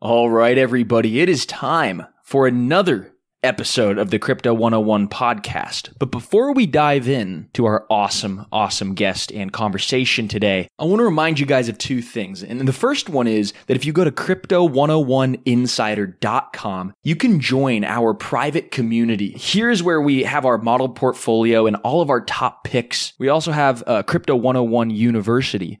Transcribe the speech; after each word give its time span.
All 0.00 0.30
right, 0.30 0.56
everybody, 0.56 1.18
it 1.18 1.28
is 1.28 1.44
time 1.44 2.06
for 2.22 2.46
another 2.46 3.12
episode 3.42 3.98
of 3.98 4.10
the 4.10 4.20
Crypto 4.20 4.54
101 4.54 5.08
podcast. 5.08 5.92
But 5.98 6.12
before 6.12 6.54
we 6.54 6.66
dive 6.66 7.08
in 7.08 7.48
to 7.54 7.66
our 7.66 7.84
awesome, 7.90 8.46
awesome 8.52 8.94
guest 8.94 9.32
and 9.32 9.52
conversation 9.52 10.28
today, 10.28 10.68
I 10.78 10.84
want 10.84 11.00
to 11.00 11.04
remind 11.04 11.40
you 11.40 11.46
guys 11.46 11.68
of 11.68 11.78
two 11.78 12.00
things. 12.00 12.44
And 12.44 12.60
the 12.60 12.72
first 12.72 13.08
one 13.08 13.26
is 13.26 13.52
that 13.66 13.76
if 13.76 13.84
you 13.84 13.92
go 13.92 14.04
to 14.04 14.12
crypto101insider.com, 14.12 16.94
you 17.02 17.16
can 17.16 17.40
join 17.40 17.82
our 17.82 18.14
private 18.14 18.70
community. 18.70 19.34
Here's 19.36 19.82
where 19.82 20.00
we 20.00 20.22
have 20.22 20.44
our 20.44 20.58
model 20.58 20.90
portfolio 20.90 21.66
and 21.66 21.74
all 21.76 22.02
of 22.02 22.10
our 22.10 22.20
top 22.20 22.62
picks. 22.62 23.14
We 23.18 23.28
also 23.28 23.50
have 23.50 23.82
uh, 23.86 24.04
Crypto 24.04 24.36
101 24.36 24.90
University, 24.90 25.80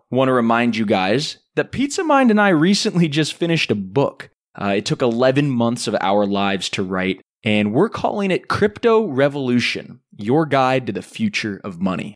want 0.11 0.27
to 0.27 0.33
remind 0.33 0.75
you 0.75 0.85
guys 0.85 1.37
that 1.55 1.71
Pizza 1.71 2.03
Mind 2.03 2.29
and 2.29 2.39
I 2.39 2.49
recently 2.49 3.07
just 3.07 3.33
finished 3.33 3.71
a 3.71 3.75
book. 3.75 4.29
Uh, 4.53 4.75
it 4.77 4.85
took 4.85 5.01
11 5.01 5.49
months 5.49 5.87
of 5.87 5.95
our 6.01 6.25
lives 6.25 6.69
to 6.69 6.83
write, 6.83 7.21
and 7.43 7.73
we're 7.73 7.89
calling 7.89 8.29
it 8.29 8.49
Crypto 8.49 9.05
Revolution 9.05 10.01
Your 10.17 10.45
Guide 10.45 10.85
to 10.87 10.93
the 10.93 11.01
Future 11.01 11.61
of 11.63 11.81
Money. 11.81 12.15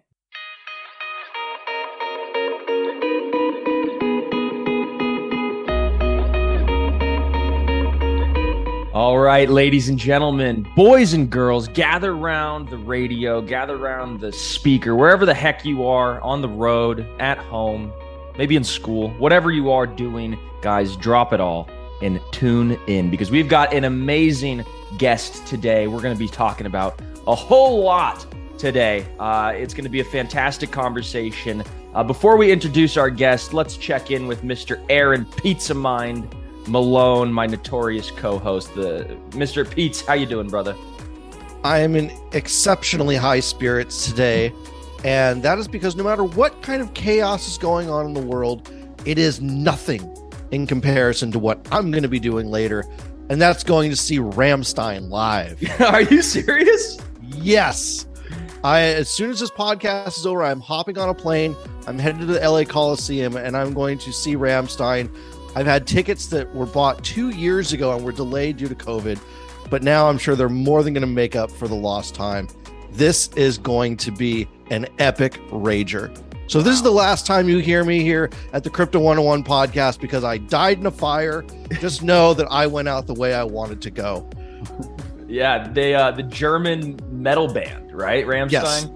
All 8.93 9.17
right, 9.17 9.49
ladies 9.49 9.87
and 9.87 9.97
gentlemen, 9.97 10.67
boys 10.75 11.13
and 11.13 11.29
girls, 11.29 11.69
gather 11.69 12.11
around 12.11 12.67
the 12.67 12.75
radio, 12.75 13.41
gather 13.41 13.77
around 13.77 14.19
the 14.19 14.33
speaker, 14.33 14.97
wherever 14.97 15.25
the 15.25 15.33
heck 15.33 15.63
you 15.63 15.87
are, 15.87 16.19
on 16.19 16.41
the 16.41 16.49
road, 16.49 17.07
at 17.17 17.37
home, 17.37 17.93
maybe 18.37 18.57
in 18.57 18.65
school, 18.65 19.11
whatever 19.11 19.49
you 19.49 19.71
are 19.71 19.87
doing, 19.87 20.37
guys, 20.61 20.97
drop 20.97 21.31
it 21.31 21.39
all 21.39 21.69
and 22.01 22.19
tune 22.33 22.77
in 22.87 23.09
because 23.09 23.31
we've 23.31 23.47
got 23.47 23.73
an 23.73 23.85
amazing 23.85 24.65
guest 24.97 25.47
today. 25.47 25.87
We're 25.87 26.01
going 26.01 26.13
to 26.13 26.19
be 26.19 26.27
talking 26.27 26.65
about 26.65 27.01
a 27.27 27.33
whole 27.33 27.81
lot 27.81 28.25
today. 28.57 29.07
Uh, 29.21 29.53
it's 29.55 29.73
going 29.73 29.85
to 29.85 29.89
be 29.89 30.01
a 30.01 30.03
fantastic 30.03 30.69
conversation. 30.69 31.63
Uh, 31.93 32.03
before 32.03 32.35
we 32.35 32.51
introduce 32.51 32.97
our 32.97 33.09
guest, 33.09 33.53
let's 33.53 33.77
check 33.77 34.11
in 34.11 34.27
with 34.27 34.41
Mr. 34.41 34.83
Aaron 34.89 35.23
Pizza 35.23 35.73
Mind 35.73 36.35
Malone, 36.67 37.31
my 37.31 37.47
notorious 37.47 38.11
co-host, 38.11 38.73
the 38.75 39.17
Mr. 39.31 39.69
Pete's. 39.69 40.01
How 40.01 40.13
you 40.13 40.25
doing, 40.25 40.47
brother? 40.47 40.75
I 41.63 41.79
am 41.79 41.95
in 41.95 42.11
exceptionally 42.31 43.15
high 43.15 43.39
spirits 43.39 44.05
today, 44.05 44.53
and 45.03 45.43
that 45.43 45.59
is 45.59 45.67
because 45.67 45.95
no 45.95 46.03
matter 46.03 46.23
what 46.23 46.61
kind 46.61 46.81
of 46.81 46.93
chaos 46.93 47.47
is 47.47 47.57
going 47.57 47.89
on 47.89 48.05
in 48.05 48.13
the 48.13 48.21
world, 48.21 48.71
it 49.05 49.17
is 49.17 49.41
nothing 49.41 50.15
in 50.51 50.67
comparison 50.67 51.31
to 51.31 51.39
what 51.39 51.65
I'm 51.71 51.91
going 51.91 52.03
to 52.03 52.09
be 52.09 52.19
doing 52.19 52.47
later, 52.47 52.85
and 53.29 53.41
that's 53.41 53.63
going 53.63 53.89
to 53.89 53.95
see 53.95 54.17
Rammstein 54.17 55.09
live. 55.09 55.61
Are 55.81 56.01
you 56.01 56.21
serious? 56.21 56.99
Yes. 57.21 58.07
I 58.63 58.81
as 58.81 59.09
soon 59.09 59.31
as 59.31 59.39
this 59.39 59.49
podcast 59.49 60.17
is 60.17 60.25
over, 60.25 60.43
I'm 60.43 60.59
hopping 60.59 60.97
on 60.97 61.09
a 61.09 61.13
plane. 61.13 61.55
I'm 61.87 61.97
headed 61.97 62.21
to 62.21 62.25
the 62.27 62.39
LA 62.39 62.63
Coliseum, 62.63 63.35
and 63.35 63.57
I'm 63.57 63.73
going 63.73 63.97
to 63.99 64.11
see 64.11 64.35
Rammstein. 64.35 65.09
I've 65.55 65.65
had 65.65 65.85
tickets 65.85 66.27
that 66.27 66.53
were 66.55 66.65
bought 66.65 67.03
two 67.03 67.29
years 67.29 67.73
ago 67.73 67.95
and 67.95 68.05
were 68.05 68.11
delayed 68.11 68.57
due 68.57 68.67
to 68.67 68.75
COVID, 68.75 69.19
but 69.69 69.83
now 69.83 70.07
I'm 70.07 70.17
sure 70.17 70.35
they're 70.35 70.49
more 70.49 70.83
than 70.83 70.93
going 70.93 71.01
to 71.01 71.07
make 71.07 71.35
up 71.35 71.51
for 71.51 71.67
the 71.67 71.75
lost 71.75 72.15
time. 72.15 72.47
This 72.91 73.29
is 73.35 73.57
going 73.57 73.97
to 73.97 74.11
be 74.11 74.47
an 74.69 74.87
epic 74.99 75.33
rager. 75.49 76.15
So, 76.47 76.59
wow. 76.59 76.65
this 76.65 76.75
is 76.75 76.83
the 76.83 76.91
last 76.91 77.25
time 77.25 77.47
you 77.47 77.59
hear 77.59 77.83
me 77.83 78.01
here 78.01 78.29
at 78.53 78.63
the 78.63 78.69
Crypto 78.69 78.99
101 78.99 79.43
podcast 79.43 80.01
because 80.01 80.23
I 80.23 80.37
died 80.37 80.79
in 80.79 80.85
a 80.85 80.91
fire. 80.91 81.43
Just 81.79 82.03
know 82.03 82.33
that 82.33 82.47
I 82.49 82.67
went 82.67 82.87
out 82.87 83.07
the 83.07 83.13
way 83.13 83.33
I 83.33 83.43
wanted 83.43 83.81
to 83.83 83.91
go. 83.91 84.29
Yeah, 85.27 85.69
they 85.69 85.95
uh 85.95 86.11
the 86.11 86.23
German 86.23 86.99
metal 87.09 87.51
band, 87.53 87.93
right? 87.93 88.25
Rammstein. 88.25 88.51
Yes, 88.51 88.87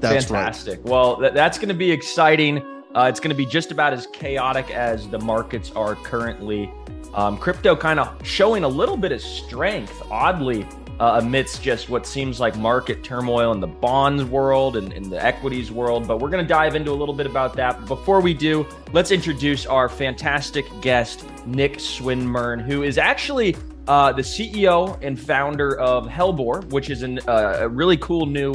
that's 0.00 0.24
fantastic. 0.26 0.80
Right. 0.80 0.88
Well, 0.88 1.20
th- 1.20 1.32
that's 1.32 1.58
going 1.58 1.68
to 1.68 1.74
be 1.74 1.92
exciting. 1.92 2.75
Uh, 2.96 3.08
it's 3.10 3.20
going 3.20 3.28
to 3.28 3.36
be 3.36 3.44
just 3.44 3.70
about 3.70 3.92
as 3.92 4.06
chaotic 4.06 4.70
as 4.70 5.06
the 5.08 5.18
markets 5.18 5.70
are 5.72 5.96
currently. 5.96 6.70
Um, 7.12 7.36
crypto 7.36 7.76
kind 7.76 8.00
of 8.00 8.26
showing 8.26 8.64
a 8.64 8.68
little 8.68 8.96
bit 8.96 9.12
of 9.12 9.20
strength, 9.20 10.02
oddly, 10.10 10.66
uh, 10.98 11.20
amidst 11.22 11.62
just 11.62 11.90
what 11.90 12.06
seems 12.06 12.40
like 12.40 12.56
market 12.56 13.04
turmoil 13.04 13.52
in 13.52 13.60
the 13.60 13.66
bonds 13.66 14.24
world 14.24 14.78
and 14.78 14.94
in 14.94 15.10
the 15.10 15.22
equities 15.22 15.70
world. 15.70 16.08
But 16.08 16.20
we're 16.20 16.30
going 16.30 16.42
to 16.42 16.48
dive 16.48 16.74
into 16.74 16.90
a 16.90 16.94
little 16.94 17.14
bit 17.14 17.26
about 17.26 17.54
that. 17.56 17.84
Before 17.84 18.22
we 18.22 18.32
do, 18.32 18.66
let's 18.94 19.10
introduce 19.10 19.66
our 19.66 19.90
fantastic 19.90 20.64
guest, 20.80 21.26
Nick 21.44 21.74
Swinmurn, 21.74 22.62
who 22.62 22.82
is 22.82 22.96
actually 22.96 23.56
uh, 23.88 24.10
the 24.10 24.22
CEO 24.22 24.98
and 25.02 25.20
founder 25.20 25.78
of 25.78 26.06
Hellebore, 26.06 26.64
which 26.70 26.88
is 26.88 27.02
an, 27.02 27.18
uh, 27.28 27.58
a 27.60 27.68
really 27.68 27.98
cool 27.98 28.24
new 28.24 28.54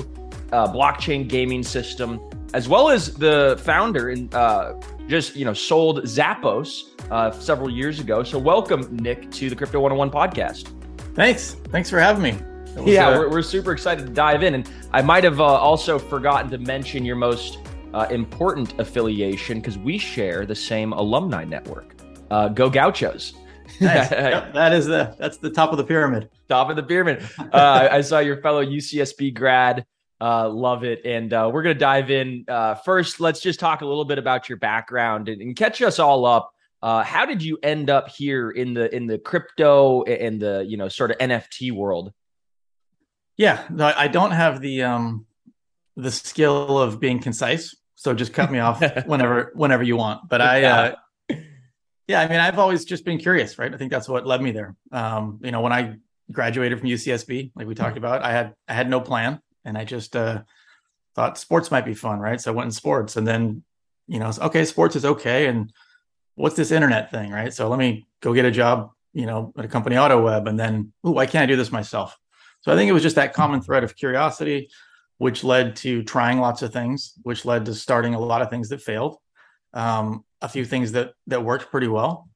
uh, 0.51 0.67
blockchain 0.67 1.27
gaming 1.27 1.61
system 1.61 2.19
as 2.53 2.67
well 2.67 2.89
as 2.89 3.13
the 3.13 3.59
founder 3.63 4.09
and 4.09 4.33
uh, 4.35 4.73
just 5.07 5.35
you 5.35 5.45
know 5.45 5.53
sold 5.53 6.03
Zappos 6.03 6.83
uh, 7.09 7.31
several 7.31 7.69
years 7.69 7.99
ago. 7.99 8.23
So 8.23 8.39
welcome, 8.39 8.95
Nick, 8.97 9.31
to 9.31 9.49
the 9.49 9.55
Crypto 9.55 9.79
101 9.79 10.11
podcast. 10.11 10.73
Thanks. 11.15 11.55
Thanks 11.69 11.89
for 11.89 11.99
having 11.99 12.23
me. 12.23 12.37
Was, 12.75 12.93
yeah, 12.93 13.09
uh, 13.09 13.19
we're, 13.19 13.29
we're, 13.29 13.41
super 13.41 13.73
excited 13.73 14.07
to 14.07 14.13
dive 14.13 14.43
in. 14.43 14.55
And 14.55 14.69
I 14.93 15.01
might 15.01 15.25
have 15.25 15.41
uh, 15.41 15.43
also 15.43 15.99
forgotten 15.99 16.49
to 16.51 16.57
mention 16.57 17.03
your 17.03 17.17
most 17.17 17.57
uh, 17.93 18.07
important 18.09 18.79
affiliation 18.79 19.59
because 19.59 19.77
we 19.77 19.97
share 19.97 20.45
the 20.45 20.55
same 20.55 20.93
alumni 20.93 21.43
network. 21.43 21.95
Uh, 22.29 22.47
Go 22.47 22.69
Gauchos. 22.69 23.33
Nice. 23.81 24.11
yep, 24.11 24.53
that 24.53 24.71
is 24.71 24.85
the 24.85 25.15
that's 25.19 25.37
the 25.37 25.49
top 25.49 25.71
of 25.71 25.77
the 25.77 25.83
pyramid. 25.83 26.29
Top 26.47 26.69
of 26.69 26.77
the 26.77 26.83
pyramid. 26.83 27.23
Uh, 27.51 27.89
I 27.91 28.01
saw 28.01 28.19
your 28.19 28.41
fellow 28.41 28.65
UCSB 28.65 29.33
grad 29.33 29.85
uh, 30.21 30.47
love 30.47 30.83
it. 30.83 31.03
And 31.03 31.33
uh, 31.33 31.49
we're 31.51 31.63
going 31.63 31.75
to 31.75 31.79
dive 31.79 32.11
in. 32.11 32.45
Uh, 32.47 32.75
first, 32.75 33.19
let's 33.19 33.41
just 33.41 33.59
talk 33.59 33.81
a 33.81 33.85
little 33.85 34.05
bit 34.05 34.19
about 34.19 34.47
your 34.47 34.59
background 34.59 35.27
and, 35.27 35.41
and 35.41 35.55
catch 35.55 35.81
us 35.81 35.97
all 35.97 36.25
up. 36.25 36.53
Uh, 36.81 37.03
how 37.03 37.25
did 37.25 37.43
you 37.43 37.57
end 37.61 37.89
up 37.89 38.09
here 38.09 38.49
in 38.51 38.73
the 38.73 38.93
in 38.95 39.05
the 39.05 39.17
crypto 39.17 40.03
and 40.03 40.39
the 40.39 40.65
you 40.67 40.77
know 40.77 40.87
sort 40.87 41.11
of 41.11 41.17
NFT 41.17 41.71
world? 41.71 42.11
Yeah, 43.37 43.63
no, 43.69 43.91
I 43.95 44.07
don't 44.07 44.31
have 44.31 44.61
the 44.61 44.83
um, 44.83 45.25
the 45.95 46.11
skill 46.11 46.79
of 46.79 46.99
being 46.99 47.19
concise, 47.19 47.75
so 47.95 48.13
just 48.15 48.33
cut 48.33 48.51
me 48.51 48.59
off 48.59 48.81
whenever 49.05 49.51
whenever 49.53 49.83
you 49.83 49.95
want. 49.95 50.27
But 50.27 50.41
I, 50.41 50.63
uh, 50.63 50.95
yeah, 52.07 52.21
I 52.21 52.27
mean, 52.27 52.39
I've 52.39 52.57
always 52.57 52.83
just 52.83 53.05
been 53.05 53.19
curious, 53.19 53.59
right? 53.59 53.71
I 53.71 53.77
think 53.77 53.91
that's 53.91 54.09
what 54.09 54.25
led 54.25 54.41
me 54.41 54.51
there. 54.51 54.75
Um, 54.91 55.39
you 55.43 55.51
know, 55.51 55.61
when 55.61 55.73
I 55.73 55.97
graduated 56.31 56.79
from 56.79 56.89
UCSB, 56.89 57.51
like 57.55 57.67
we 57.67 57.75
talked 57.75 57.95
mm-hmm. 57.95 58.05
about, 58.05 58.23
I 58.23 58.31
had 58.31 58.55
I 58.67 58.73
had 58.73 58.89
no 58.89 59.01
plan 59.01 59.39
and 59.65 59.77
I 59.77 59.85
just 59.85 60.15
uh, 60.15 60.43
thought 61.15 61.37
sports 61.37 61.71
might 61.71 61.85
be 61.85 61.93
fun, 61.93 62.19
right? 62.19 62.39
So 62.39 62.51
I 62.51 62.55
went 62.55 62.67
in 62.67 62.71
sports, 62.71 63.17
and 63.17 63.27
then 63.27 63.63
you 64.07 64.19
know, 64.19 64.31
okay, 64.41 64.65
sports 64.65 64.95
is 64.95 65.05
okay, 65.05 65.47
and 65.47 65.71
what's 66.35 66.55
this 66.55 66.71
internet 66.71 67.11
thing, 67.11 67.31
right? 67.31 67.53
So 67.53 67.69
let 67.69 67.79
me 67.79 68.07
go 68.21 68.33
get 68.33 68.45
a 68.45 68.51
job 68.51 68.91
you 69.13 69.25
know, 69.25 69.53
at 69.57 69.65
a 69.65 69.67
company 69.67 69.95
AutoWeb, 69.95 70.47
and 70.47 70.59
then, 70.59 70.93
oh, 71.03 71.11
why 71.11 71.25
can't 71.25 71.43
I 71.43 71.45
do 71.45 71.55
this 71.55 71.71
myself? 71.71 72.17
So 72.61 72.71
I 72.71 72.75
think 72.75 72.89
it 72.89 72.93
was 72.93 73.03
just 73.03 73.15
that 73.15 73.33
common 73.33 73.61
thread 73.61 73.83
of 73.83 73.95
curiosity, 73.95 74.69
which 75.17 75.43
led 75.43 75.75
to 75.77 76.03
trying 76.03 76.39
lots 76.39 76.61
of 76.61 76.71
things, 76.71 77.13
which 77.23 77.45
led 77.45 77.65
to 77.65 77.73
starting 77.73 78.15
a 78.15 78.19
lot 78.19 78.41
of 78.41 78.49
things 78.49 78.69
that 78.69 78.81
failed, 78.81 79.17
um, 79.73 80.23
a 80.41 80.47
few 80.47 80.65
things 80.65 80.93
that 80.93 81.13
that 81.27 81.43
worked 81.43 81.71
pretty 81.71 81.87
well, 81.87 82.29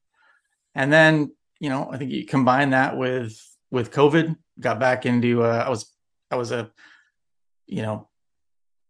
and 0.74 0.92
then 0.92 1.34
you 1.60 1.70
know 1.70 1.90
I 1.92 1.98
think 1.98 2.12
you 2.12 2.26
combine 2.26 2.72
that 2.72 2.98
with 2.98 3.40
with 3.72 3.92
COVID, 3.92 4.36
got 4.60 4.80
back 4.80 5.06
into 5.06 5.44
uh, 5.44 5.64
I 5.66 5.70
was 5.70 5.92
I 6.30 6.36
was 6.36 6.52
a 6.52 6.72
you 7.68 7.82
know 7.82 8.08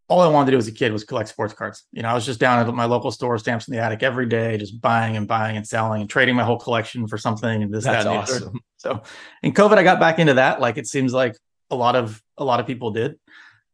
all 0.07 0.21
I 0.21 0.27
wanted 0.27 0.47
to 0.47 0.51
do 0.51 0.57
as 0.57 0.67
a 0.67 0.71
kid 0.71 0.91
was 0.91 1.03
collect 1.03 1.29
sports 1.29 1.53
cards. 1.53 1.83
You 1.91 2.03
know, 2.03 2.09
I 2.09 2.13
was 2.13 2.25
just 2.25 2.39
down 2.39 2.67
at 2.67 2.73
my 2.73 2.85
local 2.85 3.11
store, 3.11 3.37
stamps 3.39 3.67
in 3.67 3.73
the 3.73 3.81
attic 3.81 4.03
every 4.03 4.27
day, 4.27 4.57
just 4.57 4.79
buying 4.79 5.17
and 5.17 5.27
buying 5.27 5.57
and 5.57 5.67
selling 5.67 6.01
and 6.01 6.09
trading 6.09 6.35
my 6.35 6.43
whole 6.43 6.59
collection 6.59 7.07
for 7.07 7.17
something. 7.17 7.63
And 7.63 7.73
this, 7.73 7.85
That's 7.85 8.03
that, 8.03 8.11
and 8.11 8.19
awesome. 8.19 8.59
So 8.77 9.01
in 9.41 9.51
COVID, 9.51 9.79
I 9.79 9.83
got 9.83 9.99
back 9.99 10.19
into 10.19 10.35
that. 10.35 10.61
Like 10.61 10.77
it 10.77 10.85
seems 10.85 11.11
like 11.11 11.35
a 11.71 11.75
lot 11.75 11.95
of 11.95 12.21
a 12.37 12.43
lot 12.43 12.59
of 12.59 12.67
people 12.67 12.91
did. 12.91 13.17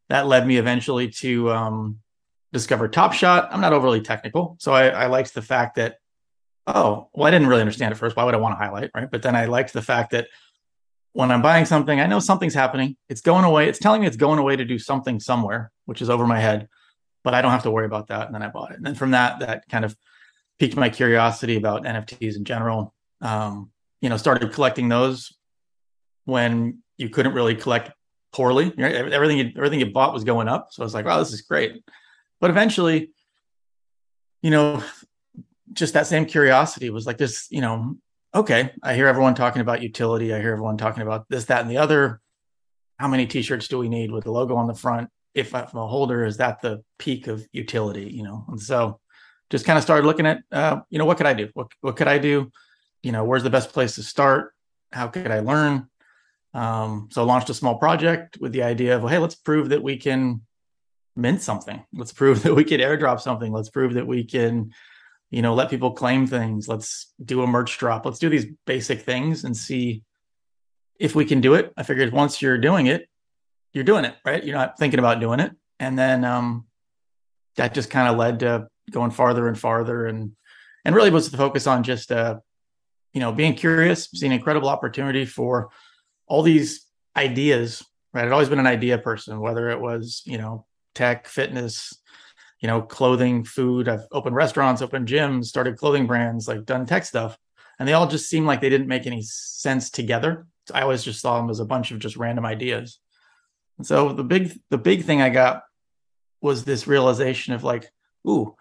That 0.08 0.26
led 0.26 0.46
me 0.46 0.56
eventually 0.56 1.08
to 1.20 1.50
um, 1.50 1.98
discover 2.50 2.88
Top 2.88 3.12
Shot. 3.12 3.48
I'm 3.52 3.60
not 3.60 3.74
overly 3.74 4.00
technical, 4.00 4.56
so 4.58 4.72
I, 4.72 4.88
I 4.88 5.06
liked 5.08 5.34
the 5.34 5.42
fact 5.42 5.76
that 5.76 5.98
oh, 6.66 7.08
well, 7.12 7.26
I 7.26 7.30
didn't 7.30 7.48
really 7.48 7.60
understand 7.60 7.92
it 7.92 7.96
first. 7.96 8.16
Why 8.16 8.24
would 8.24 8.34
I 8.34 8.38
want 8.38 8.52
to 8.52 8.64
highlight, 8.64 8.90
right? 8.94 9.10
But 9.10 9.20
then 9.20 9.36
I 9.36 9.46
liked 9.46 9.74
the 9.74 9.82
fact 9.82 10.12
that 10.12 10.28
when 11.12 11.30
I'm 11.30 11.42
buying 11.42 11.64
something, 11.64 12.00
I 12.00 12.06
know 12.06 12.20
something's 12.20 12.54
happening. 12.54 12.96
It's 13.08 13.20
going 13.20 13.44
away. 13.44 13.68
It's 13.68 13.78
telling 13.78 14.00
me 14.00 14.06
it's 14.06 14.16
going 14.16 14.38
away 14.38 14.56
to 14.56 14.64
do 14.64 14.78
something 14.78 15.20
somewhere, 15.20 15.70
which 15.84 16.00
is 16.00 16.08
over 16.08 16.26
my 16.26 16.40
head, 16.40 16.68
but 17.22 17.34
I 17.34 17.42
don't 17.42 17.50
have 17.50 17.64
to 17.64 17.70
worry 17.70 17.86
about 17.86 18.08
that. 18.08 18.26
And 18.26 18.34
then 18.34 18.42
I 18.42 18.48
bought 18.48 18.72
it. 18.72 18.78
And 18.78 18.86
then 18.86 18.94
from 18.94 19.10
that, 19.10 19.40
that 19.40 19.68
kind 19.68 19.84
of 19.84 19.96
piqued 20.58 20.76
my 20.76 20.88
curiosity 20.88 21.56
about 21.56 21.84
NFTs 21.84 22.36
in 22.36 22.44
general. 22.44 22.94
Um, 23.20 23.70
you 24.00 24.08
know, 24.08 24.16
started 24.16 24.52
collecting 24.52 24.88
those 24.88 25.32
when 26.24 26.78
you 26.96 27.08
couldn't 27.08 27.34
really 27.34 27.54
collect 27.54 27.92
poorly. 28.32 28.72
Right? 28.76 28.94
Everything 28.94 29.38
you, 29.38 29.52
everything 29.56 29.80
you 29.80 29.92
bought 29.92 30.14
was 30.14 30.24
going 30.24 30.48
up. 30.48 30.68
So 30.70 30.82
I 30.82 30.84
was 30.84 30.94
like, 30.94 31.04
wow, 31.04 31.18
this 31.18 31.32
is 31.32 31.42
great. 31.42 31.82
But 32.40 32.50
eventually, 32.50 33.10
you 34.40 34.50
know, 34.50 34.82
just 35.72 35.94
that 35.94 36.06
same 36.06 36.26
curiosity 36.26 36.90
was 36.90 37.06
like 37.06 37.18
this, 37.18 37.46
you 37.50 37.60
know, 37.60 37.96
okay, 38.34 38.72
I 38.82 38.94
hear 38.94 39.06
everyone 39.06 39.34
talking 39.34 39.62
about 39.62 39.82
utility. 39.82 40.32
I 40.32 40.40
hear 40.40 40.52
everyone 40.52 40.76
talking 40.76 41.02
about 41.02 41.28
this, 41.28 41.46
that, 41.46 41.62
and 41.62 41.70
the 41.70 41.78
other. 41.78 42.20
How 42.98 43.08
many 43.08 43.26
t-shirts 43.26 43.68
do 43.68 43.78
we 43.78 43.88
need 43.88 44.10
with 44.10 44.24
the 44.24 44.30
logo 44.30 44.56
on 44.56 44.66
the 44.66 44.74
front? 44.74 45.10
If 45.34 45.54
I'm 45.54 45.66
a 45.74 45.86
holder, 45.86 46.24
is 46.24 46.36
that 46.38 46.60
the 46.60 46.82
peak 46.98 47.26
of 47.26 47.46
utility? 47.52 48.04
You 48.04 48.22
know, 48.22 48.44
and 48.48 48.60
so 48.60 49.00
just 49.50 49.64
kind 49.64 49.76
of 49.76 49.82
started 49.82 50.06
looking 50.06 50.26
at, 50.26 50.42
uh, 50.52 50.80
you 50.90 50.98
know, 50.98 51.04
what 51.04 51.16
could 51.16 51.26
I 51.26 51.34
do? 51.34 51.48
What 51.54 51.68
what 51.80 51.96
could 51.96 52.08
I 52.08 52.18
do? 52.18 52.50
You 53.02 53.12
know, 53.12 53.24
where's 53.24 53.42
the 53.42 53.50
best 53.50 53.72
place 53.72 53.96
to 53.96 54.02
start? 54.02 54.54
How 54.92 55.08
could 55.08 55.30
I 55.30 55.40
learn? 55.40 55.88
Um, 56.54 57.08
so 57.10 57.24
launched 57.24 57.50
a 57.50 57.54
small 57.54 57.78
project 57.78 58.38
with 58.40 58.52
the 58.52 58.62
idea 58.62 58.96
of, 58.96 59.02
well, 59.02 59.10
hey, 59.10 59.18
let's 59.18 59.34
prove 59.34 59.70
that 59.70 59.82
we 59.82 59.96
can 59.96 60.42
mint 61.16 61.42
something. 61.42 61.82
Let's 61.94 62.12
prove 62.12 62.42
that 62.44 62.54
we 62.54 62.64
can 62.64 62.80
airdrop 62.80 63.20
something. 63.20 63.52
Let's 63.52 63.70
prove 63.70 63.94
that 63.94 64.06
we 64.06 64.24
can 64.24 64.72
you 65.32 65.40
know, 65.42 65.54
let 65.54 65.70
people 65.70 65.92
claim 65.92 66.26
things. 66.26 66.68
Let's 66.68 67.12
do 67.24 67.42
a 67.42 67.46
merch 67.46 67.78
drop. 67.78 68.04
Let's 68.04 68.18
do 68.18 68.28
these 68.28 68.46
basic 68.66 69.00
things 69.00 69.44
and 69.44 69.56
see 69.56 70.02
if 71.00 71.14
we 71.14 71.24
can 71.24 71.40
do 71.40 71.54
it. 71.54 71.72
I 71.76 71.82
figured 71.82 72.12
once 72.12 72.42
you're 72.42 72.58
doing 72.58 72.86
it, 72.86 73.08
you're 73.72 73.82
doing 73.82 74.04
it, 74.04 74.14
right? 74.26 74.44
You're 74.44 74.58
not 74.58 74.78
thinking 74.78 74.98
about 75.00 75.20
doing 75.20 75.40
it. 75.40 75.52
And 75.80 75.98
then 75.98 76.24
um, 76.26 76.66
that 77.56 77.72
just 77.72 77.90
kind 77.90 78.08
of 78.08 78.18
led 78.18 78.40
to 78.40 78.68
going 78.90 79.10
farther 79.10 79.48
and 79.48 79.58
farther 79.58 80.06
and 80.06 80.32
and 80.84 80.94
really 80.94 81.10
was 81.10 81.30
the 81.30 81.36
focus 81.36 81.66
on 81.66 81.82
just 81.82 82.12
uh, 82.12 82.38
you 83.14 83.20
know, 83.20 83.32
being 83.32 83.54
curious, 83.54 84.08
seeing 84.12 84.32
incredible 84.32 84.68
opportunity 84.68 85.24
for 85.24 85.70
all 86.26 86.42
these 86.42 86.86
ideas, 87.16 87.82
right? 88.12 88.26
I'd 88.26 88.32
always 88.32 88.48
been 88.48 88.58
an 88.58 88.66
idea 88.66 88.98
person, 88.98 89.40
whether 89.40 89.70
it 89.70 89.80
was, 89.80 90.22
you 90.26 90.38
know, 90.38 90.66
tech, 90.94 91.26
fitness, 91.26 92.01
you 92.62 92.68
know, 92.68 92.80
clothing, 92.80 93.44
food. 93.44 93.88
I've 93.88 94.06
opened 94.12 94.36
restaurants, 94.36 94.80
opened 94.80 95.08
gyms, 95.08 95.46
started 95.46 95.76
clothing 95.76 96.06
brands, 96.06 96.46
like 96.46 96.64
done 96.64 96.86
tech 96.86 97.04
stuff. 97.04 97.36
And 97.78 97.88
they 97.88 97.92
all 97.92 98.06
just 98.06 98.30
seemed 98.30 98.46
like 98.46 98.60
they 98.60 98.70
didn't 98.70 98.86
make 98.86 99.06
any 99.06 99.22
sense 99.22 99.90
together. 99.90 100.46
So 100.68 100.74
I 100.76 100.82
always 100.82 101.02
just 101.02 101.20
saw 101.20 101.38
them 101.38 101.50
as 101.50 101.58
a 101.58 101.64
bunch 101.64 101.90
of 101.90 101.98
just 101.98 102.16
random 102.16 102.46
ideas. 102.46 103.00
And 103.78 103.86
so 103.86 104.12
the 104.12 104.22
big 104.22 104.56
the 104.70 104.78
big 104.78 105.04
thing 105.04 105.20
I 105.20 105.28
got 105.28 105.64
was 106.40 106.64
this 106.64 106.86
realization 106.86 107.52
of 107.52 107.64
like, 107.64 107.90
ooh, 108.28 108.54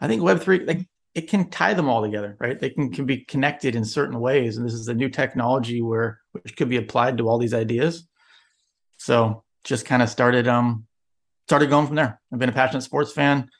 I 0.00 0.08
think 0.08 0.22
Web3 0.22 0.66
like 0.66 0.88
it 1.14 1.28
can 1.28 1.50
tie 1.50 1.74
them 1.74 1.90
all 1.90 2.00
together, 2.00 2.38
right? 2.40 2.58
They 2.58 2.70
can, 2.70 2.90
can 2.90 3.04
be 3.04 3.18
connected 3.18 3.76
in 3.76 3.84
certain 3.84 4.18
ways. 4.18 4.56
And 4.56 4.64
this 4.64 4.72
is 4.72 4.88
a 4.88 4.94
new 4.94 5.10
technology 5.10 5.82
where 5.82 6.20
which 6.30 6.56
could 6.56 6.70
be 6.70 6.78
applied 6.78 7.18
to 7.18 7.28
all 7.28 7.36
these 7.36 7.52
ideas. 7.52 8.08
So 8.96 9.44
just 9.62 9.84
kind 9.84 10.00
of 10.00 10.08
started 10.08 10.48
um 10.48 10.86
started 11.52 11.68
going 11.68 11.86
from 11.86 11.96
there. 11.96 12.18
I've 12.32 12.38
been 12.38 12.48
a 12.48 12.52
passionate 12.52 12.80
sports 12.80 13.12
fan. 13.12 13.50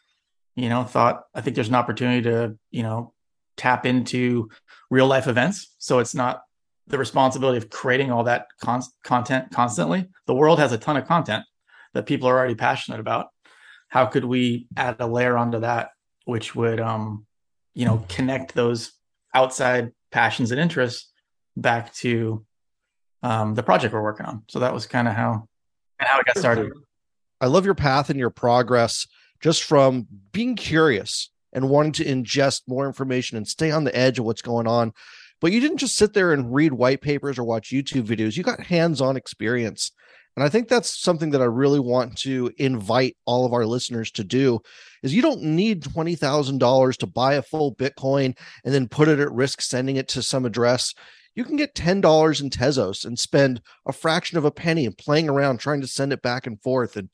You 0.56 0.70
know, 0.70 0.82
thought 0.82 1.24
I 1.34 1.42
think 1.42 1.56
there's 1.56 1.68
an 1.68 1.74
opportunity 1.74 2.22
to 2.22 2.56
you 2.70 2.82
know 2.82 3.12
tap 3.58 3.84
into 3.84 4.48
real 4.88 5.06
life 5.06 5.28
events. 5.28 5.74
So 5.76 5.98
it's 5.98 6.14
not 6.14 6.40
the 6.86 6.96
responsibility 6.96 7.58
of 7.58 7.68
creating 7.68 8.10
all 8.10 8.24
that 8.24 8.46
con- 8.62 8.80
content 9.04 9.50
constantly. 9.52 10.08
The 10.26 10.32
world 10.32 10.58
has 10.58 10.72
a 10.72 10.78
ton 10.78 10.96
of 10.96 11.06
content 11.06 11.44
that 11.92 12.06
people 12.06 12.30
are 12.30 12.38
already 12.38 12.54
passionate 12.54 12.98
about. 12.98 13.26
How 13.88 14.06
could 14.06 14.24
we 14.24 14.68
add 14.74 14.96
a 14.98 15.06
layer 15.06 15.36
onto 15.36 15.60
that, 15.60 15.90
which 16.24 16.54
would, 16.54 16.80
um, 16.80 17.26
you 17.74 17.84
know, 17.84 18.06
connect 18.08 18.54
those 18.54 18.92
outside 19.34 19.92
passions 20.10 20.50
and 20.50 20.58
interests 20.58 21.12
back 21.58 21.92
to 21.96 22.42
um, 23.22 23.54
the 23.54 23.62
project 23.62 23.92
we're 23.92 24.02
working 24.02 24.24
on? 24.24 24.44
So 24.48 24.60
that 24.60 24.72
was 24.72 24.86
kind 24.86 25.08
of 25.08 25.12
how 25.12 25.46
and 26.00 26.08
how 26.08 26.20
it 26.20 26.24
got 26.24 26.38
started. 26.38 26.72
I 27.42 27.46
love 27.46 27.64
your 27.64 27.74
path 27.74 28.08
and 28.08 28.18
your 28.18 28.30
progress 28.30 29.06
just 29.40 29.64
from 29.64 30.06
being 30.30 30.54
curious 30.54 31.28
and 31.52 31.68
wanting 31.68 31.92
to 31.92 32.04
ingest 32.04 32.62
more 32.68 32.86
information 32.86 33.36
and 33.36 33.46
stay 33.46 33.72
on 33.72 33.82
the 33.82 33.94
edge 33.94 34.20
of 34.20 34.24
what's 34.24 34.42
going 34.42 34.68
on. 34.68 34.92
But 35.40 35.50
you 35.50 35.60
didn't 35.60 35.78
just 35.78 35.96
sit 35.96 36.14
there 36.14 36.32
and 36.32 36.54
read 36.54 36.72
white 36.72 37.00
papers 37.00 37.40
or 37.40 37.44
watch 37.44 37.70
YouTube 37.70 38.06
videos. 38.06 38.36
You 38.36 38.44
got 38.44 38.60
hands-on 38.60 39.16
experience. 39.16 39.90
And 40.36 40.44
I 40.44 40.48
think 40.48 40.68
that's 40.68 41.02
something 41.02 41.30
that 41.30 41.42
I 41.42 41.46
really 41.46 41.80
want 41.80 42.16
to 42.18 42.52
invite 42.58 43.16
all 43.26 43.44
of 43.44 43.52
our 43.52 43.66
listeners 43.66 44.12
to 44.12 44.24
do 44.24 44.60
is 45.02 45.12
you 45.12 45.20
don't 45.20 45.42
need 45.42 45.82
$20,000 45.82 46.96
to 46.98 47.06
buy 47.06 47.34
a 47.34 47.42
full 47.42 47.74
Bitcoin 47.74 48.38
and 48.64 48.72
then 48.72 48.88
put 48.88 49.08
it 49.08 49.18
at 49.18 49.32
risk 49.32 49.60
sending 49.60 49.96
it 49.96 50.06
to 50.08 50.22
some 50.22 50.46
address. 50.46 50.94
You 51.34 51.44
can 51.44 51.56
get 51.56 51.74
$10 51.74 52.40
in 52.40 52.50
Tezos 52.50 53.04
and 53.04 53.18
spend 53.18 53.62
a 53.86 53.92
fraction 53.92 54.36
of 54.36 54.44
a 54.44 54.50
penny 54.50 54.84
and 54.86 54.96
playing 54.96 55.28
around 55.28 55.58
trying 55.58 55.80
to 55.80 55.86
send 55.86 56.12
it 56.12 56.22
back 56.22 56.46
and 56.46 56.60
forth 56.60 56.96
and 56.96 57.08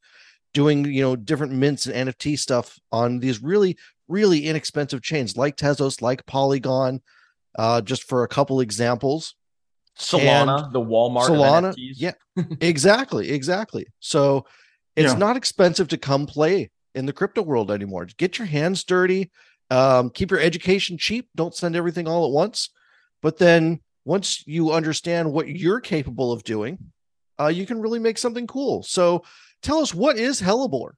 doing 0.55 0.85
you 0.87 1.03
know 1.03 1.15
different 1.15 1.53
mints 1.53 1.87
and 1.87 2.09
NFT 2.09 2.39
stuff 2.39 2.79
on 2.91 3.19
these 3.19 3.43
really 3.43 3.77
really 4.09 4.47
inexpensive 4.47 5.03
chains 5.03 5.37
like 5.37 5.57
Tezos, 5.57 6.03
like 6.03 6.27
Polygon, 6.27 7.01
uh, 7.59 7.81
just 7.81 8.05
for 8.05 8.25
a 8.25 8.29
couple 8.29 8.61
examples. 8.61 9.35
Solana, 9.99 10.65
and 10.65 10.73
the 10.73 10.81
Walmart 10.81 11.27
Solana, 11.27 11.75
yeah, 11.77 12.13
exactly, 12.61 13.31
exactly. 13.31 13.87
So 14.01 14.47
it's 14.97 15.13
yeah. 15.13 15.19
not 15.19 15.37
expensive 15.37 15.89
to 15.89 15.99
come 15.99 16.27
play 16.27 16.71
in 16.95 17.07
the 17.07 17.13
crypto 17.13 17.43
world 17.43 17.71
anymore. 17.71 18.07
Get 18.17 18.39
your 18.39 18.47
hands 18.47 18.85
dirty, 18.85 19.31
um, 19.71 20.11
keep 20.11 20.31
your 20.31 20.41
education 20.41 20.99
cheap. 20.99 21.29
Don't 21.35 21.55
send 21.55 21.75
everything 21.75 22.07
all 22.07 22.27
at 22.27 22.33
once, 22.33 22.71
but 23.23 23.39
then 23.39 23.81
once 24.09 24.43
you 24.47 24.73
understand 24.73 25.31
what 25.31 25.49
you're 25.49 25.81
capable 25.81 26.33
of 26.33 26.43
doing, 26.43 26.79
uh, 27.39 27.49
you 27.49 27.67
can 27.67 27.79
really 27.79 27.99
make 27.99 28.17
something 28.17 28.47
cool. 28.47 28.83
So 28.83 29.23
tell 29.63 29.81
us 29.81 29.93
what 29.93 30.17
is 30.17 30.41
Hellebore? 30.41 30.93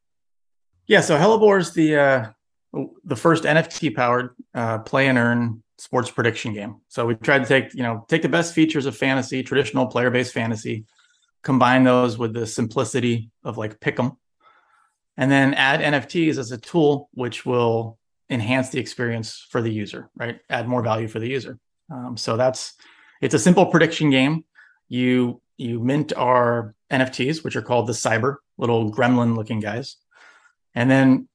Yeah, 0.86 1.00
so 1.00 1.18
Hellebore 1.18 1.58
is 1.58 1.72
the 1.72 1.96
uh, 1.96 2.30
the 3.04 3.16
first 3.16 3.42
NFT 3.42 3.96
powered 3.96 4.30
uh, 4.54 4.78
play 4.78 5.08
and 5.08 5.18
earn 5.18 5.62
sports 5.76 6.08
prediction 6.08 6.54
game. 6.54 6.76
So 6.86 7.04
we 7.04 7.16
tried 7.16 7.40
to 7.40 7.46
take 7.46 7.74
you 7.74 7.82
know 7.82 8.06
take 8.08 8.22
the 8.22 8.28
best 8.28 8.54
features 8.54 8.86
of 8.86 8.96
fantasy, 8.96 9.42
traditional 9.42 9.86
player 9.86 10.10
based 10.10 10.32
fantasy, 10.32 10.84
combine 11.42 11.82
those 11.82 12.16
with 12.16 12.32
the 12.32 12.46
simplicity 12.46 13.32
of 13.42 13.58
like 13.58 13.80
pick'em, 13.80 14.16
and 15.16 15.28
then 15.32 15.54
add 15.54 15.80
NFTs 15.80 16.38
as 16.38 16.52
a 16.52 16.58
tool 16.58 17.08
which 17.12 17.44
will 17.44 17.98
enhance 18.30 18.68
the 18.68 18.78
experience 18.78 19.44
for 19.50 19.60
the 19.60 19.72
user. 19.72 20.10
Right, 20.14 20.38
add 20.48 20.68
more 20.68 20.82
value 20.82 21.08
for 21.08 21.18
the 21.18 21.28
user. 21.28 21.58
Um, 21.90 22.16
so 22.16 22.36
that's 22.36 22.74
it's 23.20 23.34
a 23.34 23.38
simple 23.38 23.66
prediction 23.66 24.10
game. 24.10 24.44
You 24.88 25.40
you 25.56 25.78
mint 25.78 26.12
our 26.16 26.74
NFTs, 26.90 27.44
which 27.44 27.54
are 27.54 27.62
called 27.62 27.86
the 27.86 27.92
Cyber, 27.92 28.36
little 28.56 28.92
gremlin 28.92 29.36
looking 29.36 29.60
guys. 29.60 29.96
And 30.74 30.90
then 30.90 31.28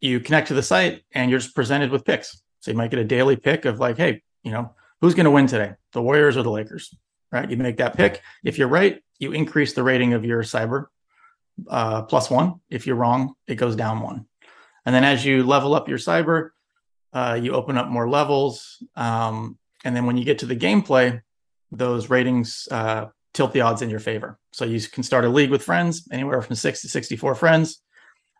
you 0.00 0.20
connect 0.20 0.48
to 0.48 0.54
the 0.54 0.62
site 0.62 1.02
and 1.12 1.30
you're 1.30 1.40
just 1.40 1.54
presented 1.54 1.90
with 1.90 2.04
picks. 2.04 2.40
So 2.60 2.70
you 2.70 2.76
might 2.76 2.90
get 2.90 3.00
a 3.00 3.04
daily 3.04 3.36
pick 3.36 3.64
of 3.64 3.80
like, 3.80 3.96
hey, 3.96 4.22
you 4.42 4.52
know, 4.52 4.74
who's 5.00 5.14
going 5.14 5.24
to 5.24 5.30
win 5.30 5.46
today? 5.46 5.72
The 5.92 6.02
Warriors 6.02 6.36
or 6.36 6.42
the 6.42 6.50
Lakers? 6.50 6.94
Right. 7.32 7.50
You 7.50 7.56
make 7.56 7.78
that 7.78 7.96
pick. 7.96 8.22
If 8.44 8.58
you're 8.58 8.68
right, 8.68 9.02
you 9.18 9.32
increase 9.32 9.72
the 9.72 9.82
rating 9.82 10.12
of 10.12 10.24
your 10.24 10.42
cyber 10.42 10.86
uh, 11.68 12.02
plus 12.02 12.30
one. 12.30 12.60
If 12.70 12.86
you're 12.86 12.96
wrong, 12.96 13.34
it 13.48 13.56
goes 13.56 13.74
down 13.74 14.00
one. 14.00 14.26
And 14.86 14.94
then 14.94 15.02
as 15.02 15.24
you 15.24 15.42
level 15.42 15.74
up 15.74 15.88
your 15.88 15.98
cyber, 15.98 16.50
uh, 17.12 17.38
you 17.40 17.52
open 17.52 17.76
up 17.76 17.88
more 17.88 18.08
levels. 18.08 18.82
Um, 18.94 19.58
and 19.84 19.96
then 19.96 20.06
when 20.06 20.16
you 20.16 20.24
get 20.24 20.38
to 20.40 20.46
the 20.46 20.56
gameplay, 20.56 21.22
those 21.76 22.10
ratings 22.10 22.68
uh, 22.70 23.06
tilt 23.32 23.52
the 23.52 23.60
odds 23.62 23.82
in 23.82 23.90
your 23.90 24.00
favor. 24.00 24.38
So 24.52 24.64
you 24.64 24.80
can 24.80 25.02
start 25.02 25.24
a 25.24 25.28
league 25.28 25.50
with 25.50 25.62
friends, 25.62 26.08
anywhere 26.10 26.40
from 26.40 26.56
six 26.56 26.82
to 26.82 26.88
64 26.88 27.34
friends. 27.34 27.82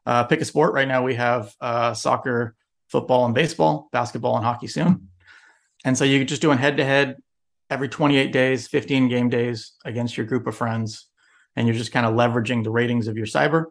Uh, 0.06 0.24
pick 0.24 0.40
a 0.40 0.44
sport. 0.44 0.72
Right 0.72 0.88
now 0.88 1.02
we 1.02 1.14
have 1.14 1.52
uh, 1.60 1.94
soccer, 1.94 2.54
football, 2.88 3.24
and 3.24 3.34
baseball, 3.34 3.88
basketball, 3.92 4.36
and 4.36 4.44
hockey 4.44 4.68
soon. 4.68 5.08
And 5.84 5.98
so 5.98 6.04
you're 6.04 6.24
just 6.24 6.42
doing 6.42 6.58
head 6.58 6.76
to 6.76 6.84
head 6.84 7.16
every 7.70 7.88
28 7.88 8.32
days, 8.32 8.68
15 8.68 9.08
game 9.08 9.28
days 9.28 9.72
against 9.84 10.16
your 10.16 10.26
group 10.26 10.46
of 10.46 10.56
friends. 10.56 11.06
And 11.56 11.66
you're 11.66 11.76
just 11.76 11.92
kind 11.92 12.06
of 12.06 12.14
leveraging 12.14 12.64
the 12.64 12.70
ratings 12.70 13.08
of 13.08 13.16
your 13.16 13.26
cyber 13.26 13.66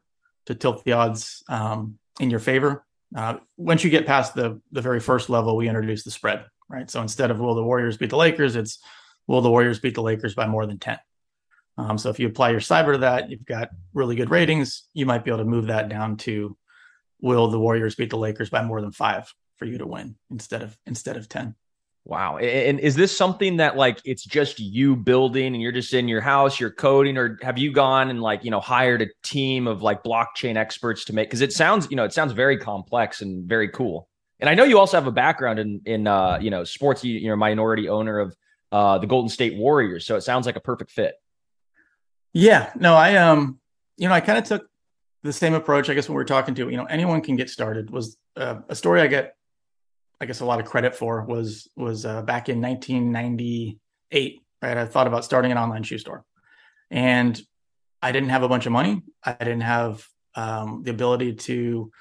to 0.46 0.55
tilt 0.55 0.84
the 0.84 0.93
odds 0.93 1.43
um, 1.48 1.98
in 2.20 2.29
your 2.29 2.39
favor. 2.39 2.86
Uh, 3.15 3.38
once 3.58 3.84
you 3.84 3.89
get 3.89 4.08
past 4.08 4.34
the 4.34 4.60
the 4.72 4.82
very 4.82 5.00
first 5.00 5.29
level, 5.29 5.55
we 5.55 5.67
introduce 5.67 6.03
the 6.03 6.12
spread, 6.12 6.46
right? 6.67 6.89
So 6.89 7.01
instead 7.01 7.29
of 7.29 7.39
will 7.39 7.55
the 7.55 7.63
Warriors 7.63 7.98
beat 7.98 8.10
the 8.10 8.17
Lakers, 8.17 8.55
it's 8.55 8.79
will 9.27 9.42
the 9.42 9.50
Warriors 9.50 9.80
beat 9.80 9.96
the 9.96 10.01
Lakers 10.01 10.36
by 10.36 10.48
more 10.48 10.65
than 10.65 10.80
10. 10.80 11.00
Um, 11.77 11.98
so 11.98 12.10
if 12.10 12.20
you 12.20 12.27
apply 12.27 12.51
your 12.51 12.60
cyber 12.60 12.94
to 12.94 13.00
that, 13.00 13.30
you've 13.30 13.46
got 13.46 13.70
really 13.94 14.15
good 14.15 14.30
ratings. 14.30 14.84
You 14.94 15.06
might 15.06 15.24
be 15.24 15.32
able 15.32 15.39
to 15.39 15.46
move 15.46 15.68
that 15.68 15.89
down 15.89 16.18
to 16.18 16.56
will 17.22 17.48
the 17.48 17.60
Warriors 17.60 17.96
beat 17.96 18.10
the 18.10 18.18
Lakers 18.18 18.50
by 18.50 18.63
more 18.63 18.82
than 18.82 18.92
five 18.92 19.34
for 19.58 19.65
you 19.65 19.77
to 19.77 19.88
win 19.88 20.15
instead 20.30 20.62
of 20.62 20.77
instead 20.86 21.18
of 21.18 21.30
10. 21.30 21.56
Wow. 22.06 22.38
And 22.38 22.82
is 22.82 22.96
this 22.96 23.15
something 23.15 23.58
that 23.58 23.77
like 23.77 24.01
it's 24.03 24.25
just 24.25 24.60
you 24.60 24.98
building 24.98 25.53
and 25.53 25.62
you're 25.62 25.72
just 25.72 25.94
in 25.94 26.10
your 26.10 26.20
house, 26.20 26.60
you're 26.60 26.70
coding, 26.70 27.18
or 27.18 27.39
have 27.42 27.58
you 27.58 27.72
gone 27.72 28.10
and 28.10 28.22
like, 28.22 28.44
you 28.44 28.51
know, 28.51 28.60
hired 28.60 29.01
a 29.01 29.08
team 29.24 29.68
of 29.68 29.82
like 29.82 30.03
blockchain 30.03 30.58
experts 30.58 31.06
to 31.06 31.13
make 31.13 31.30
because 31.30 31.39
it 31.39 31.53
sounds, 31.53 31.88
you 31.89 31.96
know, 31.96 32.03
it 32.03 32.12
sounds 32.12 32.34
very 32.34 32.58
complex 32.58 33.22
and 33.22 33.48
very 33.48 33.70
cool. 33.70 34.10
And 34.42 34.50
I 34.50 34.53
know 34.53 34.65
you 34.65 34.80
also 34.80 34.98
have 34.98 35.08
a 35.08 35.13
background 35.13 35.60
in 35.60 35.82
in 35.86 36.06
uh, 36.06 36.39
you 36.42 36.50
know, 36.50 36.65
sports, 36.65 37.06
you, 37.06 37.18
you're 37.20 37.36
a 37.36 37.38
minority 37.38 37.88
owner 37.88 38.20
of 38.20 38.36
uh 38.74 38.98
the 38.98 39.08
Golden 39.08 39.30
State 39.30 39.56
Warriors. 39.56 40.06
So 40.06 40.18
it 40.18 40.22
sounds 40.22 40.46
like 40.46 40.58
a 40.58 40.62
perfect 40.62 40.92
fit. 40.92 41.15
Yeah. 42.34 42.72
No, 42.75 42.96
I 42.96 43.15
um, 43.15 43.60
you 43.96 44.10
know, 44.10 44.13
I 44.13 44.20
kind 44.20 44.38
of 44.38 44.44
took 44.44 44.68
the 45.22 45.32
same 45.32 45.53
approach, 45.53 45.89
I 45.89 45.94
guess, 45.94 46.10
when 46.10 46.18
we 46.18 46.22
are 46.22 46.25
talking 46.25 46.56
to, 46.56 46.70
you 46.70 46.75
know, 46.77 46.86
anyone 46.86 47.22
can 47.22 47.38
get 47.38 47.50
started 47.50 47.89
was 47.89 48.18
uh, 48.36 48.58
a 48.68 48.75
story 48.75 49.00
I 49.01 49.08
get 49.08 49.36
I 50.24 50.25
guess 50.25 50.39
a 50.39 50.46
lot 50.46 50.62
of 50.62 50.65
credit 50.65 50.96
for 50.96 51.24
was 51.25 51.68
was 51.75 52.06
uh, 52.06 52.22
back 52.22 52.48
in 52.48 52.62
1998. 52.62 54.42
Right, 54.62 54.77
I 54.77 54.86
thought 54.86 55.08
about 55.08 55.25
starting 55.25 55.51
an 55.51 55.58
online 55.58 55.84
shoe 55.84 55.98
store, 55.98 56.24
and 56.89 57.39
I 58.01 58.13
didn't 58.13 58.30
have 58.30 58.44
a 58.44 58.48
bunch 58.48 58.65
of 58.65 58.72
money. 58.72 59.01
I 59.22 59.34
didn't 59.34 59.62
have 59.62 60.08
um, 60.36 60.84
the 60.84 60.92
ability 60.92 61.34
to 61.34 61.92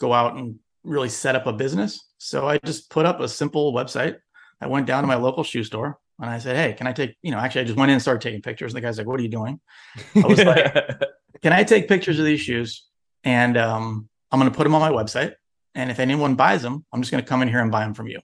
go 0.00 0.12
out 0.12 0.36
and 0.36 0.58
really 0.82 1.08
set 1.08 1.36
up 1.36 1.46
a 1.46 1.52
business. 1.52 2.04
So 2.18 2.48
I 2.48 2.58
just 2.58 2.90
put 2.90 3.06
up 3.06 3.20
a 3.20 3.28
simple 3.28 3.72
website. 3.72 4.16
I 4.60 4.66
went 4.66 4.86
down 4.86 5.04
to 5.04 5.06
my 5.06 5.14
local 5.14 5.44
shoe 5.44 5.62
store 5.62 6.00
and 6.20 6.30
I 6.30 6.38
said, 6.38 6.56
"Hey, 6.56 6.74
can 6.74 6.86
I 6.86 6.92
take?" 6.92 7.16
You 7.22 7.30
know, 7.30 7.38
actually, 7.38 7.62
I 7.62 7.64
just 7.64 7.78
went 7.78 7.90
in 7.90 7.94
and 7.94 8.02
started 8.02 8.20
taking 8.20 8.42
pictures. 8.42 8.72
And 8.72 8.76
the 8.76 8.86
guy's 8.86 8.98
like, 8.98 9.06
"What 9.06 9.18
are 9.18 9.22
you 9.22 9.28
doing?" 9.28 9.60
I 10.16 10.26
was 10.26 10.44
like, 10.44 10.74
"Can 11.42 11.52
I 11.52 11.64
take 11.64 11.88
pictures 11.88 12.18
of 12.18 12.24
these 12.24 12.40
shoes?" 12.40 12.86
And 13.24 13.56
um, 13.56 14.08
I'm 14.30 14.38
going 14.38 14.50
to 14.50 14.56
put 14.56 14.64
them 14.64 14.74
on 14.74 14.80
my 14.80 14.90
website. 14.90 15.34
And 15.74 15.90
if 15.90 16.00
anyone 16.00 16.34
buys 16.34 16.62
them, 16.62 16.84
I'm 16.92 17.00
just 17.00 17.10
going 17.10 17.22
to 17.22 17.28
come 17.28 17.42
in 17.42 17.48
here 17.48 17.60
and 17.60 17.70
buy 17.70 17.84
them 17.84 17.94
from 17.94 18.08
you 18.08 18.20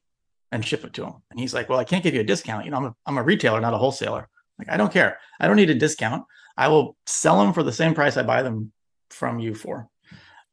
and 0.52 0.64
ship 0.64 0.84
it 0.84 0.92
to 0.94 1.04
him. 1.04 1.14
And 1.30 1.38
he's 1.38 1.54
like, 1.54 1.68
well, 1.68 1.78
I 1.78 1.84
can't 1.84 2.02
give 2.02 2.14
you 2.14 2.20
a 2.20 2.24
discount. 2.24 2.64
You 2.64 2.70
know, 2.70 2.78
I'm 2.78 2.84
a, 2.84 2.94
I'm 3.06 3.18
a 3.18 3.22
retailer, 3.22 3.60
not 3.60 3.74
a 3.74 3.78
wholesaler. 3.78 4.28
Like, 4.58 4.70
I 4.70 4.76
don't 4.76 4.92
care. 4.92 5.18
I 5.38 5.46
don't 5.46 5.56
need 5.56 5.70
a 5.70 5.74
discount. 5.74 6.24
I 6.56 6.68
will 6.68 6.96
sell 7.06 7.38
them 7.38 7.52
for 7.52 7.62
the 7.62 7.72
same 7.72 7.94
price 7.94 8.16
I 8.16 8.22
buy 8.22 8.42
them 8.42 8.72
from 9.10 9.38
you 9.38 9.54
for 9.54 9.88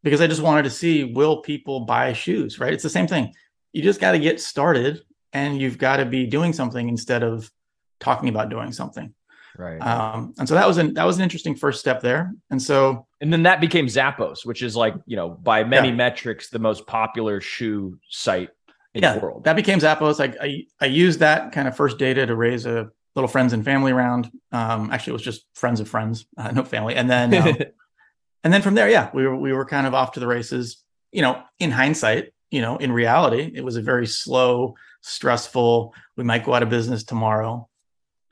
because 0.03 0.21
I 0.21 0.27
just 0.27 0.41
wanted 0.41 0.63
to 0.63 0.69
see 0.69 1.05
will 1.05 1.41
people 1.41 1.81
buy 1.81 2.13
shoes, 2.13 2.59
right? 2.59 2.73
It's 2.73 2.83
the 2.83 2.89
same 2.89 3.07
thing. 3.07 3.33
You 3.71 3.81
just 3.81 4.01
got 4.01 4.11
to 4.11 4.19
get 4.19 4.41
started 4.41 5.01
and 5.33 5.59
you've 5.59 5.77
got 5.77 5.97
to 5.97 6.05
be 6.05 6.25
doing 6.25 6.53
something 6.53 6.87
instead 6.87 7.23
of 7.23 7.51
talking 7.99 8.29
about 8.29 8.49
doing 8.49 8.71
something. 8.71 9.13
Right. 9.57 9.79
Um, 9.79 10.33
and 10.39 10.47
so 10.47 10.55
that 10.55 10.67
was 10.67 10.77
an 10.77 10.95
that 10.95 11.03
was 11.03 11.17
an 11.17 11.23
interesting 11.23 11.55
first 11.55 11.79
step 11.79 12.01
there. 12.01 12.33
And 12.49 12.61
so 12.61 13.05
and 13.21 13.31
then 13.31 13.43
that 13.43 13.61
became 13.61 13.85
Zappos, 13.85 14.45
which 14.45 14.63
is 14.63 14.75
like, 14.75 14.95
you 15.05 15.15
know, 15.15 15.29
by 15.29 15.63
many 15.63 15.89
yeah. 15.89 15.95
metrics, 15.95 16.49
the 16.49 16.59
most 16.59 16.87
popular 16.87 17.39
shoe 17.39 17.99
site 18.09 18.49
in 18.93 19.03
yeah, 19.03 19.13
the 19.13 19.19
world. 19.19 19.43
That 19.43 19.55
became 19.55 19.79
Zappos. 19.79 20.19
I, 20.19 20.35
I 20.43 20.65
I 20.81 20.85
used 20.87 21.19
that 21.19 21.51
kind 21.51 21.67
of 21.67 21.75
first 21.75 21.99
data 21.99 22.25
to 22.25 22.35
raise 22.35 22.65
a 22.65 22.89
little 23.15 23.27
friends 23.27 23.53
and 23.53 23.63
family 23.63 23.93
round. 23.93 24.31
Um, 24.51 24.89
actually 24.91 25.11
it 25.11 25.13
was 25.13 25.21
just 25.21 25.45
friends 25.53 25.79
of 25.79 25.87
friends, 25.87 26.25
uh, 26.35 26.51
no 26.51 26.63
family. 26.63 26.95
And 26.95 27.07
then 27.09 27.33
um, 27.35 27.55
and 28.43 28.51
then 28.51 28.61
from 28.63 28.73
there, 28.73 28.89
yeah, 28.89 29.09
we 29.13 29.27
were 29.27 29.35
we 29.35 29.53
were 29.53 29.65
kind 29.65 29.85
of 29.85 29.93
off 29.93 30.13
to 30.13 30.19
the 30.19 30.27
races. 30.27 30.83
You 31.11 31.21
know, 31.21 31.43
in 31.59 31.69
hindsight, 31.69 32.33
you 32.49 32.61
know, 32.61 32.77
in 32.77 32.91
reality, 32.91 33.51
it 33.53 33.63
was 33.63 33.77
a 33.77 33.81
very 33.81 34.07
slow, 34.07 34.75
stressful, 35.03 35.93
we 36.17 36.23
might 36.23 36.43
go 36.43 36.53
out 36.53 36.63
of 36.63 36.69
business 36.69 37.03
tomorrow 37.03 37.69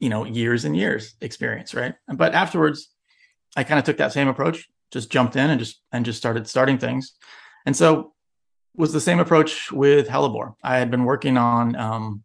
you 0.01 0.10
know 0.10 0.25
years 0.25 0.66
and 0.66 0.75
years 0.75 1.16
experience 1.22 1.74
right? 1.74 1.96
But 2.12 2.34
afterwards 2.34 2.90
i 3.56 3.63
kind 3.63 3.78
of 3.78 3.86
took 3.86 3.98
that 3.98 4.13
same 4.13 4.28
approach 4.28 4.68
just 4.92 5.10
jumped 5.10 5.36
in 5.36 5.50
and 5.50 5.60
just 5.60 5.82
and 5.92 6.04
just 6.04 6.18
started 6.18 6.48
starting 6.48 6.78
things. 6.78 7.13
And 7.66 7.75
so 7.75 8.13
was 8.75 8.94
the 8.94 9.00
same 9.00 9.20
approach 9.20 9.72
with 9.72 10.08
hellebore. 10.08 10.56
I 10.63 10.78
had 10.78 10.92
been 10.92 11.06
working 11.06 11.38
on 11.38 11.75
um 11.75 12.24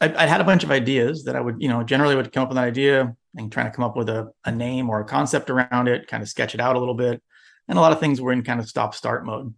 I, 0.00 0.14
I 0.14 0.26
had 0.26 0.40
a 0.40 0.44
bunch 0.44 0.64
of 0.64 0.70
ideas 0.70 1.24
that 1.24 1.36
i 1.36 1.40
would 1.40 1.56
you 1.62 1.68
know 1.68 1.82
generally 1.82 2.16
would 2.16 2.32
come 2.32 2.42
up 2.42 2.48
with 2.50 2.58
an 2.58 2.64
idea 2.64 3.16
and 3.36 3.50
trying 3.52 3.66
to 3.66 3.72
come 3.72 3.84
up 3.84 3.96
with 3.96 4.08
a, 4.08 4.32
a 4.44 4.50
name 4.50 4.90
or 4.90 5.00
a 5.00 5.04
concept 5.04 5.50
around 5.50 5.86
it 5.88 6.08
kind 6.08 6.22
of 6.22 6.28
sketch 6.28 6.54
it 6.54 6.60
out 6.60 6.76
a 6.76 6.80
little 6.80 6.94
bit. 6.94 7.22
And 7.68 7.78
a 7.78 7.80
lot 7.80 7.92
of 7.92 8.00
things 8.00 8.20
were 8.20 8.32
in 8.32 8.42
kind 8.42 8.58
of 8.58 8.68
stop 8.68 8.94
start 8.94 9.24
mode. 9.24 9.54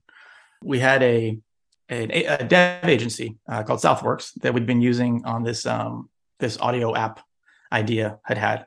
We 0.63 0.79
had 0.79 1.03
a 1.03 1.39
a, 1.91 2.45
dev 2.45 2.89
agency 2.89 3.37
uh, 3.49 3.63
called 3.63 3.81
southworks 3.81 4.33
that 4.41 4.55
we'd 4.55 4.67
been 4.67 4.81
using 4.81 5.25
on 5.25 5.43
this 5.43 5.67
um, 5.67 6.09
this 6.39 6.59
audio 6.59 6.95
app 6.95 7.21
idea 7.73 8.19
had 8.25 8.39
had 8.39 8.67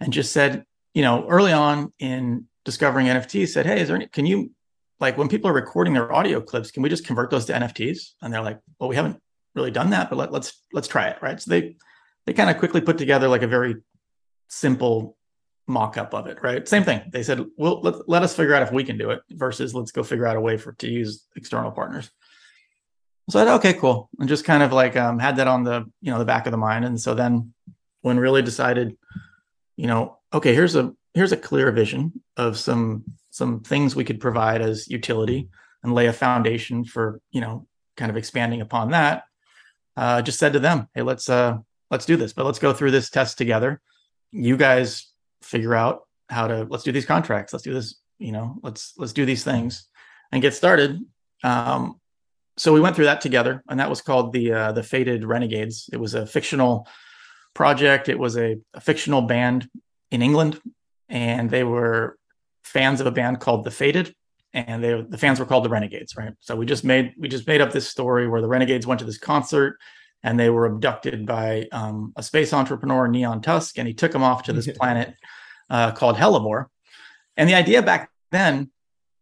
and 0.00 0.12
just 0.12 0.32
said 0.32 0.64
you 0.94 1.02
know 1.02 1.26
early 1.28 1.52
on 1.52 1.92
in 1.98 2.46
discovering 2.64 3.06
nfts 3.06 3.48
said 3.48 3.66
hey 3.66 3.80
is 3.80 3.88
there 3.88 3.96
any, 3.96 4.06
can 4.08 4.26
you 4.26 4.50
like 5.00 5.16
when 5.16 5.28
people 5.28 5.50
are 5.50 5.54
recording 5.54 5.94
their 5.94 6.12
audio 6.12 6.40
clips 6.40 6.70
can 6.70 6.82
we 6.82 6.88
just 6.88 7.06
convert 7.06 7.30
those 7.30 7.44
to 7.46 7.52
nfts 7.52 8.12
and 8.22 8.32
they're 8.32 8.42
like 8.42 8.58
well 8.78 8.88
we 8.88 8.96
haven't 8.96 9.20
really 9.56 9.70
done 9.70 9.90
that 9.90 10.10
but 10.10 10.16
let, 10.16 10.30
let's 10.30 10.62
let's 10.72 10.86
try 10.86 11.08
it 11.08 11.20
right? 11.20 11.40
So 11.40 11.50
they 11.50 11.76
they 12.26 12.32
kind 12.32 12.50
of 12.50 12.58
quickly 12.58 12.80
put 12.80 12.98
together 12.98 13.26
like 13.26 13.42
a 13.42 13.48
very 13.48 13.76
simple 14.48 15.16
mock-up 15.66 16.14
of 16.14 16.28
it 16.28 16.38
right? 16.42 16.68
Same 16.68 16.84
thing. 16.84 17.02
They 17.10 17.24
said 17.24 17.44
well 17.56 17.80
let, 17.80 18.08
let 18.08 18.22
us 18.22 18.36
figure 18.36 18.54
out 18.54 18.62
if 18.62 18.70
we 18.70 18.84
can 18.84 18.98
do 18.98 19.10
it 19.10 19.22
versus 19.30 19.74
let's 19.74 19.90
go 19.90 20.04
figure 20.04 20.26
out 20.26 20.36
a 20.36 20.40
way 20.40 20.56
for 20.56 20.72
to 20.74 20.88
use 20.88 21.26
external 21.34 21.72
partners 21.72 22.10
so 23.28 23.40
I 23.40 23.44
said, 23.44 23.54
okay, 23.56 23.74
cool. 23.74 24.08
And 24.18 24.28
just 24.28 24.44
kind 24.44 24.62
of 24.62 24.72
like 24.72 24.96
um, 24.96 25.18
had 25.18 25.36
that 25.36 25.48
on 25.48 25.64
the, 25.64 25.90
you 26.00 26.12
know, 26.12 26.18
the 26.18 26.24
back 26.24 26.46
of 26.46 26.52
the 26.52 26.58
mind. 26.58 26.84
And 26.84 27.00
so 27.00 27.14
then 27.14 27.52
when 28.02 28.20
really 28.20 28.42
decided, 28.42 28.96
you 29.76 29.88
know, 29.88 30.18
okay, 30.32 30.54
here's 30.54 30.76
a, 30.76 30.94
here's 31.12 31.32
a 31.32 31.36
clear 31.36 31.72
vision 31.72 32.22
of 32.36 32.56
some, 32.56 33.02
some 33.30 33.60
things 33.60 33.96
we 33.96 34.04
could 34.04 34.20
provide 34.20 34.60
as 34.60 34.88
utility 34.88 35.48
and 35.82 35.92
lay 35.92 36.06
a 36.06 36.12
foundation 36.12 36.84
for, 36.84 37.20
you 37.32 37.40
know, 37.40 37.66
kind 37.96 38.10
of 38.10 38.16
expanding 38.16 38.60
upon 38.60 38.90
that. 38.90 39.24
Uh, 39.96 40.22
just 40.22 40.38
said 40.38 40.52
to 40.52 40.60
them, 40.60 40.88
Hey, 40.94 41.02
let's, 41.02 41.28
uh, 41.28 41.58
let's 41.90 42.06
do 42.06 42.16
this, 42.16 42.32
but 42.32 42.46
let's 42.46 42.60
go 42.60 42.72
through 42.72 42.92
this 42.92 43.10
test 43.10 43.38
together. 43.38 43.80
You 44.30 44.56
guys 44.56 45.10
figure 45.42 45.74
out 45.74 46.02
how 46.28 46.46
to, 46.46 46.66
let's 46.70 46.84
do 46.84 46.92
these 46.92 47.06
contracts. 47.06 47.52
Let's 47.52 47.64
do 47.64 47.74
this, 47.74 47.96
you 48.18 48.30
know, 48.30 48.58
let's, 48.62 48.92
let's 48.98 49.12
do 49.12 49.24
these 49.24 49.42
things 49.42 49.88
and 50.30 50.42
get 50.42 50.54
started. 50.54 51.00
Um, 51.42 51.98
so 52.56 52.72
we 52.72 52.80
went 52.80 52.96
through 52.96 53.04
that 53.06 53.20
together, 53.20 53.62
and 53.68 53.78
that 53.80 53.90
was 53.90 54.00
called 54.00 54.32
the 54.32 54.52
uh, 54.52 54.72
the 54.72 54.82
Faded 54.82 55.24
Renegades. 55.24 55.90
It 55.92 55.98
was 55.98 56.14
a 56.14 56.26
fictional 56.26 56.88
project. 57.54 58.08
It 58.08 58.18
was 58.18 58.36
a, 58.36 58.56
a 58.74 58.80
fictional 58.80 59.22
band 59.22 59.68
in 60.10 60.22
England, 60.22 60.60
and 61.08 61.50
they 61.50 61.64
were 61.64 62.18
fans 62.62 63.00
of 63.00 63.06
a 63.06 63.10
band 63.10 63.40
called 63.40 63.64
the 63.64 63.70
Faded, 63.70 64.14
and 64.52 64.82
they 64.82 65.02
the 65.02 65.18
fans 65.18 65.38
were 65.38 65.46
called 65.46 65.64
the 65.64 65.70
Renegades, 65.70 66.16
right? 66.16 66.32
So 66.40 66.56
we 66.56 66.66
just 66.66 66.84
made 66.84 67.14
we 67.18 67.28
just 67.28 67.46
made 67.46 67.60
up 67.60 67.72
this 67.72 67.88
story 67.88 68.26
where 68.28 68.40
the 68.40 68.48
Renegades 68.48 68.86
went 68.86 69.00
to 69.00 69.06
this 69.06 69.18
concert 69.18 69.78
and 70.22 70.40
they 70.40 70.50
were 70.50 70.66
abducted 70.66 71.26
by 71.26 71.68
um, 71.72 72.12
a 72.16 72.22
space 72.22 72.52
entrepreneur, 72.52 73.06
Neon 73.06 73.42
Tusk, 73.42 73.78
and 73.78 73.86
he 73.86 73.94
took 73.94 74.12
them 74.12 74.22
off 74.22 74.42
to 74.44 74.52
this 74.52 74.68
planet 74.78 75.14
uh, 75.70 75.92
called 75.92 76.16
Hellebore. 76.16 76.66
And 77.36 77.48
the 77.48 77.54
idea 77.54 77.82
back 77.82 78.10
then, 78.32 78.70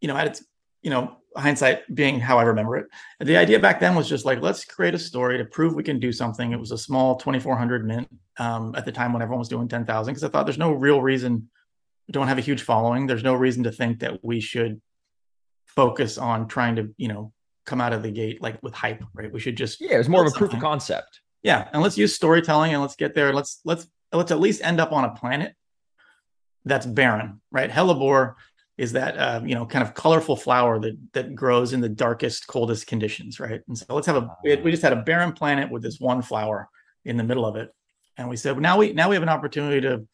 you 0.00 0.08
know, 0.08 0.16
at 0.16 0.28
its 0.28 0.44
you 0.82 0.90
know 0.90 1.16
hindsight 1.36 1.82
being 1.94 2.20
how 2.20 2.38
I 2.38 2.44
remember 2.44 2.76
it. 2.76 2.86
The 3.20 3.36
idea 3.36 3.58
back 3.58 3.80
then 3.80 3.94
was 3.94 4.08
just 4.08 4.24
like, 4.24 4.40
let's 4.40 4.64
create 4.64 4.94
a 4.94 4.98
story 4.98 5.38
to 5.38 5.44
prove 5.44 5.74
we 5.74 5.82
can 5.82 5.98
do 5.98 6.12
something. 6.12 6.52
It 6.52 6.60
was 6.60 6.70
a 6.70 6.78
small 6.78 7.16
2,400 7.16 7.86
mint 7.86 8.08
um, 8.38 8.74
at 8.76 8.84
the 8.84 8.92
time 8.92 9.12
when 9.12 9.22
everyone 9.22 9.40
was 9.40 9.48
doing 9.48 9.68
10,000, 9.68 10.12
because 10.12 10.24
I 10.24 10.28
thought 10.28 10.46
there's 10.46 10.58
no 10.58 10.72
real 10.72 11.00
reason, 11.00 11.48
we 12.08 12.12
don't 12.12 12.28
have 12.28 12.38
a 12.38 12.42
huge 12.42 12.62
following. 12.62 13.06
There's 13.06 13.22
no 13.22 13.34
reason 13.34 13.64
to 13.64 13.72
think 13.72 14.00
that 14.00 14.24
we 14.24 14.40
should 14.40 14.80
focus 15.66 16.18
on 16.18 16.46
trying 16.48 16.76
to, 16.76 16.94
you 16.96 17.08
know, 17.08 17.32
come 17.66 17.80
out 17.80 17.92
of 17.92 18.02
the 18.02 18.10
gate 18.10 18.42
like 18.42 18.62
with 18.62 18.74
hype, 18.74 19.02
right? 19.14 19.32
We 19.32 19.40
should 19.40 19.56
just 19.56 19.80
yeah, 19.80 19.94
it 19.94 19.98
was 19.98 20.08
more 20.08 20.24
of 20.24 20.32
a 20.32 20.36
proof 20.36 20.52
of 20.52 20.60
concept. 20.60 21.20
Yeah, 21.42 21.68
and 21.72 21.82
let's 21.82 21.98
use 21.98 22.14
storytelling 22.14 22.72
and 22.72 22.82
let's 22.82 22.96
get 22.96 23.14
there. 23.14 23.32
Let's 23.32 23.60
let's 23.64 23.86
let's 24.12 24.30
at 24.30 24.40
least 24.40 24.62
end 24.62 24.80
up 24.80 24.92
on 24.92 25.04
a 25.04 25.14
planet 25.14 25.54
that's 26.64 26.86
barren, 26.86 27.40
right? 27.50 27.70
Hellebore 27.70 28.34
is 28.76 28.92
that 28.92 29.16
uh, 29.16 29.40
you 29.44 29.54
know 29.54 29.66
kind 29.66 29.82
of 29.82 29.94
colorful 29.94 30.36
flower 30.36 30.80
that 30.80 30.96
that 31.12 31.34
grows 31.34 31.72
in 31.72 31.80
the 31.80 31.88
darkest, 31.88 32.46
coldest 32.46 32.86
conditions, 32.86 33.38
right? 33.40 33.60
And 33.68 33.76
so 33.76 33.86
let's 33.90 34.06
have 34.06 34.16
a 34.16 34.28
we, 34.42 34.70
just 34.70 34.82
had 34.82 34.92
a 34.92 35.02
barren 35.02 35.32
planet 35.32 35.70
with 35.70 35.82
this 35.82 36.00
one 36.00 36.22
flower 36.22 36.68
in 37.04 37.16
the 37.16 37.24
middle 37.24 37.46
of 37.46 37.56
it, 37.56 37.74
and 38.16 38.28
we 38.28 38.36
said 38.36 38.58
now 38.60 38.78
we 38.78 38.92
now 38.92 39.08
we 39.08 39.16
have 39.16 39.22
an 39.22 39.28
opportunity 39.28 39.80
to 39.82 40.06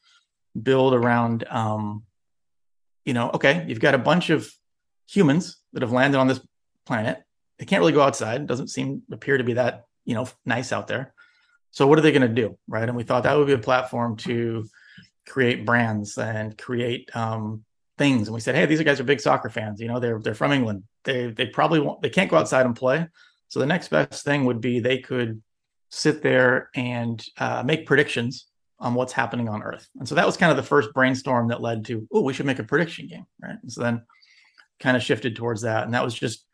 build 0.61 0.95
around 0.95 1.47
um, 1.49 2.03
you 3.05 3.15
know, 3.15 3.31
okay, 3.35 3.65
you've 3.67 3.81
got 3.81 3.95
a 3.95 3.99
bunch 3.99 4.31
of 4.31 4.53
humans 5.09 5.61
that 5.73 5.83
have 5.83 5.93
landed 5.93 6.19
on 6.19 6.29
this 6.29 6.41
planet. 6.87 7.23
They 7.59 7.65
can't 7.65 7.81
really 7.81 7.93
go 7.93 8.03
outside. 8.03 8.43
It 8.43 8.47
doesn't 8.47 8.69
seem 8.69 9.03
appear 9.11 9.39
to 9.39 9.45
be 9.45 9.55
that, 9.55 9.85
you 10.05 10.15
know, 10.15 10.29
nice 10.45 10.73
out 10.73 10.87
there. 10.87 11.15
So 11.73 11.87
what 11.87 11.99
are 11.99 12.03
they 12.03 12.13
going 12.13 12.23
to 12.23 12.29
do, 12.29 12.59
right? 12.69 12.89
And 12.89 12.97
we 12.97 13.03
thought 13.03 13.23
that 13.25 13.37
would 13.37 13.47
be 13.47 13.53
a 13.53 13.59
platform 13.59 14.17
to 14.19 14.67
create 15.27 15.65
brands 15.65 16.19
and 16.19 16.57
create 16.57 17.15
um, 17.15 17.65
things. 18.01 18.29
And 18.29 18.35
we 18.35 18.41
said, 18.41 18.55
hey, 18.55 18.65
these 18.65 18.81
are 18.81 18.85
guys 18.85 18.99
are 18.99 19.05
big 19.05 19.21
soccer 19.21 19.51
fans. 19.51 19.79
You 19.79 19.87
know, 19.87 20.01
they're 20.01 20.19
they're 20.19 20.35
from 20.35 20.53
England. 20.53 20.85
They 21.05 21.31
they 21.31 21.47
probably 21.47 21.81
won't. 21.81 22.01
They 22.01 22.09
can't 22.09 22.31
go 22.31 22.39
outside 22.39 22.65
and 22.65 22.75
play. 22.75 23.07
So 23.49 23.61
the 23.61 23.67
next 23.67 23.89
best 23.89 24.25
thing 24.25 24.47
would 24.47 24.63
be 24.63 24.81
they 24.81 24.99
could 24.99 25.43
sit 25.91 26.23
there 26.23 26.71
and 26.75 27.23
uh, 27.37 27.63
make 27.63 27.87
predictions 27.87 28.47
on 28.79 28.95
what's 28.95 29.13
happening 29.13 29.51
on 29.51 29.63
Earth. 29.63 29.87
And 29.99 30.09
so 30.09 30.15
that 30.15 30.25
was 30.25 30.39
kind 30.39 30.51
of 30.51 30.57
the 30.57 30.63
first 30.63 30.95
brainstorm 30.95 31.49
that 31.49 31.61
led 31.61 31.85
to, 31.87 32.09
oh, 32.11 32.23
we 32.23 32.33
should 32.33 32.47
make 32.47 32.59
a 32.59 32.65
prediction 32.65 33.07
game, 33.07 33.27
right? 33.43 33.59
And 33.61 33.71
so 33.71 33.83
then 33.83 34.03
kind 34.79 34.97
of 34.97 35.03
shifted 35.03 35.37
towards 35.37 35.61
that. 35.63 35.85
And 35.85 35.93
that 35.93 36.05
was 36.05 36.15
just 36.15 36.47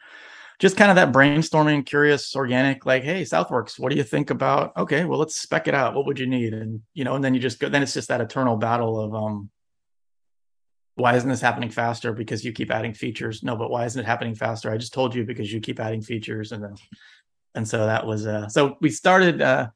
just 0.59 0.77
kind 0.77 0.91
of 0.91 0.97
that 0.97 1.13
brainstorming, 1.13 1.87
curious, 1.87 2.35
organic, 2.35 2.87
like, 2.87 3.05
hey, 3.05 3.23
Southworks, 3.23 3.79
what 3.79 3.93
do 3.93 3.97
you 3.97 4.03
think 4.03 4.31
about? 4.31 4.75
Okay, 4.77 5.05
well, 5.05 5.19
let's 5.19 5.37
spec 5.37 5.69
it 5.69 5.75
out. 5.75 5.95
What 5.95 6.07
would 6.07 6.19
you 6.19 6.27
need? 6.27 6.55
And 6.55 6.81
you 6.95 7.05
know, 7.05 7.15
and 7.15 7.23
then 7.23 7.35
you 7.35 7.41
just 7.41 7.61
go, 7.61 7.69
then 7.69 7.85
it's 7.85 7.95
just 7.95 8.09
that 8.09 8.23
eternal 8.23 8.57
battle 8.57 8.99
of 8.99 9.15
um 9.15 9.51
why 10.97 11.15
isn't 11.15 11.29
this 11.29 11.41
happening 11.41 11.71
faster? 11.71 12.13
Because 12.13 12.45
you 12.45 12.53
keep 12.53 12.71
adding 12.71 12.95
features. 12.95 13.43
No, 13.43 13.55
but 13.55 13.71
why 13.71 13.85
isn't 13.85 14.01
it 14.01 14.07
happening 14.07 14.35
faster? 14.35 14.71
I 14.71 14.79
just 14.79 14.95
told 14.95 15.15
you 15.15 15.25
because 15.25 15.53
you 15.53 15.61
keep 15.61 15.79
adding 15.79 16.01
features. 16.01 16.53
And 16.53 16.65
then 16.65 16.75
and 17.55 17.69
so 17.69 17.87
that 17.87 18.07
was 18.07 18.27
uh 18.27 18.49
so 18.49 18.77
we 18.81 18.91
started 18.91 19.41
uh 19.41 19.69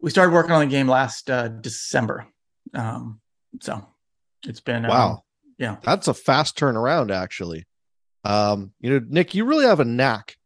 we 0.00 0.10
started 0.10 0.32
working 0.32 0.52
on 0.52 0.60
the 0.60 0.66
game 0.66 0.88
last 0.88 1.30
uh, 1.30 1.48
December. 1.48 2.26
Um, 2.74 3.20
so 3.60 3.86
it's 4.46 4.60
been 4.60 4.82
wow, 4.86 5.10
um, 5.10 5.18
yeah, 5.58 5.76
that's 5.82 6.08
a 6.08 6.14
fast 6.14 6.58
turnaround 6.58 7.14
actually. 7.14 7.66
Um, 8.24 8.72
you 8.80 8.90
know, 8.90 9.06
Nick, 9.08 9.34
you 9.34 9.44
really 9.44 9.64
have 9.64 9.80
a 9.80 9.84
knack, 9.84 10.36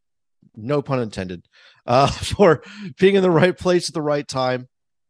no 0.55 0.83
pun 0.83 1.01
intended, 1.01 1.45
uh, 1.87 2.07
for 2.11 2.63
being 2.99 3.17
in 3.17 3.23
the 3.23 3.31
right 3.31 3.57
place 3.57 3.89
at 3.89 3.95
the 3.95 4.03
right 4.03 4.27
time. 4.27 4.69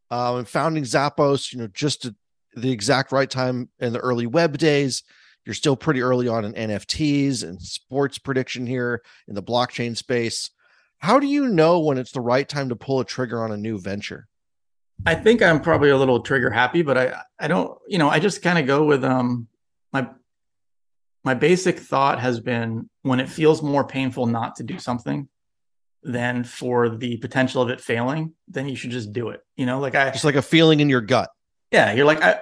Um, 0.09 0.37
and 0.37 0.47
founding 0.47 0.85
Zappos, 0.85 1.51
you 1.51 1.59
know, 1.59 1.67
just 1.67 2.05
at 2.05 2.13
the 2.57 2.71
exact 2.71 3.11
right 3.11 3.29
time 3.29 3.69
in 3.79 3.93
the 3.93 3.99
early 3.99 4.27
web 4.27 4.57
days. 4.57 5.03
You're 5.45 5.53
still 5.53 5.77
pretty 5.77 6.01
early 6.01 6.27
on 6.27 6.43
in 6.43 6.53
NFTs 6.53 7.43
and 7.43 7.61
sports 7.61 8.17
prediction 8.17 8.67
here 8.67 9.01
in 9.27 9.35
the 9.35 9.43
blockchain 9.43 9.95
space. 9.95 10.49
How 10.97 11.19
do 11.19 11.27
you 11.27 11.47
know 11.47 11.79
when 11.79 11.97
it's 11.97 12.11
the 12.11 12.21
right 12.21 12.47
time 12.47 12.69
to 12.69 12.75
pull 12.75 12.99
a 12.99 13.05
trigger 13.05 13.43
on 13.43 13.51
a 13.51 13.57
new 13.57 13.79
venture? 13.79 14.27
I 15.05 15.15
think 15.15 15.41
I'm 15.41 15.61
probably 15.61 15.89
a 15.89 15.97
little 15.97 16.21
trigger 16.21 16.49
happy, 16.49 16.81
but 16.81 16.97
I 16.97 17.21
I 17.39 17.47
don't 17.47 17.77
you 17.87 17.97
know 17.97 18.09
I 18.09 18.19
just 18.19 18.41
kind 18.41 18.57
of 18.57 18.65
go 18.65 18.83
with 18.83 19.03
um 19.03 19.47
my 19.93 20.09
my 21.23 21.33
basic 21.33 21.79
thought 21.79 22.19
has 22.19 22.39
been 22.39 22.89
when 23.03 23.19
it 23.19 23.29
feels 23.29 23.61
more 23.61 23.85
painful 23.85 24.25
not 24.25 24.55
to 24.55 24.63
do 24.63 24.79
something 24.79 25.27
than 26.03 26.43
for 26.43 26.89
the 26.89 27.17
potential 27.17 27.61
of 27.61 27.69
it 27.69 27.81
failing, 27.81 28.33
then 28.47 28.67
you 28.67 28.75
should 28.75 28.91
just 28.91 29.11
do 29.11 29.29
it. 29.29 29.41
You 29.55 29.65
know, 29.65 29.79
like 29.79 29.95
I 29.95 30.09
just 30.09 30.25
like 30.25 30.35
a 30.35 30.41
feeling 30.41 30.79
in 30.79 30.89
your 30.89 31.01
gut. 31.01 31.29
Yeah, 31.71 31.91
you're 31.93 32.05
like 32.05 32.21
I 32.21 32.39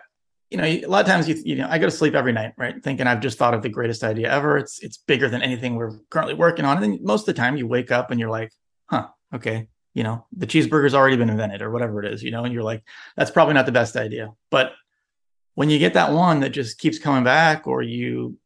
you 0.50 0.58
know, 0.58 0.64
a 0.64 0.86
lot 0.86 1.02
of 1.02 1.08
times 1.08 1.28
you 1.28 1.36
you 1.44 1.56
know, 1.56 1.68
I 1.70 1.80
go 1.80 1.86
to 1.86 1.92
sleep 1.92 2.14
every 2.14 2.32
night, 2.32 2.54
right? 2.58 2.82
Thinking 2.84 3.08
I've 3.08 3.20
just 3.20 3.38
thought 3.38 3.54
of 3.54 3.62
the 3.62 3.70
greatest 3.70 4.04
idea 4.04 4.32
ever. 4.32 4.58
It's 4.58 4.80
it's 4.80 4.98
bigger 4.98 5.30
than 5.30 5.42
anything 5.42 5.76
we're 5.76 5.98
currently 6.10 6.36
working 6.36 6.66
on. 6.66 6.78
And 6.78 6.84
then 6.84 7.00
most 7.04 7.22
of 7.22 7.36
the 7.36 7.42
time 7.42 7.58
you 7.58 7.68
wake 7.68 7.92
up 7.92 8.12
and 8.12 8.20
you're 8.20 8.30
like, 8.30 8.52
huh, 8.88 9.08
okay, 9.34 9.68
you 9.96 10.04
know 10.04 10.24
the 10.38 10.46
cheeseburger's 10.46 10.94
already 10.94 11.16
been 11.16 11.32
invented 11.32 11.64
or 11.64 11.72
whatever 11.72 12.04
it 12.04 12.14
is 12.14 12.22
you 12.22 12.30
know 12.30 12.44
and 12.44 12.54
you're 12.54 12.64
like 12.64 12.84
that's 13.18 13.32
probably 13.32 13.56
not 13.56 13.66
the 13.66 13.72
best 13.72 13.96
idea 13.96 14.32
but 14.52 14.74
when 15.56 15.72
you 15.72 15.80
get 15.80 15.96
that 15.96 16.12
one 16.12 16.42
that 16.42 16.50
just 16.50 16.78
keeps 16.78 17.00
coming 17.00 17.24
back 17.24 17.66
or 17.66 17.82
you 17.82 18.38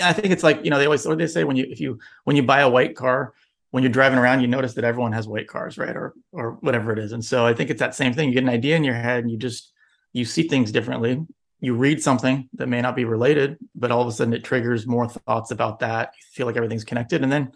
i 0.00 0.12
think 0.12 0.32
it's 0.32 0.44
like 0.44 0.62
you 0.62 0.70
know 0.70 0.78
they 0.78 0.84
always 0.84 1.04
what 1.04 1.18
they 1.18 1.26
say 1.26 1.42
when 1.42 1.56
you 1.56 1.66
if 1.68 1.80
you 1.80 1.98
when 2.22 2.36
you 2.36 2.42
buy 2.44 2.60
a 2.60 2.68
white 2.68 2.94
car 2.94 3.34
when 3.70 3.82
you're 3.82 3.92
driving 3.92 4.18
around 4.18 4.40
you 4.40 4.46
notice 4.46 4.74
that 4.74 4.84
everyone 4.84 5.12
has 5.12 5.26
white 5.26 5.48
cars 5.48 5.76
right 5.76 5.96
or 5.96 6.14
or 6.30 6.52
whatever 6.60 6.92
it 6.92 6.98
is 6.98 7.12
and 7.12 7.24
so 7.24 7.44
i 7.44 7.52
think 7.52 7.70
it's 7.70 7.80
that 7.80 7.94
same 7.94 8.12
thing 8.12 8.28
you 8.28 8.34
get 8.34 8.44
an 8.44 8.48
idea 8.48 8.76
in 8.76 8.84
your 8.84 8.94
head 8.94 9.24
and 9.24 9.30
you 9.32 9.38
just 9.38 9.72
you 10.12 10.24
see 10.24 10.44
things 10.44 10.70
differently 10.70 11.26
you 11.60 11.74
read 11.74 12.02
something 12.02 12.48
that 12.54 12.68
may 12.68 12.80
not 12.80 12.96
be 12.96 13.04
related 13.04 13.58
but 13.74 13.90
all 13.90 14.02
of 14.02 14.08
a 14.08 14.12
sudden 14.12 14.34
it 14.34 14.44
triggers 14.44 14.86
more 14.86 15.08
thoughts 15.08 15.50
about 15.50 15.80
that 15.80 16.12
you 16.16 16.26
feel 16.32 16.46
like 16.46 16.56
everything's 16.56 16.84
connected 16.84 17.22
and 17.22 17.32
then 17.32 17.50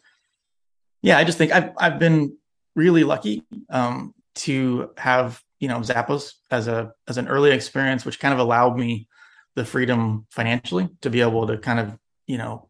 yeah 1.03 1.19
i 1.19 1.25
just 1.25 1.39
think 1.39 1.53
i've 1.53 1.71
i've 1.79 1.99
been 1.99 2.37
really 2.75 3.05
lucky 3.05 3.45
um, 3.71 4.15
to 4.35 4.91
have 4.97 5.43
you 5.61 5.69
know 5.69 5.79
Zappos 5.79 6.35
as 6.51 6.69
a 6.69 6.93
as 7.07 7.19
an 7.19 7.29
early 7.29 7.51
experience, 7.51 8.05
which 8.05 8.19
kind 8.19 8.35
of 8.35 8.41
allowed 8.41 8.77
me 8.77 9.09
the 9.55 9.65
freedom 9.65 10.27
financially 10.31 10.89
to 11.03 11.11
be 11.11 11.21
able 11.21 11.47
to 11.47 11.59
kind 11.59 11.79
of 11.79 11.99
you 12.27 12.39
know 12.39 12.69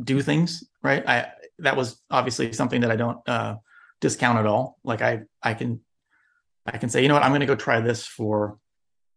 do 0.00 0.20
things 0.22 0.64
right. 0.82 1.06
I 1.08 1.32
that 1.60 1.76
was 1.76 2.02
obviously 2.10 2.52
something 2.52 2.80
that 2.80 2.90
I 2.90 2.96
don't 2.96 3.28
uh, 3.28 3.56
discount 4.00 4.38
at 4.38 4.46
all. 4.46 4.78
Like 4.82 5.02
I 5.02 5.22
I 5.42 5.54
can 5.54 5.80
I 6.66 6.78
can 6.78 6.88
say 6.88 7.02
you 7.02 7.08
know 7.08 7.14
what 7.14 7.22
I'm 7.22 7.30
going 7.30 7.40
to 7.40 7.46
go 7.46 7.54
try 7.54 7.80
this 7.80 8.06
for 8.06 8.58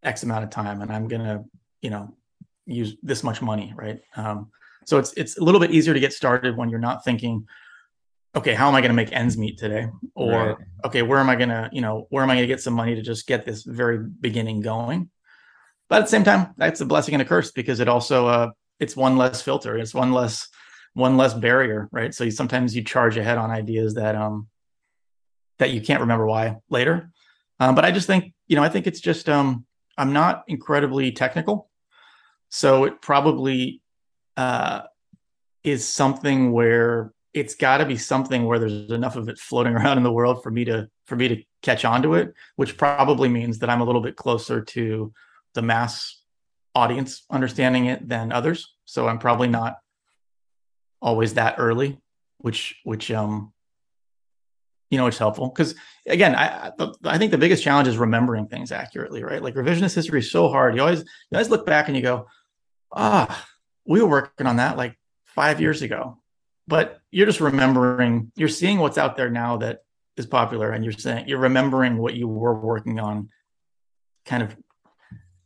X 0.08 0.24
amount 0.24 0.43
of 0.43 0.50
time, 0.50 0.82
and 0.82 0.91
I'm 0.91 1.08
going 1.08 1.24
to 1.24 1.43
you 1.82 1.89
know 1.89 2.15
use 2.65 2.96
this 3.04 3.24
much 3.24 3.41
money, 3.41 3.74
right? 3.76 4.00
Um, 4.15 4.52
so 4.86 4.98
it's 4.98 5.13
it's 5.13 5.38
a 5.38 5.43
little 5.43 5.60
bit 5.60 5.72
easier 5.72 5.93
to 5.93 6.00
get 6.00 6.13
started 6.13 6.58
when 6.58 6.70
you're 6.70 6.80
not 6.80 7.04
thinking 7.04 7.46
okay, 8.38 8.54
how 8.54 8.67
am 8.67 8.76
I 8.76 8.82
going 8.82 8.89
to 8.89 8.96
make 8.96 9.12
ends 9.12 9.38
meet 9.38 9.58
today? 9.58 9.88
Or 10.15 10.32
right. 10.32 10.58
okay, 10.86 11.02
where 11.02 11.20
am 11.20 11.30
I 11.30 11.36
going 11.36 11.50
to, 11.50 11.70
you 11.74 11.82
know, 11.82 12.06
where 12.10 12.24
am 12.24 12.30
I 12.30 12.36
going 12.36 12.43
to 12.43 12.54
get 12.54 12.62
some 12.62 12.74
money 12.74 12.93
to 12.96 13.02
just 13.02 13.26
get 13.28 13.46
this 13.46 13.63
very 13.63 13.98
beginning 13.98 14.62
going? 14.62 15.10
But 15.89 16.00
at 16.00 16.02
the 16.06 16.10
same 16.10 16.24
time, 16.24 16.54
that's 16.58 16.82
a 16.82 16.86
blessing 16.86 17.15
and 17.15 17.22
a 17.22 17.26
curse 17.26 17.52
because 17.52 17.80
it 17.80 17.88
also 17.88 18.28
uh, 18.28 18.50
it's 18.80 18.96
one 18.96 19.17
less 19.17 19.41
filter, 19.41 19.78
it's 19.78 19.93
one 19.93 20.12
less 20.12 20.48
one 20.93 21.17
less 21.17 21.34
barrier, 21.34 21.88
right? 21.91 22.13
So 22.13 22.26
you, 22.26 22.32
sometimes 22.32 22.76
you 22.76 22.84
charge 22.84 23.17
ahead 23.17 23.38
on 23.38 23.52
ideas 23.52 23.93
that 23.96 24.15
um 24.15 24.48
that 25.60 25.72
you 25.72 25.82
can't 25.82 26.02
remember 26.02 26.26
why 26.26 26.58
later. 26.70 27.12
Um, 27.60 27.74
but 27.74 27.86
I 27.86 27.91
just 27.91 28.08
think, 28.08 28.34
you 28.48 28.56
know, 28.56 28.63
I 28.63 28.70
think 28.70 28.86
it's 28.88 29.00
just 29.00 29.30
um 29.30 29.65
I'm 29.98 30.14
not 30.14 30.44
incredibly 30.48 31.12
technical, 31.12 31.70
so 32.50 32.84
it 32.84 33.02
probably 33.02 33.82
uh, 34.36 34.82
is 35.64 35.88
something 35.88 36.52
where 36.52 37.14
it's 37.34 37.56
got 37.56 37.78
to 37.78 37.86
be 37.86 37.98
something 37.98 38.46
where 38.46 38.60
there's 38.60 38.90
enough 38.92 39.16
of 39.16 39.30
it 39.30 39.38
floating 39.38 39.74
around 39.78 39.98
in 39.98 40.04
the 40.04 40.12
world 40.12 40.44
for 40.44 40.52
me 40.52 40.66
to 40.66 40.90
for 41.06 41.16
me 41.16 41.28
to 41.28 41.44
catch 41.64 41.86
on 41.86 42.02
to 42.04 42.14
it 42.14 42.34
which 42.56 42.78
probably 42.78 43.28
means 43.28 43.60
that 43.60 43.70
i'm 43.70 43.82
a 43.82 43.84
little 43.84 44.02
bit 44.02 44.16
closer 44.16 44.62
to 44.62 45.12
the 45.54 45.62
mass 45.62 46.22
audience 46.76 47.26
understanding 47.32 47.88
it 47.88 48.08
than 48.08 48.32
others. 48.32 48.76
So 48.86 49.08
i'm 49.08 49.18
probably 49.18 49.48
not 49.48 49.78
always 51.02 51.34
that 51.34 51.56
early 51.58 52.00
which 52.38 52.76
which 52.84 53.12
um 53.12 53.52
you 54.89 54.97
know 54.97 55.08
it's 55.08 55.17
helpful. 55.17 55.50
Because 55.50 55.76
again 56.08 56.36
I, 56.36 56.71
I 57.04 57.17
think 57.17 57.32
the 57.32 57.38
biggest 57.38 57.63
challenge 57.63 57.88
is 57.88 57.97
remembering 57.97 58.47
things 58.47 58.71
accurately 58.71 59.23
right? 59.23 59.41
Like 59.41 59.56
revisionist 59.56 59.95
history 59.95 60.19
is 60.19 60.32
so 60.32 60.50
hard. 60.50 60.76
You 60.76 60.82
always 60.82 61.00
you 61.00 61.36
always 61.36 61.50
look 61.50 61.65
back 61.65 61.88
and 61.88 61.95
you 61.97 62.04
go 62.04 62.28
ah 62.91 63.45
we 63.86 64.02
were 64.02 64.08
working 64.08 64.47
on 64.47 64.58
that 64.58 64.78
like 64.78 64.97
five 65.26 65.62
years 65.62 65.82
ago. 65.82 66.17
But 66.67 67.00
you're 67.12 67.26
just 67.26 67.39
remembering 67.39 68.32
you're 68.36 68.50
seeing 68.50 68.80
what's 68.80 68.97
out 68.97 69.15
there 69.15 69.30
now 69.30 69.58
that 69.58 69.84
is 70.17 70.26
popular 70.26 70.71
and 70.71 70.84
you're 70.84 70.93
saying 70.93 71.28
you're 71.28 71.39
remembering 71.39 71.97
what 71.97 72.15
you 72.15 72.28
were 72.28 72.56
working 72.56 73.00
on 73.00 73.30
kind 74.26 74.43
of 74.43 74.56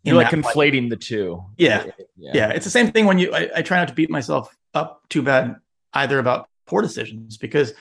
you're 0.03 0.15
like 0.15 0.29
conflating 0.29 0.89
the 0.89 0.97
two. 0.97 1.43
Yeah. 1.57 1.85
yeah. 2.17 2.31
yeah. 2.33 2.49
It's 2.49 2.65
the 2.65 2.71
same 2.71 2.91
thing 2.91 3.05
when 3.05 3.19
you 3.19 3.33
I, 3.33 3.49
I 3.57 3.61
try 3.61 3.77
not 3.77 3.89
to 3.89 3.93
beat 3.93 4.09
myself 4.09 4.55
up 4.73 5.03
too 5.09 5.21
bad 5.21 5.57
either 5.93 6.17
about 6.17 6.49
poor 6.65 6.81
decisions 6.81 7.37
because 7.37 7.73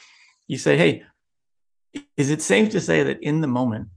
you 0.46 0.58
say 0.58 0.76
hey 0.76 1.04
is 2.16 2.30
it 2.30 2.42
safe 2.42 2.70
to 2.70 2.80
say 2.80 3.02
that 3.02 3.22
in 3.22 3.40
the 3.40 3.48
moment 3.48 3.88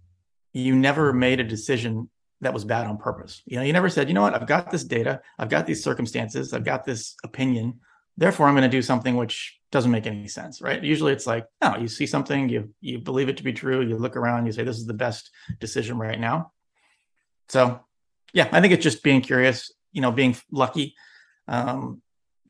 you 0.53 0.75
never 0.75 1.13
made 1.13 1.39
a 1.39 1.43
decision 1.43 2.09
that 2.41 2.53
was 2.53 2.65
bad 2.65 2.87
on 2.87 2.97
purpose? 2.97 3.41
You 3.45 3.57
know 3.57 3.63
you 3.63 3.73
never 3.73 3.89
said 3.89 4.07
you 4.07 4.13
know 4.13 4.21
what? 4.21 4.35
I've 4.35 4.47
got 4.47 4.71
this 4.71 4.83
data. 4.83 5.21
I've 5.37 5.49
got 5.49 5.65
these 5.65 5.83
circumstances. 5.83 6.53
I've 6.53 6.65
got 6.65 6.85
this 6.85 7.15
opinion. 7.23 7.79
Therefore 8.15 8.47
i'm 8.47 8.53
going 8.53 8.69
to 8.69 8.77
do 8.77 8.83
something 8.83 9.15
which 9.15 9.59
doesn't 9.71 9.89
make 9.89 10.05
any 10.05 10.27
sense 10.27 10.61
right? 10.61 10.83
Usually 10.83 11.11
it's 11.11 11.25
like 11.25 11.47
no 11.61 11.77
you 11.77 11.87
see 11.87 12.05
something 12.05 12.47
you 12.47 12.71
you 12.79 12.99
believe 12.99 13.27
it 13.27 13.37
to 13.37 13.43
be 13.43 13.53
true 13.53 13.81
you 13.81 13.97
look 13.97 14.15
around 14.15 14.45
you 14.45 14.51
say 14.51 14.63
this 14.63 14.77
is 14.77 14.85
the 14.85 14.93
best 14.93 15.31
decision 15.59 15.97
right 15.97 16.19
now 16.19 16.51
so 17.49 17.79
yeah 18.33 18.47
i 18.51 18.61
think 18.61 18.71
it's 18.71 18.83
just 18.83 19.03
being 19.03 19.21
curious 19.21 19.71
you 19.91 20.01
know 20.01 20.11
being 20.11 20.35
lucky 20.51 20.93
um 21.47 22.01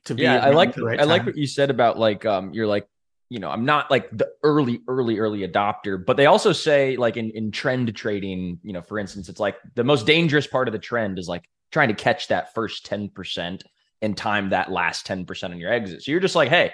to 0.03 0.13
be 0.13 0.23
yeah 0.23 0.43
i 0.43 0.49
like 0.49 0.75
right 0.77 0.99
i 0.99 1.03
time. 1.03 1.09
like 1.09 1.25
what 1.25 1.37
you 1.37 1.47
said 1.47 1.69
about 1.69 1.97
like 1.97 2.25
um 2.25 2.53
you're 2.53 2.67
like 2.67 2.87
you 3.33 3.39
know 3.39 3.49
i'm 3.49 3.65
not 3.65 3.89
like 3.89 4.09
the 4.11 4.29
early 4.43 4.81
early 4.87 5.17
early 5.17 5.47
adopter 5.47 6.03
but 6.03 6.17
they 6.17 6.27
also 6.27 6.51
say 6.51 6.95
like 6.97 7.17
in 7.17 7.31
in 7.31 7.51
trend 7.51 7.93
trading 7.95 8.59
you 8.63 8.73
know 8.73 8.81
for 8.81 8.99
instance 8.99 9.29
it's 9.29 9.39
like 9.39 9.55
the 9.75 9.83
most 9.83 10.05
dangerous 10.05 10.45
part 10.45 10.67
of 10.67 10.71
the 10.71 10.79
trend 10.79 11.17
is 11.17 11.27
like 11.27 11.43
trying 11.73 11.89
to 11.89 11.95
catch 11.95 12.27
that 12.29 12.53
first 12.53 12.85
10% 12.85 13.61
and 14.01 14.15
time 14.15 14.49
that 14.49 14.71
last 14.71 15.05
10% 15.07 15.49
on 15.49 15.57
your 15.57 15.73
exit. 15.73 16.03
So 16.03 16.11
you're 16.11 16.21
just 16.21 16.35
like, 16.35 16.49
hey, 16.49 16.71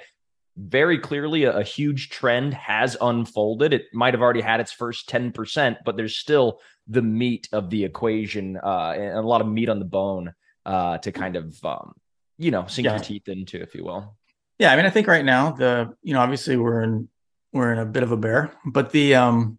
very 0.58 1.00
clearly 1.00 1.46
a, 1.46 1.58
a, 1.58 1.64
huge 1.64 2.10
trend 2.10 2.54
has 2.54 2.98
unfolded. 3.00 3.72
It 3.72 3.86
might 3.94 4.14
have 4.14 4.22
already 4.22 4.42
had 4.42 4.60
its 4.60 4.74
first 4.74 5.10
10%, 5.10 5.78
but 5.86 5.96
there's 5.96 6.18
still 6.18 6.60
the 6.88 7.02
meat 7.02 7.48
of 7.54 7.70
the 7.70 7.86
equation 7.86 8.58
uh, 8.58 8.94
and 8.98 9.18
a 9.18 9.22
lot 9.22 9.40
of 9.42 9.48
meat 9.48 9.70
on 9.70 9.80
the 9.80 9.86
bone 9.86 10.34
uh, 10.66 10.98
to 10.98 11.14
kind 11.14 11.38
of, 11.38 11.64
um, 11.64 11.94
you 12.38 12.52
know, 12.52 12.66
sink 12.68 12.86
yeah. 12.86 12.96
your 12.96 13.04
teeth 13.04 13.30
into, 13.30 13.62
if 13.62 13.74
you 13.74 13.86
will. 13.86 14.18
Yeah. 14.60 14.72
I 14.72 14.76
mean, 14.76 14.86
I 14.86 14.90
think 14.90 15.08
right 15.08 15.26
now 15.26 15.52
the, 15.52 15.94
you 16.04 16.14
know, 16.14 16.20
obviously 16.20 16.58
we're 16.58 16.82
in, 16.82 17.10
we're 17.52 17.74
in 17.74 17.80
a 17.80 17.86
bit 17.86 18.04
of 18.04 18.12
a 18.12 18.18
bear, 18.18 18.54
but 18.66 18.92
the, 18.92 19.16
um, 19.16 19.58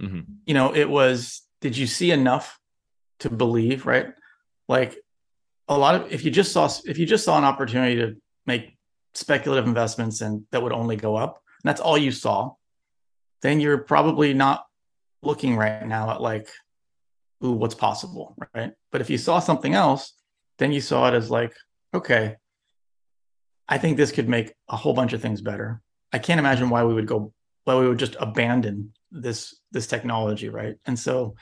mm-hmm. 0.00 0.20
you 0.46 0.54
know, 0.54 0.74
it 0.74 0.88
was, 0.88 1.42
did 1.60 1.76
you 1.76 1.86
see 1.86 2.10
enough 2.12 2.58
to 3.20 3.30
believe, 3.30 3.86
right? 3.86 4.12
Like 4.68 4.96
a 5.66 5.76
lot 5.76 5.94
of, 5.94 6.12
if 6.12 6.24
you 6.24 6.30
just 6.30 6.52
saw, 6.52 6.68
if 6.84 6.98
you 6.98 7.06
just 7.06 7.24
saw 7.24 7.38
an 7.38 7.44
opportunity 7.44 7.96
to 7.96 8.16
make 8.46 8.76
speculative 9.14 9.66
investments 9.66 10.20
and 10.20 10.44
that 10.52 10.62
would 10.62 10.72
only 10.72 10.96
go 10.96 11.16
up, 11.16 11.42
and 11.62 11.68
that's 11.68 11.80
all 11.80 11.96
you 11.96 12.12
saw, 12.12 12.52
then 13.42 13.60
you're 13.60 13.78
probably 13.78 14.34
not 14.34 14.66
looking 15.22 15.56
right 15.56 15.86
now 15.86 16.10
at 16.10 16.20
like, 16.20 16.48
ooh, 17.44 17.52
what's 17.52 17.74
possible, 17.74 18.36
right? 18.54 18.72
But 18.92 19.00
if 19.00 19.10
you 19.10 19.18
saw 19.18 19.38
something 19.38 19.74
else, 19.74 20.12
then 20.58 20.72
you 20.72 20.80
saw 20.80 21.08
it 21.08 21.14
as 21.14 21.30
like, 21.30 21.54
okay, 21.92 22.36
I 23.68 23.78
think 23.78 23.96
this 23.96 24.12
could 24.12 24.28
make 24.28 24.54
a 24.68 24.76
whole 24.76 24.94
bunch 24.94 25.12
of 25.12 25.22
things 25.22 25.40
better. 25.40 25.80
I 26.12 26.18
can't 26.18 26.38
imagine 26.38 26.70
why 26.70 26.84
we 26.84 26.94
would 26.94 27.06
go, 27.06 27.32
why 27.64 27.76
we 27.76 27.88
would 27.88 27.98
just 27.98 28.16
abandon 28.20 28.92
this 29.10 29.54
this 29.72 29.86
technology, 29.86 30.48
right? 30.48 30.76
And 30.84 30.98
so 30.98 31.36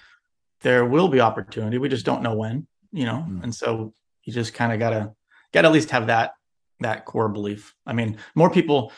there 0.61 0.85
will 0.85 1.09
be 1.09 1.21
opportunity. 1.21 1.79
We 1.79 1.89
just 1.89 2.07
don't 2.07 2.23
know 2.23 2.35
when, 2.35 2.67
you 2.93 3.05
know. 3.05 3.27
Mm. 3.29 3.43
And 3.45 3.55
so 3.55 3.93
you 4.25 4.33
just 4.33 4.55
kind 4.55 4.73
of 4.73 4.79
gotta 4.79 5.13
gotta 5.53 5.69
at 5.69 5.75
least 5.75 5.91
have 5.91 6.07
that 6.07 6.33
that 6.81 7.05
core 7.05 7.29
belief. 7.29 7.75
I 7.87 7.93
mean, 7.93 8.19
more 8.35 8.51
people, 8.51 8.93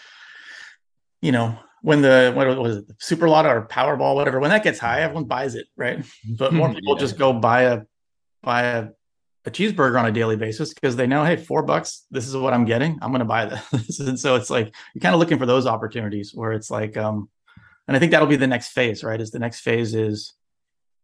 you 1.23 1.33
know, 1.33 1.59
when 1.83 2.03
the 2.03 2.33
what 2.35 2.47
was 2.59 2.79
it, 2.79 2.89
the 2.89 2.97
super 2.99 3.29
lotto 3.29 3.51
or 3.51 3.67
Powerball, 3.67 4.15
whatever, 4.15 4.41
when 4.41 4.51
that 4.51 4.65
gets 4.65 4.79
high, 4.79 5.01
everyone 5.01 5.25
buys 5.25 5.55
it, 5.55 5.67
right? 5.77 6.05
But 6.39 6.53
more 6.53 6.73
people 6.73 6.95
yeah. 6.95 7.01
just 7.01 7.19
go 7.19 7.33
buy 7.33 7.63
a 7.63 7.83
buy 8.43 8.63
a, 8.63 8.89
a 9.47 9.51
cheeseburger 9.51 9.99
on 9.99 10.07
a 10.07 10.13
daily 10.13 10.37
basis 10.37 10.73
because 10.73 10.97
they 10.97 11.07
know, 11.07 11.25
hey, 11.25 11.37
four 11.37 11.63
bucks, 11.63 12.07
this 12.11 12.27
is 12.27 12.37
what 12.37 12.55
I'm 12.55 12.65
getting. 12.65 12.99
I'm 13.03 13.13
gonna 13.13 13.25
buy 13.25 13.47
this. 13.47 14.01
and 14.01 14.19
so 14.19 14.37
it's 14.37 14.51
like 14.51 14.75
you're 14.95 15.03
kind 15.03 15.15
of 15.15 15.21
looking 15.21 15.39
for 15.39 15.47
those 15.47 15.67
opportunities 15.67 16.33
where 16.35 16.53
it's 16.53 16.71
like, 16.71 16.97
um, 16.97 17.29
and 17.87 17.97
I 17.97 18.01
think 18.01 18.13
that'll 18.13 18.29
be 18.29 18.37
the 18.37 18.47
next 18.47 18.69
phase, 18.69 19.05
right? 19.05 19.21
Is 19.21 19.31
the 19.31 19.39
next 19.39 19.61
phase 19.61 19.95
is 19.95 20.35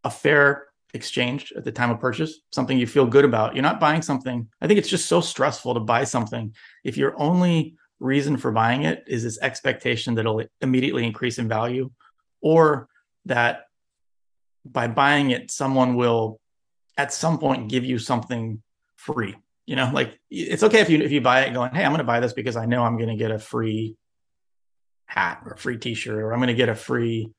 a 0.03 0.09
fair 0.09 0.65
exchange 0.93 1.53
at 1.55 1.63
the 1.63 1.71
time 1.71 1.91
of 1.91 1.99
purchase, 1.99 2.41
something 2.51 2.77
you 2.77 2.87
feel 2.87 3.05
good 3.05 3.23
about. 3.23 3.55
You're 3.55 3.63
not 3.63 3.79
buying 3.79 4.01
something. 4.01 4.47
I 4.59 4.67
think 4.67 4.79
it's 4.79 4.89
just 4.89 5.05
so 5.05 5.21
stressful 5.21 5.75
to 5.75 5.79
buy 5.79 6.03
something 6.03 6.53
if 6.83 6.97
your 6.97 7.13
only 7.21 7.75
reason 7.99 8.35
for 8.35 8.51
buying 8.51 8.83
it 8.83 9.03
is 9.07 9.23
this 9.23 9.39
expectation 9.41 10.15
that 10.15 10.21
it'll 10.21 10.43
immediately 10.61 11.05
increase 11.05 11.37
in 11.37 11.47
value 11.47 11.91
or 12.41 12.89
that 13.25 13.65
by 14.65 14.87
buying 14.87 15.29
it 15.29 15.51
someone 15.51 15.95
will 15.95 16.40
at 16.97 17.13
some 17.13 17.37
point 17.37 17.69
give 17.69 17.85
you 17.85 17.97
something 17.97 18.61
free 18.95 19.35
you 19.65 19.75
know 19.75 19.89
like 19.93 20.19
it's 20.29 20.63
okay 20.63 20.79
if 20.79 20.89
you 20.89 20.99
if 20.99 21.11
you 21.11 21.21
buy 21.21 21.41
it 21.41 21.53
going 21.53 21.73
hey 21.73 21.83
i'm 21.83 21.91
going 21.91 21.99
to 21.99 22.03
buy 22.03 22.19
this 22.19 22.33
because 22.33 22.55
i 22.55 22.65
know 22.65 22.83
i'm 22.83 22.97
going 22.97 23.09
to 23.09 23.15
get 23.15 23.31
a 23.31 23.39
free 23.39 23.95
hat 25.05 25.41
or 25.45 25.53
a 25.53 25.57
free 25.57 25.77
t-shirt 25.77 26.19
or 26.19 26.33
i'm 26.33 26.39
going 26.39 26.47
to 26.47 26.53
get 26.53 26.69
a 26.69 26.75
free 26.75 27.29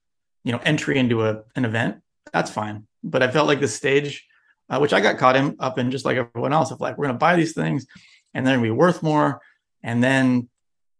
you 0.45 0.53
know 0.53 0.61
entry 0.65 0.99
into 0.99 1.25
a 1.25 1.43
an 1.57 1.65
event 1.65 2.01
that's 2.33 2.51
fine 2.51 2.87
but 3.03 3.23
I 3.23 3.31
felt 3.31 3.49
like 3.49 3.61
the 3.61 3.69
stage, 3.69 4.27
uh, 4.69 4.79
which 4.79 4.93
I 4.93 5.01
got 5.01 5.19
caught 5.19 5.37
in 5.37 5.57
up 5.59 5.79
in 5.79 5.91
just 5.91 6.05
like 6.05 6.17
everyone 6.17 6.53
else, 6.53 6.71
of 6.71 6.81
like 6.81 6.97
we're 6.97 7.07
going 7.07 7.15
to 7.15 7.19
buy 7.19 7.37
these 7.37 7.55
things, 7.55 7.87
and 8.35 8.47
then 8.47 8.61
we 8.61 8.71
worth 8.71 9.03
more, 9.03 9.41
and 9.83 10.03
then 10.03 10.49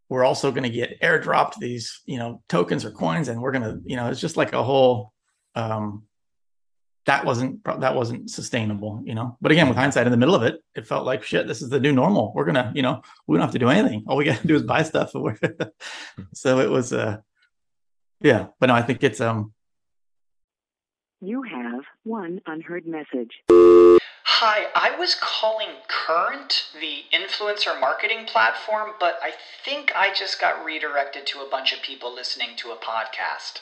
we're 0.09 0.25
also 0.25 0.51
going 0.51 0.63
to 0.63 0.69
get 0.69 0.99
airdropped 1.01 1.57
these 1.57 2.01
you 2.05 2.17
know 2.17 2.41
tokens 2.49 2.85
or 2.85 2.91
coins, 2.91 3.29
and 3.29 3.41
we're 3.41 3.51
going 3.51 3.63
to 3.63 3.79
you 3.85 3.95
know 3.95 4.09
it's 4.09 4.21
just 4.21 4.37
like 4.37 4.53
a 4.53 4.63
whole. 4.63 5.13
Um, 5.55 6.03
that 7.05 7.25
wasn't 7.25 7.63
that 7.63 7.95
wasn't 7.95 8.29
sustainable, 8.29 9.01
you 9.05 9.13
know. 9.13 9.37
But 9.41 9.51
again, 9.51 9.67
with 9.67 9.77
hindsight, 9.77 10.07
in 10.07 10.11
the 10.11 10.17
middle 10.17 10.35
of 10.35 10.43
it, 10.43 10.63
it 10.75 10.87
felt 10.87 11.05
like 11.05 11.23
shit. 11.23 11.47
This 11.47 11.61
is 11.61 11.69
the 11.69 11.79
new 11.79 11.91
normal. 11.91 12.31
We're 12.33 12.45
gonna, 12.45 12.71
you 12.75 12.81
know, 12.81 13.01
we 13.27 13.37
don't 13.37 13.43
have 13.43 13.51
to 13.53 13.59
do 13.59 13.69
anything. 13.69 14.03
All 14.07 14.17
we 14.17 14.25
got 14.25 14.39
to 14.39 14.47
do 14.47 14.55
is 14.55 14.63
buy 14.63 14.83
stuff. 14.83 15.11
so 16.33 16.59
it 16.59 16.69
was, 16.69 16.93
uh, 16.93 17.17
yeah. 18.21 18.47
But 18.59 18.67
no, 18.67 18.73
I 18.73 18.81
think 18.81 19.03
it's 19.03 19.19
um, 19.19 19.53
you 21.19 21.41
have 21.43 21.83
one 22.03 22.41
unheard 22.45 22.85
message. 22.85 23.31
Hi, 24.25 24.67
I 24.75 24.93
was 24.97 25.15
calling 25.15 25.69
Current, 25.87 26.65
the 26.79 27.03
influencer 27.13 27.79
marketing 27.79 28.25
platform, 28.25 28.91
but 28.99 29.19
I 29.21 29.31
think 29.63 29.93
I 29.95 30.13
just 30.13 30.41
got 30.41 30.65
redirected 30.65 31.25
to 31.27 31.39
a 31.39 31.49
bunch 31.49 31.71
of 31.71 31.81
people 31.81 32.13
listening 32.13 32.57
to 32.57 32.71
a 32.71 32.75
podcast. 32.75 33.61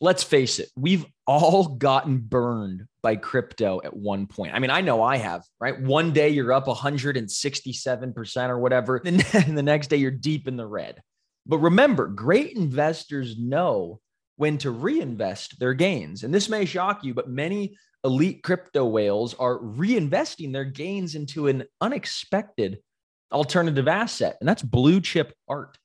let's 0.00 0.22
face 0.22 0.58
it, 0.58 0.68
we've 0.76 1.04
all 1.26 1.66
gotten 1.66 2.18
burned 2.18 2.84
by 3.02 3.16
crypto 3.16 3.80
at 3.84 3.96
one 3.96 4.26
point. 4.26 4.54
I 4.54 4.58
mean, 4.58 4.70
I 4.70 4.80
know 4.80 5.02
I 5.02 5.16
have, 5.16 5.44
right? 5.60 5.80
One 5.80 6.12
day 6.12 6.28
you're 6.30 6.52
up 6.52 6.66
167% 6.66 8.48
or 8.48 8.58
whatever, 8.58 8.96
and 9.04 9.20
the 9.58 9.62
next 9.62 9.88
day 9.88 9.96
you're 9.96 10.10
deep 10.10 10.48
in 10.48 10.56
the 10.56 10.66
red. 10.66 11.00
But 11.46 11.58
remember, 11.58 12.06
great 12.06 12.52
investors 12.56 13.36
know 13.38 14.00
when 14.36 14.58
to 14.58 14.70
reinvest 14.70 15.58
their 15.58 15.74
gains. 15.74 16.22
And 16.22 16.32
this 16.32 16.48
may 16.48 16.64
shock 16.64 17.02
you, 17.02 17.14
but 17.14 17.28
many 17.28 17.76
elite 18.04 18.42
crypto 18.42 18.86
whales 18.86 19.34
are 19.34 19.58
reinvesting 19.58 20.52
their 20.52 20.64
gains 20.64 21.14
into 21.14 21.48
an 21.48 21.64
unexpected 21.80 22.78
alternative 23.32 23.88
asset, 23.88 24.36
and 24.40 24.48
that's 24.48 24.62
blue 24.62 25.00
chip 25.00 25.34
art. 25.48 25.76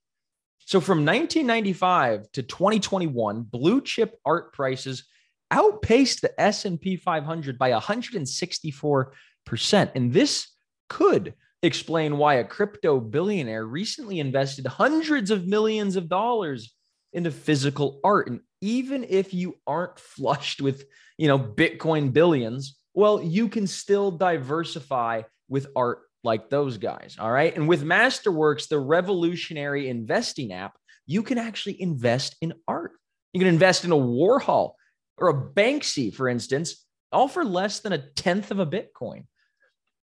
So 0.66 0.80
from 0.80 1.06
1995 1.06 2.32
to 2.34 2.44
2021, 2.44 3.44
blue 3.44 3.82
chip 3.82 4.20
art 4.26 4.54
prices 4.54 5.06
outpaced 5.52 6.22
the 6.22 6.40
S&P 6.40 6.96
500 6.96 7.58
by 7.58 7.72
164%. 7.72 9.92
And 9.96 10.14
this 10.14 10.48
could 10.90 11.34
explain 11.62 12.18
why 12.18 12.36
a 12.36 12.44
crypto 12.44 13.00
billionaire 13.00 13.66
recently 13.66 14.20
invested 14.20 14.68
hundreds 14.68 15.32
of 15.32 15.48
millions 15.48 15.96
of 15.96 16.10
dollars 16.10 16.74
into 17.14 17.32
physical 17.32 18.00
art. 18.04 18.28
And 18.28 18.42
even 18.62 19.06
if 19.08 19.34
you 19.34 19.58
aren't 19.68 20.00
flushed 20.00 20.62
with, 20.62 20.86
you 21.18 21.28
know, 21.28 21.40
Bitcoin 21.40 22.14
billions, 22.14 22.78
well, 22.94 23.22
you 23.22 23.48
can 23.48 23.68
still 23.68 24.12
diversify 24.12 25.24
with 25.50 25.68
art 25.76 26.02
like 26.24 26.50
those 26.50 26.78
guys. 26.78 27.18
All 27.20 27.32
right. 27.32 27.56
And 27.56 27.68
with 27.68 27.84
Masterworks, 27.84 28.68
the 28.68 28.80
revolutionary 28.80 29.90
investing 29.90 30.54
app, 30.54 30.78
you 31.06 31.24
can 31.24 31.38
actually 31.38 31.82
invest 31.82 32.36
in 32.42 32.54
art. 32.68 32.94
You 33.34 33.40
can 33.40 33.48
invest 33.48 33.84
in 33.84 33.92
a 33.92 33.96
Warhol 33.96 34.74
or 35.18 35.30
a 35.30 35.34
Banksy, 35.34 36.14
for 36.14 36.30
instance, 36.30 36.86
all 37.12 37.28
for 37.28 37.44
less 37.44 37.82
than 37.82 37.94
a 37.94 37.98
tenth 37.98 38.52
of 38.52 38.60
a 38.60 38.66
Bitcoin. 38.66 39.26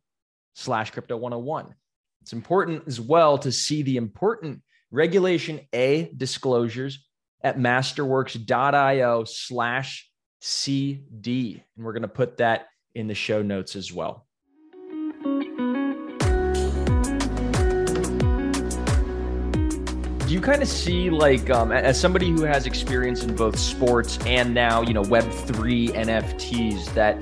slash 0.53 0.91
crypto 0.91 1.17
101. 1.17 1.73
It's 2.21 2.33
important 2.33 2.83
as 2.87 3.01
well 3.01 3.39
to 3.39 3.51
see 3.51 3.81
the 3.81 3.97
important 3.97 4.61
regulation 4.91 5.61
A 5.73 6.11
disclosures 6.15 7.03
at 7.43 7.57
masterworks.io 7.57 9.23
slash 9.23 10.07
CD. 10.41 11.63
And 11.75 11.85
we're 11.85 11.93
going 11.93 12.03
to 12.03 12.07
put 12.07 12.37
that 12.37 12.67
in 12.95 13.07
the 13.07 13.15
show 13.15 13.41
notes 13.41 13.75
as 13.75 13.93
well. 13.93 14.27
Do 20.29 20.35
you 20.35 20.41
kind 20.41 20.61
of 20.61 20.67
see 20.67 21.09
like 21.09 21.49
um, 21.49 21.71
as 21.71 21.99
somebody 21.99 22.29
who 22.29 22.43
has 22.43 22.67
experience 22.67 23.23
in 23.23 23.35
both 23.35 23.57
sports 23.57 24.19
and 24.27 24.53
now 24.53 24.83
you 24.83 24.93
know 24.93 25.01
web 25.01 25.27
3 25.31 25.87
nfts 25.87 26.93
that 26.93 27.19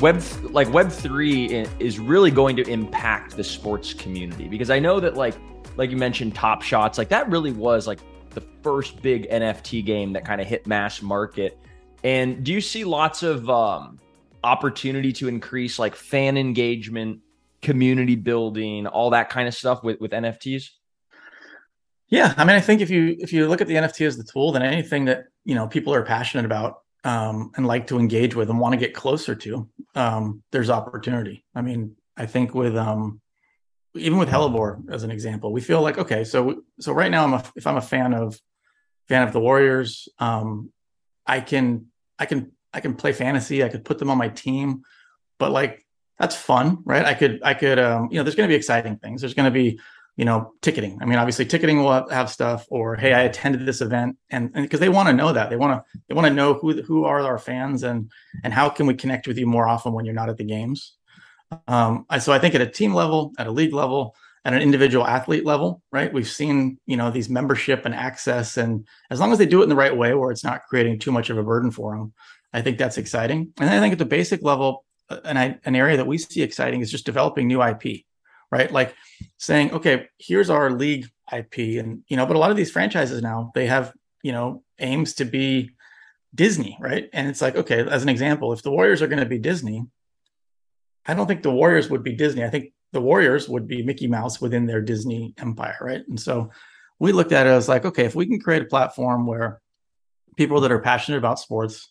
web 0.00 0.22
like 0.44 0.72
web 0.72 0.90
3 0.90 1.66
is 1.78 1.98
really 1.98 2.30
going 2.30 2.56
to 2.56 2.66
impact 2.66 3.36
the 3.36 3.44
sports 3.44 3.92
community? 3.92 4.48
Because 4.48 4.70
i 4.70 4.78
know 4.78 5.00
that 5.00 5.18
like 5.18 5.34
like 5.76 5.90
you 5.90 5.98
mentioned 5.98 6.34
top 6.34 6.62
shots 6.62 6.96
like 6.96 7.10
that 7.10 7.28
really 7.28 7.52
was 7.52 7.86
like 7.86 7.98
the 8.30 8.40
first 8.62 9.02
big 9.02 9.28
nft 9.28 9.84
game 9.84 10.14
that 10.14 10.24
kind 10.24 10.40
of 10.40 10.46
hit 10.46 10.66
mass 10.66 11.02
market. 11.02 11.58
And 12.04 12.42
do 12.42 12.54
you 12.54 12.62
see 12.62 12.84
lots 12.84 13.22
of 13.22 13.50
um, 13.50 14.00
opportunity 14.42 15.12
to 15.12 15.28
increase 15.28 15.78
like 15.78 15.94
fan 15.94 16.38
engagement 16.38 17.20
community 17.60 18.16
building 18.16 18.86
all 18.86 19.10
that 19.10 19.28
kind 19.28 19.46
of 19.46 19.52
stuff 19.52 19.84
with 19.84 20.00
with 20.00 20.12
nfts 20.12 20.70
yeah, 22.10 22.34
I 22.36 22.44
mean, 22.44 22.56
I 22.56 22.60
think 22.60 22.80
if 22.80 22.90
you 22.90 23.16
if 23.20 23.32
you 23.32 23.48
look 23.48 23.60
at 23.60 23.68
the 23.68 23.76
NFT 23.76 24.06
as 24.06 24.16
the 24.16 24.24
tool, 24.24 24.50
then 24.50 24.62
anything 24.62 25.04
that 25.06 25.26
you 25.44 25.54
know 25.54 25.68
people 25.68 25.94
are 25.94 26.04
passionate 26.04 26.44
about 26.44 26.80
um, 27.04 27.52
and 27.56 27.66
like 27.66 27.86
to 27.86 27.98
engage 27.98 28.34
with 28.34 28.50
and 28.50 28.58
want 28.58 28.72
to 28.72 28.78
get 28.78 28.94
closer 28.94 29.34
to, 29.34 29.68
um, 29.94 30.42
there's 30.50 30.70
opportunity. 30.70 31.44
I 31.54 31.62
mean, 31.62 31.96
I 32.16 32.26
think 32.26 32.52
with 32.52 32.76
um, 32.76 33.20
even 33.94 34.18
with 34.18 34.28
Hellebore 34.28 34.90
as 34.90 35.04
an 35.04 35.12
example, 35.12 35.52
we 35.52 35.60
feel 35.60 35.82
like 35.82 35.98
okay, 35.98 36.24
so 36.24 36.62
so 36.80 36.92
right 36.92 37.12
now 37.12 37.22
I'm 37.22 37.34
a 37.34 37.44
if 37.54 37.66
I'm 37.66 37.76
a 37.76 37.82
fan 37.82 38.12
of 38.12 38.40
fan 39.08 39.22
of 39.22 39.32
the 39.32 39.40
Warriors, 39.40 40.08
um, 40.18 40.72
I 41.26 41.40
can 41.40 41.86
I 42.18 42.26
can 42.26 42.50
I 42.72 42.80
can 42.80 42.94
play 42.94 43.12
fantasy. 43.12 43.62
I 43.62 43.68
could 43.68 43.84
put 43.84 43.98
them 43.98 44.10
on 44.10 44.18
my 44.18 44.28
team, 44.28 44.82
but 45.38 45.52
like 45.52 45.86
that's 46.18 46.34
fun, 46.34 46.78
right? 46.84 47.04
I 47.04 47.14
could 47.14 47.40
I 47.44 47.54
could 47.54 47.78
um, 47.78 48.08
you 48.10 48.18
know 48.18 48.24
there's 48.24 48.34
going 48.34 48.48
to 48.48 48.52
be 48.52 48.56
exciting 48.56 48.96
things. 48.96 49.20
There's 49.20 49.34
going 49.34 49.50
to 49.52 49.52
be 49.52 49.78
you 50.20 50.26
know 50.26 50.52
ticketing. 50.60 50.98
I 51.00 51.06
mean 51.06 51.18
obviously 51.18 51.46
ticketing 51.46 51.82
will 51.82 52.06
have 52.10 52.28
stuff 52.28 52.66
or 52.68 52.94
hey 52.94 53.14
i 53.14 53.22
attended 53.22 53.64
this 53.64 53.80
event 53.80 54.18
and 54.28 54.52
because 54.52 54.78
they 54.78 54.90
want 54.90 55.08
to 55.08 55.14
know 55.14 55.32
that. 55.32 55.48
They 55.48 55.56
want 55.56 55.72
to 55.72 55.98
they 56.08 56.14
want 56.14 56.28
to 56.28 56.34
know 56.34 56.52
who 56.52 56.82
who 56.82 57.06
are 57.06 57.22
our 57.22 57.38
fans 57.38 57.82
and 57.82 58.12
and 58.44 58.52
how 58.52 58.68
can 58.68 58.84
we 58.86 58.92
connect 58.92 59.26
with 59.26 59.38
you 59.38 59.46
more 59.46 59.66
often 59.66 59.94
when 59.94 60.04
you're 60.04 60.20
not 60.22 60.28
at 60.28 60.36
the 60.36 60.44
games. 60.44 60.94
Um 61.66 62.04
so 62.18 62.34
i 62.34 62.38
think 62.38 62.54
at 62.54 62.60
a 62.60 62.66
team 62.66 62.92
level 62.92 63.32
at 63.38 63.46
a 63.46 63.50
league 63.50 63.72
level 63.72 64.14
at 64.44 64.52
an 64.52 64.60
individual 64.60 65.06
athlete 65.06 65.46
level 65.46 65.80
right 65.90 66.12
we've 66.12 66.28
seen 66.28 66.78
you 66.84 66.98
know 66.98 67.10
these 67.10 67.30
membership 67.30 67.86
and 67.86 67.94
access 67.94 68.58
and 68.58 68.86
as 69.10 69.20
long 69.20 69.32
as 69.32 69.38
they 69.38 69.46
do 69.46 69.60
it 69.60 69.64
in 69.64 69.70
the 69.70 69.82
right 69.84 69.96
way 69.96 70.12
where 70.12 70.30
it's 70.30 70.44
not 70.44 70.66
creating 70.68 70.98
too 70.98 71.12
much 71.12 71.30
of 71.30 71.38
a 71.38 71.42
burden 71.42 71.70
for 71.70 71.96
them 71.96 72.12
i 72.52 72.60
think 72.60 72.76
that's 72.76 72.98
exciting. 72.98 73.54
And 73.58 73.70
i 73.70 73.80
think 73.80 73.92
at 73.92 73.98
the 73.98 74.04
basic 74.18 74.42
level 74.42 74.84
uh, 75.08 75.20
an, 75.24 75.60
an 75.64 75.76
area 75.76 75.96
that 75.96 76.06
we 76.06 76.18
see 76.18 76.42
exciting 76.42 76.82
is 76.82 76.90
just 76.90 77.06
developing 77.06 77.46
new 77.46 77.62
ip 77.62 78.04
right? 78.50 78.70
Like 78.70 78.94
saying, 79.38 79.72
okay, 79.72 80.08
here's 80.18 80.50
our 80.50 80.70
league 80.70 81.06
IP, 81.32 81.78
and 81.78 82.02
you 82.08 82.16
know, 82.16 82.26
but 82.26 82.36
a 82.36 82.38
lot 82.38 82.50
of 82.50 82.56
these 82.56 82.70
franchises 82.70 83.22
now 83.22 83.52
they 83.54 83.66
have 83.66 83.92
you 84.22 84.32
know 84.32 84.62
aims 84.78 85.14
to 85.14 85.24
be 85.24 85.70
Disney, 86.34 86.76
right? 86.80 87.08
And 87.12 87.28
it's 87.28 87.42
like, 87.42 87.56
okay, 87.56 87.86
as 87.88 88.02
an 88.02 88.08
example, 88.08 88.52
if 88.52 88.62
the 88.62 88.70
Warriors 88.70 89.02
are 89.02 89.06
going 89.06 89.20
to 89.20 89.26
be 89.26 89.38
Disney, 89.38 89.86
I 91.06 91.14
don't 91.14 91.26
think 91.26 91.42
the 91.42 91.50
Warriors 91.50 91.90
would 91.90 92.02
be 92.02 92.14
Disney. 92.14 92.44
I 92.44 92.50
think 92.50 92.72
the 92.92 93.00
Warriors 93.00 93.48
would 93.48 93.66
be 93.66 93.82
Mickey 93.82 94.06
Mouse 94.06 94.40
within 94.40 94.66
their 94.66 94.80
Disney 94.80 95.34
empire, 95.38 95.76
right? 95.80 96.02
And 96.08 96.18
so 96.18 96.50
we 96.98 97.12
looked 97.12 97.32
at 97.32 97.46
it 97.46 97.50
as 97.50 97.68
like, 97.68 97.84
okay, 97.84 98.04
if 98.04 98.14
we 98.14 98.26
can 98.26 98.40
create 98.40 98.62
a 98.62 98.66
platform 98.66 99.26
where 99.26 99.60
people 100.36 100.60
that 100.60 100.72
are 100.72 100.80
passionate 100.80 101.18
about 101.18 101.38
sports 101.38 101.88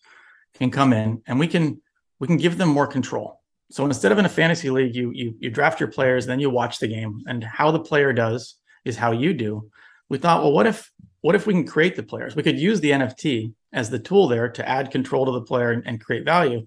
can 0.54 0.72
come 0.72 0.94
in 0.94 1.22
and 1.28 1.40
we 1.40 1.48
can 1.48 1.82
we 2.20 2.28
can 2.28 2.38
give 2.38 2.58
them 2.58 2.70
more 2.70 2.88
control 2.88 3.39
so 3.72 3.86
instead 3.86 4.12
of 4.12 4.18
in 4.18 4.26
a 4.26 4.30
fantasy 4.30 4.70
league, 4.70 4.96
you 4.96 5.12
you 5.12 5.36
you 5.40 5.50
draft 5.50 5.80
your 5.80 5.90
players, 5.90 6.26
then 6.26 6.40
you 6.40 6.50
watch 6.50 6.80
the 6.80 6.88
game, 6.88 7.24
and 7.28 7.44
how 7.44 7.72
the 7.72 7.80
player 7.80 8.12
does 8.14 8.56
is 8.84 8.98
how 8.98 9.12
you 9.12 9.34
do. 9.34 9.70
We 10.10 10.18
thought, 10.18 10.42
well, 10.42 10.52
what 10.52 10.66
if 10.66 10.92
what 11.22 11.36
if 11.36 11.46
we 11.46 11.54
can 11.54 11.68
create 11.68 11.96
the 11.96 12.04
players? 12.04 12.36
We 12.36 12.44
could 12.44 12.60
use 12.60 12.80
the 12.80 12.92
NFT 12.92 13.54
as 13.72 13.90
the 13.90 14.00
tool 14.00 14.28
there 14.28 14.50
to 14.50 14.68
add 14.68 14.92
control 14.92 15.26
to 15.26 15.32
the 15.32 15.42
player 15.42 15.72
and, 15.72 15.86
and 15.86 16.04
create 16.04 16.26
value. 16.26 16.66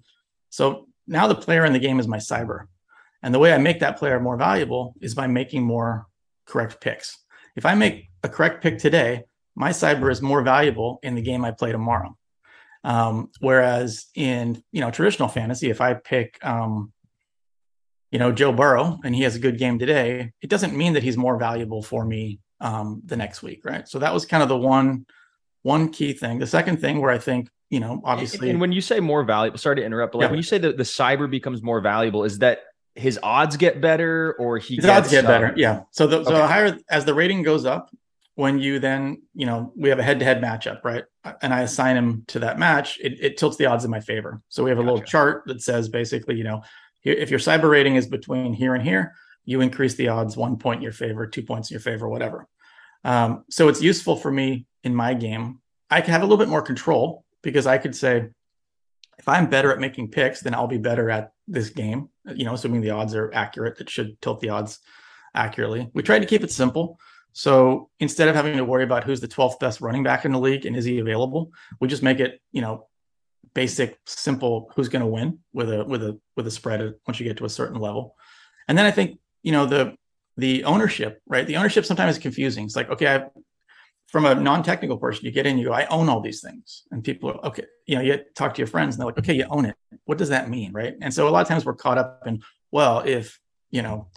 So 0.51 0.87
now 1.07 1.27
the 1.27 1.35
player 1.35 1.65
in 1.65 1.73
the 1.73 1.81
game 1.81 1.99
is 1.99 2.07
my 2.07 2.19
cyber, 2.19 2.67
and 3.23 3.35
the 3.35 3.41
way 3.41 3.53
I 3.53 3.59
make 3.59 3.81
that 3.81 3.99
player 3.99 4.21
more 4.21 4.37
valuable 4.37 4.95
is 5.01 5.15
by 5.15 5.27
making 5.27 5.65
more 5.65 6.07
correct 6.47 6.81
picks. 6.81 7.19
If 7.57 7.67
I 7.67 7.75
make 7.75 8.11
a 8.23 8.29
correct 8.29 8.63
pick 8.63 8.79
today, 8.79 9.25
my 9.57 9.71
cyber 9.71 10.11
is 10.11 10.23
more 10.23 10.43
valuable 10.43 11.01
in 11.03 11.17
the 11.17 11.23
game 11.23 11.45
I 11.45 11.51
play 11.51 11.73
tomorrow. 11.73 12.17
Um, 12.85 13.31
whereas 13.41 14.07
in 14.15 14.63
you 14.73 14.81
know 14.81 14.91
traditional 14.91 15.29
fantasy, 15.29 15.71
if 15.71 15.81
I 15.81 15.95
pick 15.95 16.45
um, 16.45 16.93
you 18.11 18.19
know 18.19 18.33
Joe 18.33 18.53
Burrow 18.53 18.99
and 19.05 19.15
he 19.15 19.23
has 19.23 19.37
a 19.37 19.39
good 19.39 19.59
game 19.59 19.79
today, 19.79 20.33
it 20.41 20.51
doesn't 20.51 20.77
mean 20.77 20.95
that 20.95 21.03
he's 21.03 21.17
more 21.17 21.39
valuable 21.39 21.83
for 21.83 22.05
me 22.05 22.41
um, 22.61 23.03
the 23.05 23.17
next 23.17 23.43
week, 23.43 23.65
right? 23.65 23.89
So 23.89 23.99
that 24.01 24.13
was 24.13 24.25
kind 24.27 24.43
of 24.43 24.49
the 24.49 24.57
one 24.57 25.07
one 25.63 25.91
key 25.91 26.13
thing. 26.13 26.39
The 26.39 26.47
second 26.47 26.81
thing 26.81 27.01
where 27.01 27.11
I 27.11 27.19
think 27.19 27.49
you 27.71 27.81
know 27.81 28.01
obviously, 28.05 28.49
and, 28.49 28.57
and 28.57 28.61
when 28.61 28.73
you 28.73 28.81
say 28.81 29.01
more 29.01 29.23
valuable, 29.25 29.59
sorry 29.59 29.77
to 29.77 29.85
interrupt, 29.85 30.13
but 30.13 30.19
like 30.19 30.27
yeah. 30.27 30.31
when 30.31 30.39
you 30.39 30.45
say 30.45 30.59
that 30.59 30.77
the 30.77 30.83
cyber 30.83 31.31
becomes 31.31 31.63
more 31.63 31.81
valuable, 31.81 32.25
is 32.25 32.39
that 32.41 32.61
his 32.95 33.19
odds 33.23 33.57
get 33.57 33.81
better 33.81 34.35
or 34.39 34.59
he 34.59 34.77
his 34.77 34.87
odds 34.87 35.11
get 35.11 35.25
better? 35.25 35.55
Yeah. 35.57 35.83
So 35.93 36.07
the 36.07 36.19
okay. 36.19 36.31
so 36.31 36.47
higher 36.47 36.79
as 36.91 37.05
the 37.05 37.15
rating 37.15 37.43
goes 37.43 37.65
up, 37.65 37.91
when 38.35 38.59
you 38.59 38.79
then, 38.79 39.23
you 39.35 39.47
know, 39.47 39.73
we 39.77 39.91
have 39.91 39.99
a 39.99 40.03
head 40.03 40.19
to 40.19 40.25
head 40.25 40.41
matchup, 40.41 40.85
right? 40.85 41.05
And 41.43 41.53
I 41.53 41.63
assign 41.63 41.97
him 41.97 42.25
to 42.29 42.39
that 42.41 42.59
match, 42.59 42.99
it, 43.01 43.19
it, 43.21 43.37
tilts 43.37 43.57
the 43.57 43.67
odds 43.67 43.85
in 43.85 43.91
my 43.91 44.01
favor. 44.01 44.41
So 44.49 44.65
we 44.65 44.71
have 44.71 44.79
a 44.79 44.83
gotcha. 44.83 44.93
little 44.93 45.07
chart 45.07 45.43
that 45.47 45.63
says 45.63 45.89
basically, 45.89 46.37
you 46.37 46.45
know, 46.45 46.63
if 47.05 47.31
your 47.31 47.41
cyber 47.41 47.71
rating 47.71 47.97
is 47.97 48.07
between 48.07 48.55
here 48.55 48.75
and 48.75 48.83
here, 48.83 49.15
you 49.45 49.61
increase 49.61 49.95
the 49.97 50.09
odds 50.09 50.37
one 50.37 50.57
point 50.57 50.79
in 50.79 50.83
your 50.83 50.93
favor, 50.93 51.27
two 51.27 51.43
points 51.43 51.71
in 51.71 51.75
your 51.75 51.81
favor, 51.81 52.09
whatever. 52.09 52.47
Um, 53.05 53.45
so 53.51 53.69
it's 53.69 53.83
useful 53.83 54.17
for 54.17 54.31
me 54.31 54.67
in 54.85 54.95
my 54.95 55.15
game. 55.15 55.61
I 55.91 56.01
can 56.01 56.13
have 56.13 56.23
a 56.23 56.25
little 56.25 56.39
bit 56.39 56.49
more 56.49 56.63
control 56.63 57.25
because 57.43 57.67
I 57.67 57.79
could 57.79 57.95
say, 57.95 58.29
if 59.19 59.29
I'm 59.29 59.51
better 59.51 59.73
at 59.73 59.79
making 59.79 60.11
picks, 60.11 60.41
then 60.41 60.55
I'll 60.55 60.67
be 60.67 60.79
better 60.79 61.11
at 61.11 61.33
this 61.47 61.71
game. 61.71 62.09
You 62.25 62.45
know, 62.45 62.55
assuming 62.55 62.81
the 62.81 62.91
odds 62.91 63.15
are 63.15 63.33
accurate, 63.35 63.79
that 63.79 63.91
should 63.91 64.21
tilt 64.23 64.41
the 64.41 64.49
odds 64.49 64.79
accurately. 65.35 65.91
We 65.93 66.03
tried 66.03 66.21
to 66.21 66.27
keep 66.27 66.43
it 66.43 66.51
simple. 66.51 66.99
So 67.33 67.89
instead 67.99 68.29
of 68.29 68.35
having 68.35 68.57
to 68.57 68.65
worry 68.65 68.85
about 68.85 69.05
who's 69.05 69.21
the 69.21 69.29
12th 69.29 69.59
best 69.59 69.81
running 69.81 70.03
back 70.03 70.25
in 70.25 70.33
the 70.33 70.39
league 70.39 70.67
and 70.67 70.77
is 70.77 70.85
he 70.85 70.99
available, 70.99 71.53
we 71.81 71.89
just 71.89 72.03
make 72.03 72.21
it, 72.21 72.41
you 72.53 72.61
know, 72.61 72.89
basic, 73.55 73.99
simple 74.07 74.71
who's 74.75 74.89
going 74.89 75.01
to 75.01 75.07
win 75.07 75.39
with 75.53 75.71
a 75.71 75.85
with 75.85 76.03
a 76.03 76.19
with 76.37 76.47
a 76.47 76.51
spread 76.51 76.95
once 77.07 77.21
you 77.21 77.27
get 77.27 77.39
to 77.39 77.45
a 77.45 77.51
certain 77.51 77.81
level. 77.81 78.17
And 78.69 78.77
then 78.77 78.87
I 78.87 78.91
think, 78.91 79.19
you 79.43 79.53
know, 79.53 79.67
the 79.67 79.95
the 80.37 80.65
ownership, 80.65 81.21
right? 81.27 81.47
The 81.47 81.57
ownership 81.57 81.85
sometimes 81.85 82.17
is 82.17 82.23
confusing. 82.23 82.65
It's 82.65 82.77
like, 82.77 82.91
okay, 82.91 83.15
I 83.15 83.25
from 84.09 84.27
a 84.27 84.35
non-technical 84.35 84.99
person, 84.99 85.25
you 85.25 85.31
get 85.31 85.47
in, 85.47 85.57
you 85.57 85.69
go, 85.69 85.73
I 85.73 85.87
own 85.87 86.11
all 86.11 86.21
these 86.21 86.43
things. 86.43 86.83
And 86.91 87.03
people 87.03 87.31
are 87.31 87.47
okay, 87.47 87.65
you 87.87 87.97
know, 87.97 88.03
you 88.03 88.21
talk 88.35 88.53
to 88.55 88.59
your 88.59 88.67
friends 88.67 88.95
and 88.95 89.01
they're 89.01 89.07
like, 89.07 89.19
okay, 89.19 89.35
you 89.35 89.47
own 89.49 89.65
it. 89.65 89.75
What 90.05 90.19
does 90.19 90.29
that 90.29 90.51
mean? 90.51 90.73
Right. 90.73 90.95
And 91.01 91.13
so 91.13 91.29
a 91.29 91.31
lot 91.31 91.41
of 91.41 91.49
times 91.49 91.65
we're 91.65 91.75
caught 91.75 91.97
up 91.97 92.27
in, 92.27 92.43
well, 92.71 93.01
if, 93.01 93.41
you 93.71 93.81
know, 93.81 94.09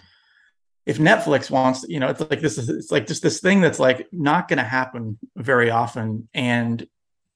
if 0.86 0.98
Netflix 0.98 1.50
wants, 1.50 1.86
you 1.88 2.00
know, 2.00 2.08
it's 2.08 2.22
like 2.22 2.42
this 2.42 2.58
is 2.58 2.70
it's 2.70 2.92
like 2.92 3.08
just 3.08 3.24
this 3.24 3.40
thing 3.40 3.62
that's 3.62 3.80
like 3.80 4.08
not 4.12 4.48
going 4.48 4.58
to 4.58 4.64
happen 4.64 5.18
very 5.36 5.70
often. 5.70 6.30
And 6.34 6.88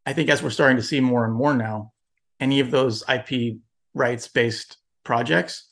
I 0.06 0.14
think 0.14 0.30
as 0.30 0.44
we're 0.44 0.50
starting 0.50 0.78
to 0.78 0.84
see 0.84 1.00
more 1.00 1.26
and 1.26 1.34
more 1.34 1.54
now, 1.54 1.94
any 2.40 2.60
of 2.60 2.72
those 2.72 3.04
IP 3.10 3.58
rights 3.94 4.28
based 4.28 4.78
projects, 5.04 5.70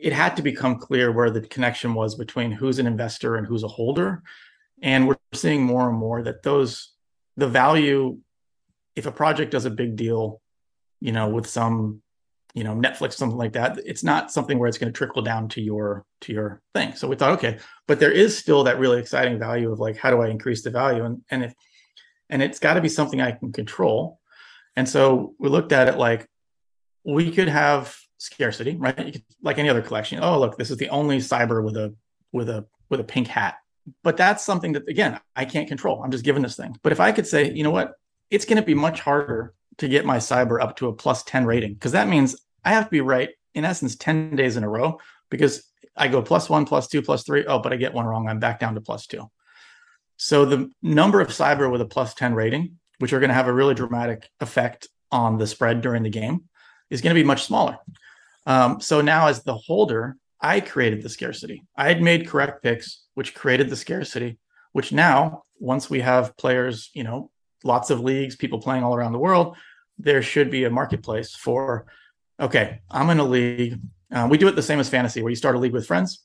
it 0.00 0.12
had 0.12 0.36
to 0.36 0.42
become 0.42 0.78
clear 0.78 1.12
where 1.12 1.30
the 1.30 1.42
connection 1.42 1.94
was 1.94 2.14
between 2.14 2.50
who's 2.50 2.78
an 2.78 2.86
investor 2.86 3.36
and 3.36 3.46
who's 3.46 3.64
a 3.64 3.68
holder. 3.68 4.22
And 4.80 5.06
we're 5.08 5.16
seeing 5.34 5.62
more 5.62 5.88
and 5.88 5.98
more 5.98 6.22
that 6.22 6.42
those 6.42 6.92
the 7.36 7.48
value, 7.48 8.18
if 8.96 9.06
a 9.06 9.12
project 9.12 9.52
does 9.52 9.64
a 9.64 9.70
big 9.70 9.96
deal 9.96 10.40
you 11.00 11.12
know, 11.12 11.28
with 11.28 11.46
some, 11.46 12.02
you 12.54 12.64
know, 12.64 12.74
Netflix, 12.74 13.14
something 13.14 13.38
like 13.38 13.52
that. 13.52 13.78
It's 13.84 14.02
not 14.02 14.32
something 14.32 14.58
where 14.58 14.68
it's 14.68 14.78
going 14.78 14.92
to 14.92 14.96
trickle 14.96 15.22
down 15.22 15.48
to 15.50 15.60
your 15.60 16.04
to 16.22 16.32
your 16.32 16.60
thing. 16.74 16.94
So 16.94 17.06
we 17.06 17.16
thought, 17.16 17.32
okay, 17.32 17.58
but 17.86 18.00
there 18.00 18.10
is 18.10 18.36
still 18.36 18.64
that 18.64 18.78
really 18.78 18.98
exciting 18.98 19.38
value 19.38 19.70
of 19.70 19.78
like, 19.78 19.96
how 19.96 20.10
do 20.10 20.22
I 20.22 20.28
increase 20.28 20.62
the 20.62 20.70
value? 20.70 21.04
And 21.04 21.22
and 21.30 21.44
if 21.44 21.54
and 22.30 22.42
it's 22.42 22.58
got 22.58 22.74
to 22.74 22.80
be 22.80 22.88
something 22.88 23.20
I 23.20 23.32
can 23.32 23.52
control. 23.52 24.18
And 24.76 24.88
so 24.88 25.34
we 25.38 25.48
looked 25.48 25.72
at 25.72 25.88
it 25.88 25.98
like 25.98 26.28
we 27.04 27.30
could 27.30 27.48
have 27.48 27.96
scarcity, 28.18 28.76
right? 28.76 28.96
Could, 28.96 29.24
like 29.42 29.58
any 29.58 29.68
other 29.68 29.82
collection. 29.82 30.20
Oh, 30.22 30.38
look, 30.38 30.56
this 30.58 30.70
is 30.70 30.76
the 30.76 30.88
only 30.90 31.18
cyber 31.18 31.62
with 31.62 31.76
a 31.76 31.94
with 32.32 32.48
a 32.48 32.66
with 32.88 33.00
a 33.00 33.04
pink 33.04 33.28
hat. 33.28 33.56
But 34.02 34.16
that's 34.16 34.44
something 34.44 34.72
that 34.72 34.88
again 34.88 35.20
I 35.36 35.44
can't 35.44 35.68
control. 35.68 36.02
I'm 36.02 36.10
just 36.10 36.24
given 36.24 36.42
this 36.42 36.56
thing. 36.56 36.76
But 36.82 36.92
if 36.92 37.00
I 37.00 37.12
could 37.12 37.26
say, 37.26 37.52
you 37.52 37.62
know 37.62 37.70
what, 37.70 37.94
it's 38.30 38.44
going 38.44 38.56
to 38.56 38.62
be 38.62 38.74
much 38.74 39.00
harder 39.00 39.54
to 39.78 39.88
get 39.88 40.04
my 40.04 40.18
cyber 40.18 40.60
up 40.60 40.76
to 40.76 40.88
a 40.88 40.92
plus 40.92 41.22
10 41.24 41.46
rating 41.46 41.74
because 41.74 41.92
that 41.92 42.08
means 42.08 42.36
I 42.64 42.70
have 42.70 42.84
to 42.84 42.90
be 42.90 43.00
right 43.00 43.30
in 43.54 43.64
essence 43.64 43.96
10 43.96 44.36
days 44.36 44.56
in 44.56 44.64
a 44.64 44.68
row 44.68 44.98
because 45.30 45.64
I 45.96 46.08
go 46.08 46.22
plus 46.22 46.48
one, 46.48 46.64
plus 46.64 46.88
two, 46.88 47.02
plus 47.02 47.24
three. 47.24 47.44
Oh, 47.46 47.58
but 47.58 47.72
I 47.72 47.76
get 47.76 47.94
one 47.94 48.06
wrong. 48.06 48.28
I'm 48.28 48.38
back 48.38 48.60
down 48.60 48.74
to 48.74 48.80
plus 48.80 49.06
two. 49.06 49.30
So 50.16 50.44
the 50.44 50.70
number 50.82 51.20
of 51.20 51.28
cyber 51.28 51.70
with 51.70 51.80
a 51.80 51.86
plus 51.86 52.14
10 52.14 52.34
rating, 52.34 52.78
which 52.98 53.12
are 53.12 53.20
going 53.20 53.28
to 53.28 53.34
have 53.34 53.46
a 53.46 53.52
really 53.52 53.74
dramatic 53.74 54.28
effect 54.40 54.88
on 55.10 55.38
the 55.38 55.46
spread 55.46 55.80
during 55.80 56.02
the 56.02 56.10
game, 56.10 56.44
is 56.90 57.00
going 57.00 57.14
to 57.14 57.20
be 57.20 57.26
much 57.26 57.44
smaller. 57.44 57.78
Um, 58.46 58.80
so 58.80 59.00
now, 59.00 59.28
as 59.28 59.42
the 59.42 59.54
holder, 59.54 60.16
I 60.40 60.60
created 60.60 61.02
the 61.02 61.08
scarcity. 61.08 61.62
I 61.76 61.88
had 61.88 62.00
made 62.00 62.28
correct 62.28 62.62
picks, 62.62 63.04
which 63.14 63.34
created 63.34 63.70
the 63.70 63.76
scarcity. 63.76 64.38
Which 64.72 64.92
now, 64.92 65.42
once 65.58 65.88
we 65.88 66.00
have 66.00 66.36
players, 66.36 66.90
you 66.94 67.04
know, 67.04 67.30
lots 67.64 67.90
of 67.90 68.00
leagues, 68.00 68.36
people 68.36 68.60
playing 68.60 68.84
all 68.84 68.94
around 68.94 69.12
the 69.12 69.18
world, 69.18 69.56
there 69.98 70.22
should 70.22 70.50
be 70.50 70.64
a 70.64 70.70
marketplace 70.70 71.34
for. 71.34 71.86
Okay, 72.40 72.80
I'm 72.90 73.10
in 73.10 73.18
a 73.18 73.24
league. 73.24 73.80
Uh, 74.12 74.28
we 74.30 74.38
do 74.38 74.48
it 74.48 74.54
the 74.54 74.62
same 74.62 74.78
as 74.78 74.88
fantasy, 74.88 75.22
where 75.22 75.30
you 75.30 75.36
start 75.36 75.56
a 75.56 75.58
league 75.58 75.72
with 75.72 75.86
friends. 75.86 76.24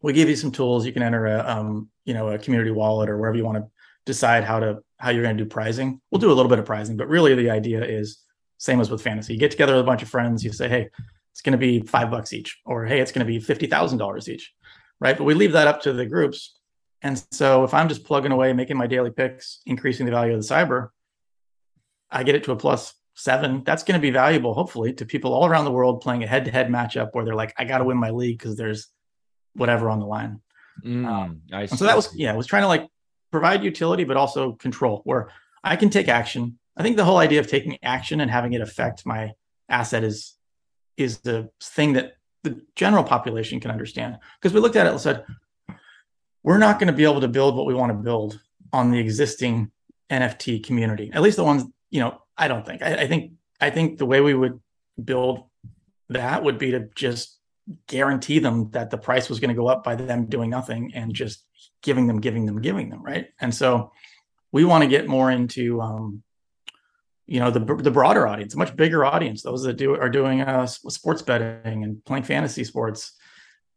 We 0.00 0.12
give 0.12 0.28
you 0.28 0.36
some 0.36 0.50
tools. 0.50 0.86
You 0.86 0.92
can 0.92 1.02
enter 1.02 1.26
a, 1.26 1.46
um, 1.46 1.90
you 2.04 2.14
know, 2.14 2.28
a 2.28 2.38
community 2.38 2.70
wallet 2.70 3.10
or 3.10 3.18
wherever 3.18 3.36
you 3.36 3.44
want 3.44 3.58
to 3.58 3.66
decide 4.06 4.44
how 4.44 4.58
to 4.60 4.78
how 4.96 5.10
you're 5.10 5.22
going 5.22 5.36
to 5.36 5.44
do 5.44 5.48
prizing. 5.48 6.00
We'll 6.10 6.20
do 6.20 6.32
a 6.32 6.34
little 6.34 6.48
bit 6.48 6.58
of 6.58 6.64
prizing, 6.64 6.96
but 6.96 7.08
really 7.08 7.34
the 7.34 7.50
idea 7.50 7.84
is 7.84 8.22
same 8.56 8.80
as 8.80 8.90
with 8.90 9.02
fantasy. 9.02 9.34
You 9.34 9.38
get 9.38 9.50
together 9.50 9.74
with 9.74 9.82
a 9.82 9.86
bunch 9.86 10.02
of 10.02 10.08
friends. 10.08 10.42
You 10.42 10.52
say, 10.52 10.68
hey, 10.68 10.88
it's 11.32 11.42
going 11.42 11.52
to 11.52 11.58
be 11.58 11.80
five 11.82 12.10
bucks 12.10 12.32
each, 12.32 12.58
or 12.64 12.84
hey, 12.86 13.00
it's 13.00 13.12
going 13.12 13.26
to 13.26 13.32
be 13.32 13.38
fifty 13.38 13.66
thousand 13.66 13.98
dollars 13.98 14.28
each, 14.28 14.52
right? 14.98 15.16
But 15.16 15.24
we 15.24 15.34
leave 15.34 15.52
that 15.52 15.68
up 15.68 15.82
to 15.82 15.92
the 15.92 16.06
groups. 16.06 16.57
And 17.02 17.22
so 17.30 17.64
if 17.64 17.74
I'm 17.74 17.88
just 17.88 18.04
plugging 18.04 18.32
away, 18.32 18.52
making 18.52 18.76
my 18.76 18.86
daily 18.86 19.10
picks, 19.10 19.60
increasing 19.66 20.06
the 20.06 20.12
value 20.12 20.34
of 20.34 20.42
the 20.42 20.54
cyber, 20.54 20.88
I 22.10 22.24
get 22.24 22.34
it 22.34 22.44
to 22.44 22.52
a 22.52 22.56
plus 22.56 22.94
seven. 23.14 23.62
That's 23.64 23.82
going 23.82 24.00
to 24.00 24.02
be 24.02 24.10
valuable, 24.10 24.54
hopefully, 24.54 24.92
to 24.94 25.04
people 25.04 25.32
all 25.32 25.46
around 25.46 25.64
the 25.64 25.70
world 25.70 26.00
playing 26.00 26.24
a 26.24 26.26
head-to-head 26.26 26.68
matchup 26.68 27.10
where 27.12 27.24
they're 27.24 27.34
like, 27.34 27.54
I 27.58 27.64
got 27.64 27.78
to 27.78 27.84
win 27.84 27.98
my 27.98 28.10
league 28.10 28.38
because 28.38 28.56
there's 28.56 28.88
whatever 29.54 29.90
on 29.90 30.00
the 30.00 30.06
line. 30.06 30.40
Mm, 30.84 31.06
um, 31.06 31.66
so 31.66 31.84
that 31.84 31.96
was 31.96 32.14
yeah, 32.14 32.32
I 32.32 32.36
was 32.36 32.46
trying 32.46 32.62
to 32.62 32.68
like 32.68 32.86
provide 33.32 33.64
utility, 33.64 34.04
but 34.04 34.16
also 34.16 34.52
control 34.52 35.02
where 35.04 35.30
I 35.64 35.76
can 35.76 35.90
take 35.90 36.08
action. 36.08 36.58
I 36.76 36.82
think 36.82 36.96
the 36.96 37.04
whole 37.04 37.18
idea 37.18 37.40
of 37.40 37.48
taking 37.48 37.78
action 37.82 38.20
and 38.20 38.30
having 38.30 38.52
it 38.52 38.60
affect 38.60 39.04
my 39.04 39.32
asset 39.68 40.04
is 40.04 40.34
is 40.96 41.18
the 41.18 41.50
thing 41.60 41.94
that 41.94 42.12
the 42.44 42.60
general 42.76 43.02
population 43.04 43.58
can 43.60 43.70
understand. 43.70 44.18
Because 44.40 44.54
we 44.54 44.60
looked 44.60 44.76
at 44.76 44.86
it 44.86 44.90
and 44.90 45.00
said, 45.00 45.24
we're 46.42 46.58
not 46.58 46.78
going 46.78 46.86
to 46.88 46.92
be 46.92 47.04
able 47.04 47.20
to 47.20 47.28
build 47.28 47.56
what 47.56 47.66
we 47.66 47.74
want 47.74 47.90
to 47.90 47.98
build 47.98 48.40
on 48.72 48.90
the 48.90 48.98
existing 48.98 49.70
NFT 50.10 50.64
community. 50.64 51.10
At 51.12 51.22
least 51.22 51.36
the 51.36 51.44
ones, 51.44 51.64
you 51.90 52.00
know, 52.00 52.20
I 52.36 52.48
don't 52.48 52.64
think. 52.64 52.82
I, 52.82 52.94
I 53.02 53.06
think 53.06 53.32
I 53.60 53.70
think 53.70 53.98
the 53.98 54.06
way 54.06 54.20
we 54.20 54.34
would 54.34 54.60
build 55.02 55.44
that 56.08 56.42
would 56.42 56.58
be 56.58 56.70
to 56.72 56.88
just 56.94 57.38
guarantee 57.86 58.38
them 58.38 58.70
that 58.70 58.90
the 58.90 58.98
price 58.98 59.28
was 59.28 59.40
going 59.40 59.50
to 59.50 59.54
go 59.54 59.68
up 59.68 59.84
by 59.84 59.94
them 59.94 60.26
doing 60.26 60.50
nothing 60.50 60.92
and 60.94 61.12
just 61.14 61.44
giving 61.82 62.06
them, 62.06 62.20
giving 62.20 62.46
them, 62.46 62.60
giving 62.60 62.88
them, 62.88 63.02
right? 63.02 63.28
And 63.40 63.54
so 63.54 63.92
we 64.52 64.64
want 64.64 64.82
to 64.82 64.88
get 64.88 65.08
more 65.08 65.30
into 65.30 65.80
um, 65.80 66.22
you 67.26 67.40
know 67.40 67.50
the 67.50 67.60
the 67.60 67.90
broader 67.90 68.26
audience, 68.26 68.54
a 68.54 68.58
much 68.58 68.74
bigger 68.74 69.04
audience. 69.04 69.42
Those 69.42 69.62
that 69.64 69.74
do 69.74 69.94
are 69.94 70.08
doing 70.08 70.40
uh, 70.40 70.66
sports 70.66 71.20
betting 71.20 71.84
and 71.84 72.02
playing 72.04 72.24
fantasy 72.24 72.64
sports. 72.64 73.12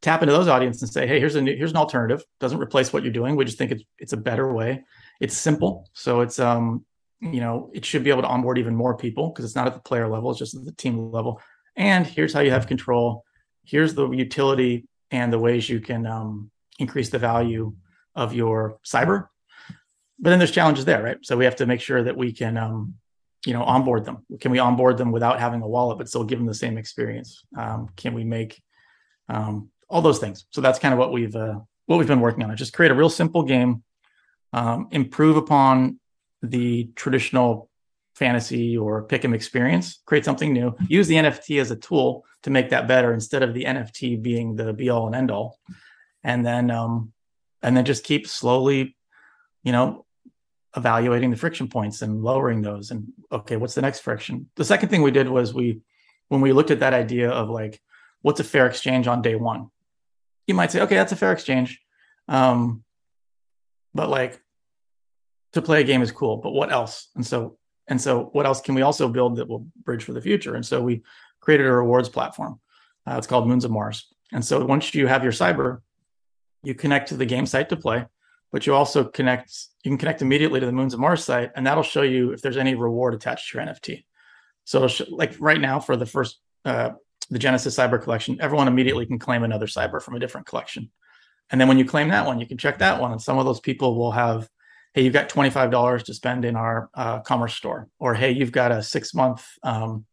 Tap 0.02 0.22
into 0.22 0.34
those 0.34 0.48
audience 0.48 0.82
and 0.82 0.92
say, 0.92 1.06
hey, 1.06 1.20
here's 1.20 1.36
a 1.36 1.42
new, 1.42 1.56
here's 1.56 1.72
an 1.72 1.78
alternative. 1.78 2.24
Doesn't 2.40 2.60
replace 2.60 2.92
what 2.92 3.04
you're 3.04 3.14
doing. 3.14 3.36
We 3.36 3.46
just 3.46 3.58
think 3.58 3.72
it's 3.72 3.84
it's 4.00 4.14
a 4.14 4.18
better 4.18 4.52
way. 4.52 4.84
It's 5.20 5.38
simple, 5.38 5.90
so 5.94 6.22
it's 6.22 6.40
um 6.40 6.86
you 7.20 7.40
know 7.40 7.70
it 7.74 7.86
should 7.86 8.04
be 8.04 8.10
able 8.10 8.24
to 8.24 8.28
onboard 8.28 8.58
even 8.58 8.76
more 8.76 8.98
people 8.98 9.30
because 9.30 9.46
it's 9.46 9.56
not 9.56 9.68
at 9.68 9.74
the 9.74 9.80
player 9.80 10.08
level, 10.08 10.32
it's 10.32 10.40
just 10.40 10.56
at 10.56 10.66
the 10.66 10.72
team 10.72 11.12
level. 11.12 11.40
And 11.76 12.06
here's 12.06 12.34
how 12.34 12.40
you 12.42 12.52
have 12.52 12.68
control. 12.68 13.24
Here's 13.64 13.94
the 13.94 14.10
utility 14.10 14.88
and 15.12 15.32
the 15.32 15.40
ways 15.40 15.70
you 15.70 15.80
can 15.80 16.06
um, 16.08 16.50
increase 16.80 17.10
the 17.10 17.20
value 17.20 17.76
of 18.16 18.34
your 18.34 18.80
cyber. 18.84 19.28
But 20.20 20.32
then 20.32 20.40
there's 20.40 20.52
challenges 20.52 20.86
there, 20.86 21.04
right? 21.04 21.18
So 21.22 21.38
we 21.38 21.46
have 21.46 21.56
to 21.58 21.66
make 21.66 21.82
sure 21.82 22.04
that 22.04 22.18
we 22.18 22.34
can 22.34 22.58
um, 22.58 22.96
you 23.46 23.54
know 23.54 23.64
onboard 23.64 24.06
them 24.06 24.26
can 24.40 24.52
we 24.52 24.60
onboard 24.60 24.98
them 24.98 25.12
without 25.12 25.40
having 25.40 25.62
a 25.62 25.68
wallet 25.68 25.98
but 25.98 26.08
still 26.08 26.24
give 26.24 26.38
them 26.38 26.48
the 26.48 26.54
same 26.54 26.78
experience 26.78 27.44
um, 27.58 27.90
can 27.96 28.14
we 28.14 28.24
make 28.24 28.62
um, 29.30 29.70
all 29.92 30.02
those 30.02 30.20
things. 30.20 30.46
So 30.50 30.62
that's 30.62 30.80
kind 30.80 30.94
of 30.94 31.00
what 31.00 31.12
we've 31.12 31.36
uh, 31.36 31.60
what 31.86 31.98
we've 31.98 32.08
been 32.08 32.22
working 32.22 32.44
on. 32.44 32.56
Just 32.56 32.74
create 32.74 32.92
a 32.92 32.96
real 32.96 33.10
simple 33.10 33.44
game 33.44 33.84
um, 34.54 34.88
improve 34.92 35.38
upon 35.38 36.00
the 36.42 36.90
traditional 36.96 37.70
fantasy 38.16 38.78
or 38.78 39.04
pick 39.04 39.24
'em 39.24 39.34
experience 39.34 40.02
create 40.06 40.26
something 40.26 40.52
new 40.52 40.76
use 40.88 41.08
the 41.08 41.16
nft 41.16 41.62
as 41.62 41.72
a 41.72 41.78
tool 41.78 42.26
to 42.44 42.50
make 42.50 42.70
that 42.70 42.88
better 42.88 43.14
instead 43.14 43.42
of 43.42 43.54
the 43.54 43.64
nft 43.64 44.22
being 44.22 44.56
the 44.56 44.74
be 44.74 44.90
all 44.90 45.08
and 45.08 45.16
end 45.16 45.32
all 45.32 45.58
and 46.24 46.46
then 46.46 46.70
um 46.70 47.14
and 47.64 47.76
then 47.76 47.86
just 47.86 48.04
keep 48.04 48.28
slowly 48.28 48.98
you 49.64 49.72
know 49.72 50.06
evaluating 50.76 51.32
the 51.32 51.38
friction 51.38 51.68
points 51.68 52.02
and 52.02 52.22
lowering 52.22 52.62
those 52.62 52.92
and 52.92 53.08
okay 53.32 53.58
what's 53.58 53.76
the 53.76 53.82
next 53.82 54.00
friction? 54.00 54.50
The 54.56 54.66
second 54.66 54.90
thing 54.90 55.02
we 55.02 55.12
did 55.12 55.28
was 55.28 55.54
we 55.54 55.82
when 56.30 56.42
we 56.42 56.54
looked 56.54 56.72
at 56.72 56.80
that 56.80 56.94
idea 56.94 57.30
of 57.30 57.50
like 57.50 57.82
what's 58.22 58.40
a 58.40 58.46
fair 58.46 58.68
exchange 58.68 59.08
on 59.08 59.22
day 59.22 59.36
one 59.36 59.70
you 60.52 60.56
might 60.56 60.72
say 60.72 60.82
okay 60.82 60.96
that's 60.96 61.12
a 61.12 61.16
fair 61.16 61.32
exchange. 61.32 61.80
Um, 62.28 62.84
but 63.94 64.10
like 64.10 64.40
to 65.54 65.62
play 65.62 65.82
a 65.82 65.84
game 65.84 66.02
is 66.02 66.12
cool 66.12 66.38
but 66.38 66.52
what 66.52 66.72
else? 66.72 67.10
And 67.16 67.26
so 67.26 67.58
and 67.88 68.00
so 68.00 68.30
what 68.34 68.46
else 68.46 68.62
can 68.62 68.76
we 68.76 68.84
also 68.84 69.08
build 69.08 69.38
that 69.38 69.48
will 69.48 69.66
bridge 69.84 70.04
for 70.04 70.14
the 70.14 70.22
future? 70.22 70.56
And 70.56 70.66
so 70.66 70.82
we 70.82 71.04
created 71.40 71.66
a 71.68 71.72
rewards 71.72 72.10
platform 72.10 72.60
uh, 73.08 73.16
it's 73.18 73.28
called 73.28 73.48
moons 73.48 73.66
of 73.66 73.72
mars. 73.72 74.08
And 74.32 74.44
so 74.46 74.64
once 74.66 74.94
you 74.94 75.08
have 75.08 75.24
your 75.24 75.34
cyber 75.34 75.80
you 76.64 76.76
connect 76.76 77.10
to 77.10 77.18
the 77.18 77.26
game 77.26 77.46
site 77.46 77.70
to 77.70 77.78
play 77.78 78.06
but 78.52 78.68
you 78.68 78.74
also 78.74 79.04
connect 79.04 79.52
you 79.84 79.90
can 79.92 79.98
connect 79.98 80.22
immediately 80.22 80.60
to 80.60 80.66
the 80.66 80.72
moons 80.72 80.94
of 80.94 81.00
mars 81.00 81.24
site 81.24 81.52
and 81.56 81.66
that'll 81.66 81.84
show 81.84 82.04
you 82.04 82.32
if 82.32 82.42
there's 82.42 82.58
any 82.58 82.76
reward 82.76 83.14
attached 83.14 83.50
to 83.50 83.58
your 83.58 83.68
nft 83.68 84.04
so 84.64 84.88
like 85.10 85.34
right 85.40 85.60
now 85.60 85.80
for 85.80 85.96
the 85.98 86.06
first 86.06 86.40
uh, 86.66 86.92
the 87.32 87.40
genesis 87.40 87.78
cyber 87.78 88.02
collection 88.02 88.38
everyone 88.40 88.68
immediately 88.68 89.06
can 89.06 89.20
claim 89.20 89.44
another 89.44 89.66
cyber 89.66 90.02
from 90.02 90.16
a 90.16 90.20
different 90.20 90.46
collection 90.46 90.90
and 91.50 91.60
then 91.60 91.68
when 91.68 91.78
you 91.78 91.86
claim 91.86 92.10
that 92.10 92.26
one 92.26 92.40
you 92.40 92.46
can 92.46 92.58
check 92.58 92.80
that 92.80 93.02
one 93.02 93.12
and 93.12 93.22
some 93.22 93.38
of 93.38 93.46
those 93.46 93.60
people 93.60 93.96
will 93.96 94.12
have 94.12 94.48
hey 94.94 95.04
you've 95.04 95.14
got 95.14 95.30
$25 95.30 96.04
to 96.04 96.14
spend 96.14 96.46
in 96.46 96.56
our 96.56 96.90
uh, 96.94 97.20
commerce 97.22 97.56
store 97.56 97.88
or 98.00 98.14
hey 98.14 98.32
you've 98.32 98.52
got 98.52 98.72
a 98.72 98.84
six 98.84 99.14
month 99.14 99.46
um, 99.64 100.06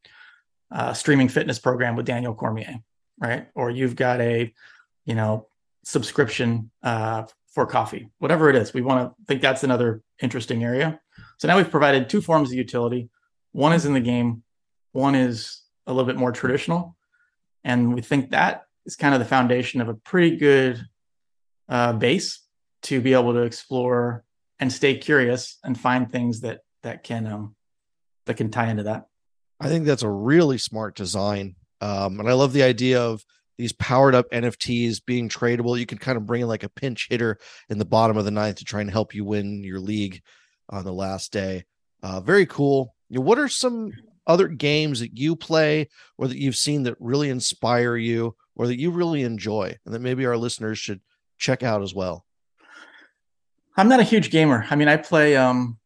uh, 0.70 0.92
streaming 0.92 1.28
fitness 1.28 1.58
program 1.58 1.96
with 1.96 2.06
daniel 2.06 2.34
cormier 2.34 2.76
right 3.20 3.48
or 3.54 3.70
you've 3.70 3.96
got 3.96 4.20
a 4.20 4.52
you 5.04 5.14
know 5.14 5.48
subscription 5.84 6.70
uh, 6.82 7.24
for 7.58 7.66
coffee, 7.66 8.08
whatever 8.18 8.50
it 8.50 8.56
is. 8.56 8.74
We 8.74 8.82
want 8.82 9.08
to 9.08 9.24
think 9.26 9.40
that's 9.40 9.64
another 9.64 10.02
interesting 10.22 10.62
area. 10.62 11.00
So 11.38 11.48
now 11.48 11.56
we've 11.56 11.70
provided 11.70 12.08
two 12.08 12.20
forms 12.20 12.50
of 12.50 12.56
utility. 12.56 13.08
One 13.52 13.72
is 13.72 13.86
in 13.86 13.94
the 13.94 14.00
game, 14.00 14.42
one 14.92 15.14
is 15.14 15.62
a 15.86 15.92
little 15.92 16.06
bit 16.06 16.16
more 16.16 16.30
traditional. 16.30 16.96
And 17.64 17.94
we 17.94 18.02
think 18.02 18.30
that 18.30 18.64
is 18.86 18.96
kind 18.96 19.14
of 19.14 19.20
the 19.20 19.26
foundation 19.26 19.80
of 19.80 19.88
a 19.88 19.94
pretty 19.94 20.36
good 20.36 20.80
uh, 21.68 21.92
base 21.92 22.40
to 22.82 23.00
be 23.00 23.12
able 23.12 23.34
to 23.34 23.42
explore 23.42 24.24
and 24.58 24.72
stay 24.72 24.96
curious 24.96 25.58
and 25.62 25.78
find 25.78 26.10
things 26.10 26.40
that 26.40 26.60
that 26.82 27.02
can 27.02 27.26
um, 27.26 27.54
that 28.26 28.36
can 28.36 28.50
tie 28.50 28.68
into 28.68 28.84
that. 28.84 29.06
I 29.60 29.68
think 29.68 29.84
that's 29.84 30.02
a 30.02 30.10
really 30.10 30.58
smart 30.58 30.94
design, 30.94 31.56
um, 31.80 32.20
and 32.20 32.28
I 32.28 32.32
love 32.32 32.52
the 32.52 32.62
idea 32.62 33.00
of 33.00 33.24
these 33.56 33.72
powered 33.72 34.14
up 34.14 34.30
NFTs 34.30 35.04
being 35.04 35.28
tradable. 35.28 35.78
You 35.78 35.86
can 35.86 35.98
kind 35.98 36.16
of 36.16 36.26
bring 36.26 36.42
in 36.42 36.48
like 36.48 36.62
a 36.62 36.68
pinch 36.68 37.08
hitter 37.10 37.38
in 37.68 37.78
the 37.78 37.84
bottom 37.84 38.16
of 38.16 38.24
the 38.24 38.30
ninth 38.30 38.56
to 38.56 38.64
try 38.64 38.80
and 38.80 38.90
help 38.90 39.14
you 39.14 39.24
win 39.24 39.64
your 39.64 39.80
league 39.80 40.22
on 40.68 40.84
the 40.84 40.92
last 40.92 41.32
day. 41.32 41.64
Uh, 42.02 42.20
very 42.20 42.46
cool. 42.46 42.94
what 43.08 43.38
are 43.38 43.48
some 43.48 43.92
other 44.28 44.46
games 44.46 45.00
that 45.00 45.18
you 45.18 45.34
play 45.34 45.88
or 46.16 46.28
that 46.28 46.38
you've 46.38 46.56
seen 46.56 46.84
that 46.84 46.96
really 47.00 47.30
inspire 47.30 47.96
you 47.96 48.36
or 48.54 48.66
that 48.66 48.78
you 48.78 48.90
really 48.90 49.22
enjoy 49.22 49.74
and 49.84 49.94
that 49.94 50.00
maybe 50.00 50.26
our 50.26 50.36
listeners 50.36 50.78
should 50.78 51.00
check 51.38 51.62
out 51.62 51.82
as 51.82 51.94
well? 51.94 52.24
I'm 53.76 53.88
not 53.88 54.00
a 54.00 54.04
huge 54.04 54.30
gamer. 54.30 54.66
I 54.70 54.76
mean, 54.76 54.88
I 54.88 54.96
play 54.96 55.36
um 55.36 55.78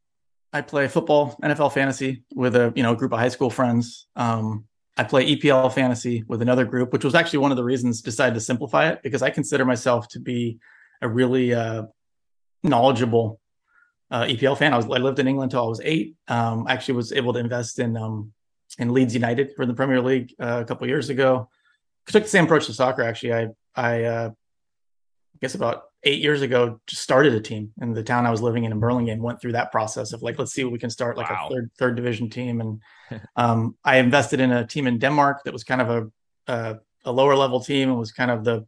I 0.53 0.61
play 0.61 0.87
football, 0.89 1.39
NFL 1.43 1.73
fantasy 1.73 2.25
with 2.35 2.57
a 2.57 2.73
you 2.75 2.83
know 2.83 2.95
group 2.95 3.13
of 3.13 3.19
high 3.19 3.29
school 3.29 3.51
friends. 3.51 4.07
Um, 4.17 4.65
I 4.97 5.05
play 5.05 5.35
EPL 5.35 5.73
fantasy 5.73 6.25
with 6.29 6.43
another 6.43 6.67
group, 6.67 6.93
which 6.93 7.05
was 7.05 7.15
actually 7.15 7.39
one 7.39 7.51
of 7.51 7.57
the 7.57 7.65
reasons 7.65 8.03
decided 8.03 8.35
to 8.35 8.41
simplify 8.41 8.91
it 8.91 9.03
because 9.03 9.23
I 9.23 9.31
consider 9.31 9.65
myself 9.65 10.09
to 10.09 10.21
be 10.21 10.59
a 11.01 11.09
really 11.09 11.55
uh, 11.55 11.85
knowledgeable 12.63 13.41
uh, 14.13 14.25
EPL 14.25 14.57
fan. 14.57 14.75
I 14.75 14.77
was 14.77 14.85
I 14.85 14.99
lived 14.99 15.19
in 15.19 15.27
England 15.27 15.51
until 15.51 15.65
I 15.65 15.69
was 15.69 15.81
eight. 15.83 16.15
Um, 16.29 16.67
I 16.69 16.75
actually 16.75 16.95
was 16.95 17.13
able 17.13 17.33
to 17.33 17.39
invest 17.39 17.79
in 17.79 17.97
um, 17.97 18.33
in 18.79 18.93
Leeds 18.93 19.15
United 19.15 19.55
for 19.57 19.67
the 19.67 19.75
Premier 19.75 20.01
League 20.01 20.35
uh, 20.39 20.61
a 20.61 20.65
couple 20.65 20.87
years 20.87 21.09
ago. 21.09 21.49
I 22.07 22.13
took 22.13 22.25
the 22.25 22.29
same 22.29 22.45
approach 22.45 22.67
to 22.67 22.75
soccer. 22.75 23.03
Actually, 23.03 23.35
I 23.35 23.49
I 23.75 24.05
uh, 24.05 24.31
guess 25.41 25.55
about 25.55 25.85
eight 26.05 26.21
years 26.21 26.43
ago 26.43 26.81
just 26.87 27.03
started 27.03 27.35
a 27.35 27.41
team 27.41 27.73
in 27.81 27.95
the 27.95 28.03
town 28.03 28.27
I 28.27 28.31
was 28.31 28.43
living 28.43 28.65
in 28.65 28.73
in 28.73 28.81
Burlingame. 28.81 29.23
Went 29.23 29.41
through 29.41 29.53
that 29.53 29.73
process 29.73 30.13
of 30.13 30.23
like 30.23 30.39
let's 30.39 30.53
see 30.53 30.63
what 30.63 30.75
we 30.75 30.79
can 30.79 30.91
start 30.91 31.17
like 31.17 31.31
wow. 31.31 31.47
a 31.47 31.55
third 31.55 31.71
third 31.79 31.97
division 31.97 32.29
team, 32.29 32.61
and 32.61 32.81
um, 33.37 33.77
I 33.83 33.97
invested 33.97 34.41
in 34.41 34.53
a 34.53 34.67
team 34.67 34.87
in 34.87 34.99
Denmark 34.99 35.45
that 35.45 35.55
was 35.55 35.65
kind 35.65 35.81
of 35.81 35.91
a, 35.91 36.53
a 36.53 36.79
a 37.07 37.13
lower 37.13 37.35
level 37.35 37.61
team 37.61 37.89
and 37.89 37.99
was 37.99 38.13
kind 38.13 38.31
of 38.31 38.45
the 38.45 38.67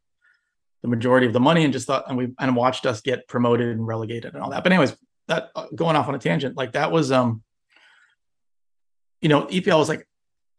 the 0.80 0.88
majority 0.88 1.26
of 1.26 1.34
the 1.34 1.40
money 1.40 1.64
and 1.64 1.72
just 1.72 1.86
thought 1.86 2.04
and 2.08 2.16
we 2.16 2.28
and 2.38 2.56
watched 2.56 2.86
us 2.86 3.02
get 3.02 3.28
promoted 3.28 3.68
and 3.68 3.86
relegated 3.86 4.34
and 4.34 4.42
all 4.42 4.50
that. 4.50 4.62
But 4.62 4.72
anyways, 4.72 4.96
that 5.28 5.50
uh, 5.54 5.66
going 5.74 5.96
off 5.96 6.08
on 6.08 6.14
a 6.14 6.18
tangent, 6.18 6.56
like 6.56 6.72
that 6.72 6.92
was 6.92 7.12
um 7.12 7.42
you 9.24 9.30
know, 9.30 9.46
EPL 9.46 9.78
was 9.78 9.88
like, 9.88 10.06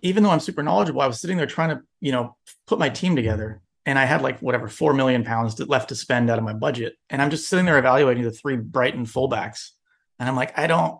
even 0.01 0.23
though 0.23 0.31
I'm 0.31 0.39
super 0.39 0.63
knowledgeable, 0.63 1.01
I 1.01 1.07
was 1.07 1.21
sitting 1.21 1.37
there 1.37 1.45
trying 1.45 1.69
to, 1.69 1.83
you 2.01 2.11
know, 2.11 2.35
put 2.65 2.79
my 2.79 2.89
team 2.89 3.15
together. 3.15 3.61
And 3.85 3.99
I 3.99 4.05
had 4.05 4.23
like 4.23 4.39
whatever, 4.39 4.67
four 4.67 4.95
million 4.95 5.23
pounds 5.23 5.59
left 5.59 5.89
to 5.89 5.95
spend 5.95 6.31
out 6.31 6.39
of 6.39 6.43
my 6.43 6.53
budget. 6.53 6.95
And 7.11 7.21
I'm 7.21 7.29
just 7.29 7.47
sitting 7.47 7.65
there 7.65 7.77
evaluating 7.77 8.23
the 8.23 8.31
three 8.31 8.57
Brighton 8.57 9.05
fullbacks. 9.05 9.69
And 10.19 10.27
I'm 10.27 10.35
like, 10.35 10.57
I 10.57 10.65
don't, 10.65 10.99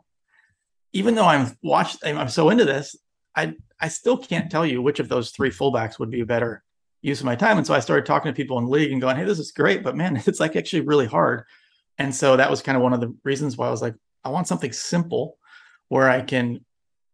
even 0.93 1.15
though 1.15 1.25
I'm 1.25 1.57
watched, 1.63 2.05
I'm 2.05 2.29
so 2.29 2.51
into 2.51 2.65
this, 2.65 2.95
I, 3.35 3.55
I 3.81 3.87
still 3.87 4.17
can't 4.17 4.51
tell 4.51 4.65
you 4.65 4.83
which 4.83 4.99
of 4.99 5.09
those 5.09 5.31
three 5.31 5.49
fullbacks 5.49 5.97
would 5.97 6.11
be 6.11 6.21
a 6.21 6.25
better 6.25 6.63
use 7.01 7.19
of 7.19 7.25
my 7.25 7.35
time. 7.35 7.57
And 7.57 7.65
so 7.65 7.73
I 7.73 7.79
started 7.79 8.05
talking 8.05 8.31
to 8.31 8.35
people 8.35 8.59
in 8.59 8.65
the 8.65 8.71
league 8.71 8.91
and 8.91 9.01
going, 9.01 9.17
Hey, 9.17 9.25
this 9.25 9.39
is 9.39 9.51
great, 9.51 9.81
but 9.81 9.95
man, 9.95 10.17
it's 10.27 10.39
like 10.39 10.55
actually 10.55 10.81
really 10.81 11.07
hard. 11.07 11.45
And 11.97 12.13
so 12.13 12.37
that 12.37 12.49
was 12.49 12.61
kind 12.61 12.75
of 12.75 12.83
one 12.83 12.93
of 12.93 13.01
the 13.01 13.15
reasons 13.23 13.57
why 13.57 13.67
I 13.67 13.71
was 13.71 13.81
like, 13.81 13.95
I 14.23 14.29
want 14.29 14.47
something 14.47 14.71
simple 14.71 15.37
where 15.87 16.09
I 16.09 16.21
can 16.21 16.65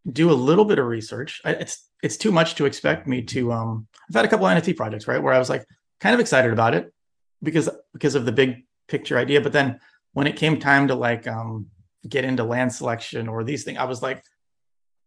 do 0.09 0.31
a 0.31 0.33
little 0.33 0.65
bit 0.65 0.79
of 0.79 0.85
research. 0.85 1.41
I, 1.45 1.51
it's 1.51 1.87
it's 2.01 2.17
too 2.17 2.31
much 2.31 2.55
to 2.55 2.65
expect 2.65 3.07
me 3.07 3.21
to. 3.23 3.51
Um, 3.51 3.87
I've 4.09 4.15
had 4.15 4.25
a 4.25 4.27
couple 4.27 4.47
of 4.47 4.57
NFT 4.57 4.75
projects, 4.75 5.07
right, 5.07 5.21
where 5.21 5.33
I 5.33 5.39
was 5.39 5.49
like 5.49 5.65
kind 5.99 6.13
of 6.13 6.19
excited 6.19 6.51
about 6.51 6.73
it 6.73 6.91
because 7.43 7.69
because 7.93 8.15
of 8.15 8.25
the 8.25 8.31
big 8.31 8.63
picture 8.87 9.17
idea, 9.17 9.41
but 9.41 9.53
then 9.53 9.79
when 10.13 10.27
it 10.27 10.35
came 10.35 10.59
time 10.59 10.87
to 10.87 10.95
like 10.95 11.27
um, 11.27 11.67
get 12.07 12.25
into 12.25 12.43
land 12.43 12.73
selection 12.73 13.27
or 13.27 13.43
these 13.43 13.63
things, 13.63 13.77
I 13.77 13.85
was 13.85 14.01
like 14.01 14.23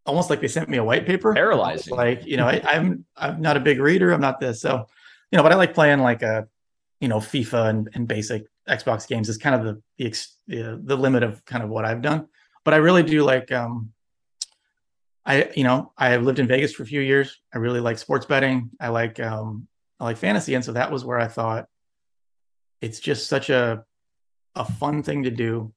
almost 0.07 0.31
like 0.31 0.41
they 0.41 0.49
sent 0.49 0.69
me 0.69 0.77
a 0.77 0.85
white 0.85 1.07
paper. 1.07 1.35
Paralyzing. 1.35 1.95
Like 1.95 2.25
you 2.25 2.37
know, 2.37 2.47
I, 2.47 2.63
I'm 2.65 3.05
I'm 3.17 3.41
not 3.41 3.57
a 3.57 3.61
big 3.61 3.81
reader. 3.81 4.13
I'm 4.13 4.21
not 4.21 4.41
this. 4.41 4.61
So 4.61 4.87
you 5.31 5.37
know, 5.37 5.43
but 5.43 5.53
I 5.53 5.57
like 5.57 5.75
playing 5.75 6.01
like 6.01 6.23
a 6.23 6.47
you 7.01 7.09
know 7.09 7.19
FIFA 7.19 7.71
and, 7.71 7.89
and 7.95 8.09
basic 8.09 8.45
Xbox 8.69 9.07
games 9.07 9.29
is 9.29 9.39
kind 9.39 9.55
of 9.55 9.65
the 9.65 9.83
the, 9.99 10.27
the 10.47 10.81
the 10.83 10.97
limit 10.97 11.23
of 11.23 11.45
kind 11.45 11.63
of 11.63 11.71
what 11.71 11.85
I've 11.85 12.03
done. 12.03 12.29
But 12.65 12.75
I 12.75 12.79
really 12.79 13.03
do 13.03 13.23
like 13.23 13.53
um, 13.53 13.93
I, 15.27 15.51
you 15.57 15.65
know, 15.65 15.93
I 15.97 16.11
have 16.11 16.23
lived 16.23 16.39
in 16.39 16.47
Vegas 16.47 16.75
for 16.75 16.83
a 16.83 16.87
few 16.87 17.01
years. 17.01 17.41
I 17.53 17.59
really 17.59 17.81
like 17.81 17.99
sports 17.99 18.27
betting. 18.27 18.71
I 18.79 18.89
like, 18.89 19.19
um, 19.21 19.69
I 19.99 20.05
like 20.05 20.19
fantasy. 20.19 20.55
And 20.55 20.65
so 20.65 20.73
that 20.73 20.93
was 20.93 21.05
where 21.05 21.19
I 21.19 21.29
thought 21.29 21.67
it's 22.81 23.01
just 23.01 23.29
such 23.29 23.49
a, 23.49 23.85
a 24.55 24.65
fun 24.65 25.03
thing 25.03 25.23
to 25.23 25.31
do. 25.31 25.73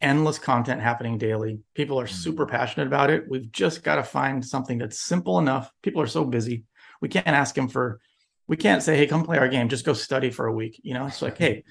Endless 0.00 0.38
content 0.38 0.80
happening 0.80 1.18
daily. 1.18 1.60
People 1.74 2.00
are 2.00 2.06
super 2.06 2.46
mm. 2.46 2.50
passionate 2.50 2.86
about 2.86 3.10
it. 3.10 3.28
We've 3.28 3.50
just 3.52 3.82
got 3.82 3.96
to 3.96 4.02
find 4.02 4.44
something 4.44 4.78
that's 4.78 5.00
simple 5.00 5.38
enough. 5.38 5.70
People 5.82 6.00
are 6.00 6.06
so 6.06 6.24
busy. 6.24 6.64
We 7.02 7.08
can't 7.08 7.26
ask 7.26 7.54
them 7.54 7.68
for, 7.68 8.00
we 8.48 8.56
can't 8.56 8.82
say, 8.82 8.96
hey, 8.96 9.06
come 9.06 9.22
play 9.22 9.38
our 9.38 9.48
game. 9.48 9.68
Just 9.68 9.84
go 9.84 9.92
study 9.92 10.30
for 10.30 10.46
a 10.46 10.52
week. 10.52 10.80
You 10.82 10.94
know, 10.94 11.06
it's 11.06 11.22
like, 11.22 11.38
hey, 11.38 11.62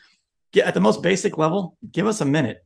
get 0.54 0.68
at 0.68 0.74
the 0.74 0.80
most 0.80 1.04
basic 1.04 1.38
level, 1.38 1.76
give 1.92 2.08
us 2.08 2.22
a 2.22 2.26
minute, 2.26 2.64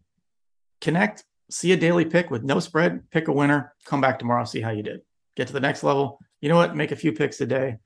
connect, 0.81 1.23
see 1.49 1.71
a 1.71 1.77
daily 1.77 2.05
pick 2.05 2.29
with 2.29 2.43
no 2.43 2.59
spread, 2.59 3.09
pick 3.09 3.27
a 3.27 3.31
winner, 3.31 3.73
come 3.85 4.01
back 4.01 4.19
tomorrow, 4.19 4.45
see 4.45 4.61
how 4.61 4.69
you 4.71 4.83
did. 4.83 5.01
Get 5.35 5.47
to 5.47 5.53
the 5.53 5.59
next 5.59 5.81
level. 5.81 6.19
You 6.41 6.49
know 6.49 6.57
what? 6.57 6.75
Make 6.75 6.91
a 6.91 6.95
few 6.95 7.13
picks 7.13 7.41
a 7.41 7.45
day. 7.45 7.77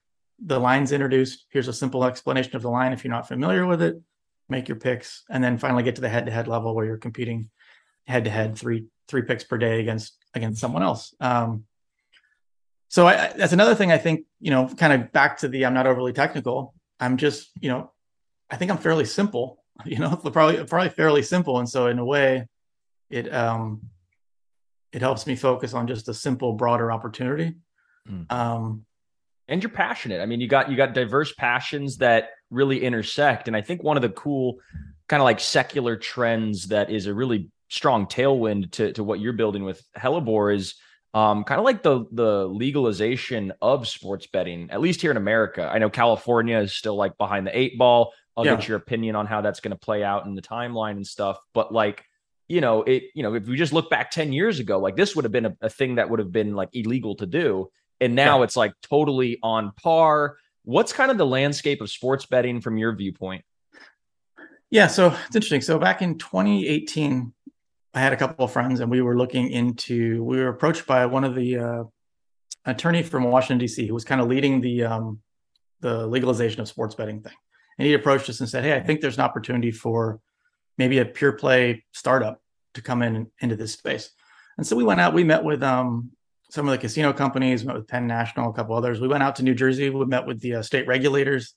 The 0.43 0.59
line's 0.59 0.91
introduced. 0.91 1.45
Here's 1.49 1.67
a 1.67 1.73
simple 1.73 2.03
explanation 2.03 2.55
of 2.55 2.61
the 2.61 2.69
line 2.69 2.91
if 2.91 3.03
you're 3.03 3.13
not 3.13 3.27
familiar 3.27 3.65
with 3.65 3.81
it. 3.81 4.01
Make 4.49 4.67
your 4.67 4.77
picks, 4.77 5.23
and 5.29 5.43
then 5.43 5.57
finally 5.57 5.83
get 5.83 5.95
to 5.95 6.01
the 6.01 6.09
head-to-head 6.09 6.47
level 6.47 6.75
where 6.75 6.85
you're 6.85 6.97
competing 6.97 7.49
head-to-head 8.07 8.57
three 8.57 8.85
three 9.07 9.21
picks 9.23 9.43
per 9.43 9.57
day 9.57 9.79
against 9.79 10.17
against 10.33 10.59
someone 10.59 10.83
else. 10.83 11.15
Um, 11.19 11.65
so 12.87 13.07
I, 13.07 13.33
that's 13.35 13.53
another 13.53 13.75
thing 13.75 13.91
I 13.91 13.97
think 13.97 14.25
you 14.39 14.51
know, 14.51 14.67
kind 14.67 14.93
of 14.93 15.11
back 15.11 15.39
to 15.39 15.47
the 15.47 15.65
I'm 15.65 15.73
not 15.73 15.87
overly 15.87 16.13
technical. 16.13 16.73
I'm 16.99 17.17
just 17.17 17.49
you 17.59 17.69
know, 17.69 17.91
I 18.49 18.57
think 18.57 18.71
I'm 18.71 18.77
fairly 18.77 19.05
simple. 19.05 19.61
You 19.85 19.99
know, 19.99 20.15
probably 20.31 20.63
probably 20.63 20.87
fairly 20.87 21.21
simple, 21.21 21.59
and 21.59 21.67
so 21.67 21.87
in 21.87 21.99
a 21.99 22.05
way, 22.05 22.47
it 23.09 23.33
um 23.33 23.81
it 24.91 25.01
helps 25.01 25.27
me 25.27 25.35
focus 25.35 25.73
on 25.73 25.87
just 25.87 26.07
a 26.07 26.13
simple 26.13 26.53
broader 26.53 26.91
opportunity 26.91 27.55
mm. 28.09 28.31
um 28.31 28.85
and 29.47 29.61
you're 29.61 29.69
passionate 29.69 30.21
i 30.21 30.25
mean 30.25 30.41
you 30.41 30.47
got 30.47 30.69
you 30.69 30.77
got 30.77 30.93
diverse 30.93 31.33
passions 31.33 31.97
that 31.97 32.29
really 32.49 32.83
intersect 32.83 33.47
and 33.47 33.55
i 33.55 33.61
think 33.61 33.83
one 33.83 33.97
of 33.97 34.01
the 34.01 34.09
cool 34.09 34.57
kind 35.07 35.21
of 35.21 35.25
like 35.25 35.39
secular 35.39 35.95
trends 35.95 36.67
that 36.67 36.89
is 36.89 37.05
a 37.05 37.13
really 37.13 37.49
strong 37.69 38.05
tailwind 38.05 38.71
to, 38.71 38.93
to 38.93 39.03
what 39.03 39.19
you're 39.19 39.33
building 39.33 39.63
with 39.63 39.83
hellebore 39.97 40.55
is 40.55 40.75
um, 41.15 41.45
kind 41.45 41.59
of 41.59 41.65
like 41.65 41.81
the 41.81 42.05
the 42.11 42.45
legalization 42.45 43.53
of 43.61 43.87
sports 43.87 44.27
betting, 44.27 44.69
at 44.69 44.81
least 44.81 45.01
here 45.01 45.11
in 45.11 45.17
America. 45.17 45.67
I 45.71 45.79
know 45.79 45.89
California 45.89 46.59
is 46.59 46.75
still 46.75 46.95
like 46.95 47.17
behind 47.17 47.47
the 47.47 47.57
eight 47.57 47.77
ball. 47.77 48.13
I'll 48.35 48.45
yeah. 48.45 48.57
get 48.57 48.67
your 48.67 48.75
opinion 48.77 49.15
on 49.15 49.25
how 49.25 49.39
that's 49.39 49.61
going 49.61 49.71
to 49.71 49.77
play 49.77 50.03
out 50.03 50.25
in 50.25 50.35
the 50.35 50.41
timeline 50.41 50.97
and 50.97 51.07
stuff. 51.07 51.39
But 51.53 51.73
like 51.73 52.03
you 52.47 52.61
know, 52.61 52.83
it, 52.83 53.05
you 53.15 53.23
know, 53.23 53.33
if 53.33 53.47
we 53.47 53.55
just 53.55 53.73
look 53.73 53.89
back 53.89 54.11
10 54.11 54.31
years 54.31 54.59
ago, 54.59 54.77
like 54.77 54.95
this 54.95 55.15
would 55.15 55.25
have 55.25 55.31
been 55.31 55.47
a, 55.47 55.57
a 55.61 55.69
thing 55.69 55.95
that 55.95 56.09
would 56.09 56.19
have 56.19 56.31
been 56.31 56.53
like 56.53 56.69
illegal 56.73 57.15
to 57.15 57.25
do. 57.25 57.71
And 57.99 58.13
now 58.13 58.39
yeah. 58.39 58.43
it's 58.43 58.55
like 58.55 58.73
totally 58.83 59.39
on 59.41 59.71
par. 59.81 60.37
What's 60.63 60.93
kind 60.93 61.09
of 61.09 61.17
the 61.17 61.25
landscape 61.25 61.81
of 61.81 61.89
sports 61.89 62.25
betting 62.25 62.61
from 62.61 62.77
your 62.77 62.95
viewpoint? 62.95 63.43
Yeah, 64.69 64.87
so 64.87 65.07
it's 65.25 65.35
interesting. 65.35 65.61
So 65.61 65.79
back 65.79 66.01
in 66.01 66.17
2018, 66.17 67.33
I 67.95 67.99
had 68.01 68.11
a 68.11 68.17
couple 68.17 68.43
of 68.43 68.51
friends 68.51 68.81
and 68.81 68.91
we 68.91 69.01
were 69.01 69.17
looking 69.17 69.49
into, 69.49 70.21
we 70.21 70.37
were 70.37 70.49
approached 70.49 70.85
by 70.85 71.05
one 71.05 71.23
of 71.23 71.33
the 71.33 71.57
uh, 71.57 71.83
attorney 72.65 73.01
from 73.01 73.23
Washington, 73.23 73.57
D.C., 73.57 73.87
who 73.87 73.93
was 73.93 74.03
kind 74.03 74.19
of 74.19 74.27
leading 74.27 74.59
the, 74.59 74.83
um, 74.83 75.21
the 75.79 76.05
legalization 76.05 76.59
of 76.59 76.67
sports 76.67 76.93
betting 76.93 77.21
thing. 77.21 77.33
And 77.79 77.87
he 77.87 77.93
approached 77.93 78.29
us 78.29 78.41
and 78.41 78.49
said, 78.49 78.65
Hey, 78.65 78.75
I 78.75 78.81
think 78.81 78.99
there's 78.99 79.17
an 79.17 79.23
opportunity 79.23 79.71
for 79.71 80.19
maybe 80.77 80.99
a 80.99 81.05
pure 81.05 81.31
play 81.31 81.85
startup 81.93 82.41
to 82.73 82.81
come 82.81 83.01
in 83.01 83.27
into 83.39 83.55
this 83.55 83.71
space. 83.71 84.11
And 84.57 84.67
so 84.67 84.75
we 84.75 84.83
went 84.83 84.99
out, 84.99 85.13
we 85.13 85.23
met 85.23 85.45
with 85.45 85.63
um, 85.63 86.11
some 86.51 86.67
of 86.67 86.73
the 86.73 86.77
casino 86.77 87.13
companies, 87.13 87.63
met 87.63 87.77
with 87.77 87.87
Penn 87.87 88.07
National, 88.07 88.49
a 88.49 88.53
couple 88.53 88.75
others. 88.75 88.99
We 88.99 89.07
went 89.07 89.23
out 89.23 89.37
to 89.37 89.43
New 89.43 89.55
Jersey, 89.55 89.89
we 89.89 90.05
met 90.05 90.25
with 90.25 90.41
the 90.41 90.55
uh, 90.55 90.61
state 90.61 90.85
regulators, 90.85 91.53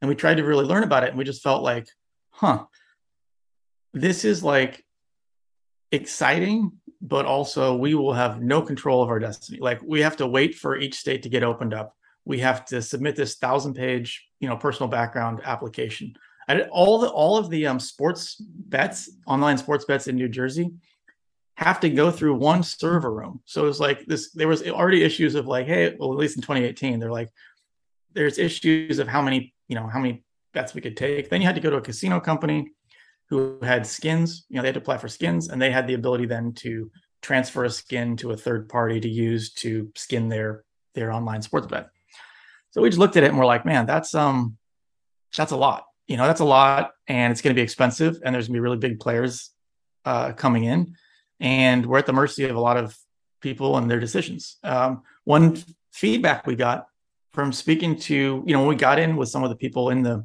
and 0.00 0.08
we 0.08 0.14
tried 0.14 0.38
to 0.38 0.44
really 0.44 0.64
learn 0.64 0.84
about 0.84 1.04
it. 1.04 1.10
And 1.10 1.18
we 1.18 1.24
just 1.24 1.42
felt 1.42 1.62
like, 1.62 1.86
huh, 2.30 2.64
this 3.92 4.24
is 4.24 4.42
like 4.42 4.85
exciting, 5.92 6.72
but 7.00 7.26
also 7.26 7.76
we 7.76 7.94
will 7.94 8.12
have 8.12 8.40
no 8.40 8.62
control 8.62 9.02
of 9.02 9.08
our 9.08 9.18
destiny. 9.18 9.58
Like 9.60 9.80
we 9.82 10.00
have 10.00 10.16
to 10.18 10.26
wait 10.26 10.54
for 10.54 10.76
each 10.76 10.94
state 10.94 11.22
to 11.22 11.28
get 11.28 11.42
opened 11.42 11.74
up. 11.74 11.94
We 12.24 12.40
have 12.40 12.64
to 12.66 12.82
submit 12.82 13.16
this 13.16 13.36
thousand 13.36 13.74
page, 13.74 14.26
you 14.40 14.48
know, 14.48 14.56
personal 14.56 14.90
background 14.90 15.40
application 15.44 16.14
And 16.48 16.62
all 16.70 16.98
the 16.98 17.08
all 17.08 17.38
of 17.38 17.50
the 17.50 17.66
um, 17.66 17.78
sports 17.78 18.36
bets, 18.40 19.10
online 19.26 19.58
sports 19.58 19.84
bets 19.84 20.08
in 20.08 20.16
New 20.16 20.28
Jersey, 20.28 20.72
have 21.54 21.80
to 21.80 21.88
go 21.88 22.10
through 22.10 22.34
one 22.34 22.62
server 22.62 23.12
room. 23.12 23.40
So 23.44 23.66
it's 23.66 23.80
like 23.80 24.04
this. 24.06 24.32
There 24.32 24.48
was 24.48 24.66
already 24.66 25.02
issues 25.02 25.34
of 25.34 25.46
like, 25.46 25.66
hey, 25.66 25.94
well, 25.98 26.12
at 26.12 26.18
least 26.18 26.36
in 26.36 26.42
2018, 26.42 26.98
they're 26.98 27.12
like, 27.12 27.30
there's 28.12 28.38
issues 28.38 28.98
of 28.98 29.06
how 29.06 29.22
many, 29.22 29.54
you 29.68 29.76
know, 29.76 29.86
how 29.86 30.00
many 30.00 30.24
bets 30.52 30.74
we 30.74 30.80
could 30.80 30.96
take. 30.96 31.28
Then 31.28 31.40
you 31.40 31.46
had 31.46 31.54
to 31.54 31.60
go 31.60 31.70
to 31.70 31.76
a 31.76 31.80
casino 31.82 32.18
company 32.18 32.72
who 33.28 33.58
had 33.62 33.86
skins. 33.86 34.46
You 34.48 34.56
know, 34.56 34.62
they 34.62 34.68
had 34.68 34.74
to 34.74 34.80
apply 34.80 34.98
for 34.98 35.08
skins, 35.08 35.48
and 35.48 35.60
they 35.60 35.70
had 35.70 35.86
the 35.86 35.94
ability 35.94 36.26
then 36.26 36.52
to 36.54 36.90
transfer 37.22 37.64
a 37.64 37.70
skin 37.70 38.16
to 38.18 38.30
a 38.30 38.36
third 38.36 38.68
party 38.68 39.00
to 39.00 39.08
use 39.08 39.52
to 39.54 39.90
skin 39.94 40.28
their 40.28 40.64
their 40.94 41.12
online 41.12 41.42
sports 41.42 41.66
bet. 41.66 41.88
So 42.70 42.82
we 42.82 42.88
just 42.88 42.98
looked 42.98 43.16
at 43.16 43.22
it 43.22 43.28
and 43.28 43.38
we're 43.38 43.46
like, 43.46 43.64
man, 43.64 43.86
that's 43.86 44.14
um, 44.14 44.56
that's 45.36 45.52
a 45.52 45.56
lot 45.56 45.86
you 46.06 46.16
know 46.16 46.26
that's 46.26 46.40
a 46.40 46.44
lot 46.44 46.92
and 47.08 47.30
it's 47.30 47.40
going 47.40 47.54
to 47.54 47.58
be 47.58 47.62
expensive 47.62 48.18
and 48.24 48.34
there's 48.34 48.48
going 48.48 48.54
to 48.54 48.58
be 48.58 48.60
really 48.60 48.76
big 48.76 49.00
players 49.00 49.50
uh, 50.04 50.32
coming 50.32 50.64
in 50.64 50.94
and 51.40 51.84
we're 51.84 51.98
at 51.98 52.06
the 52.06 52.12
mercy 52.12 52.44
of 52.44 52.56
a 52.56 52.60
lot 52.60 52.76
of 52.76 52.96
people 53.40 53.76
and 53.76 53.90
their 53.90 54.00
decisions 54.00 54.56
um, 54.64 55.02
one 55.24 55.56
feedback 55.92 56.46
we 56.46 56.54
got 56.54 56.86
from 57.32 57.52
speaking 57.52 57.96
to 57.98 58.42
you 58.46 58.52
know 58.52 58.60
when 58.60 58.68
we 58.68 58.76
got 58.76 58.98
in 58.98 59.16
with 59.16 59.28
some 59.28 59.42
of 59.42 59.50
the 59.50 59.56
people 59.56 59.90
in 59.90 60.02
the 60.02 60.24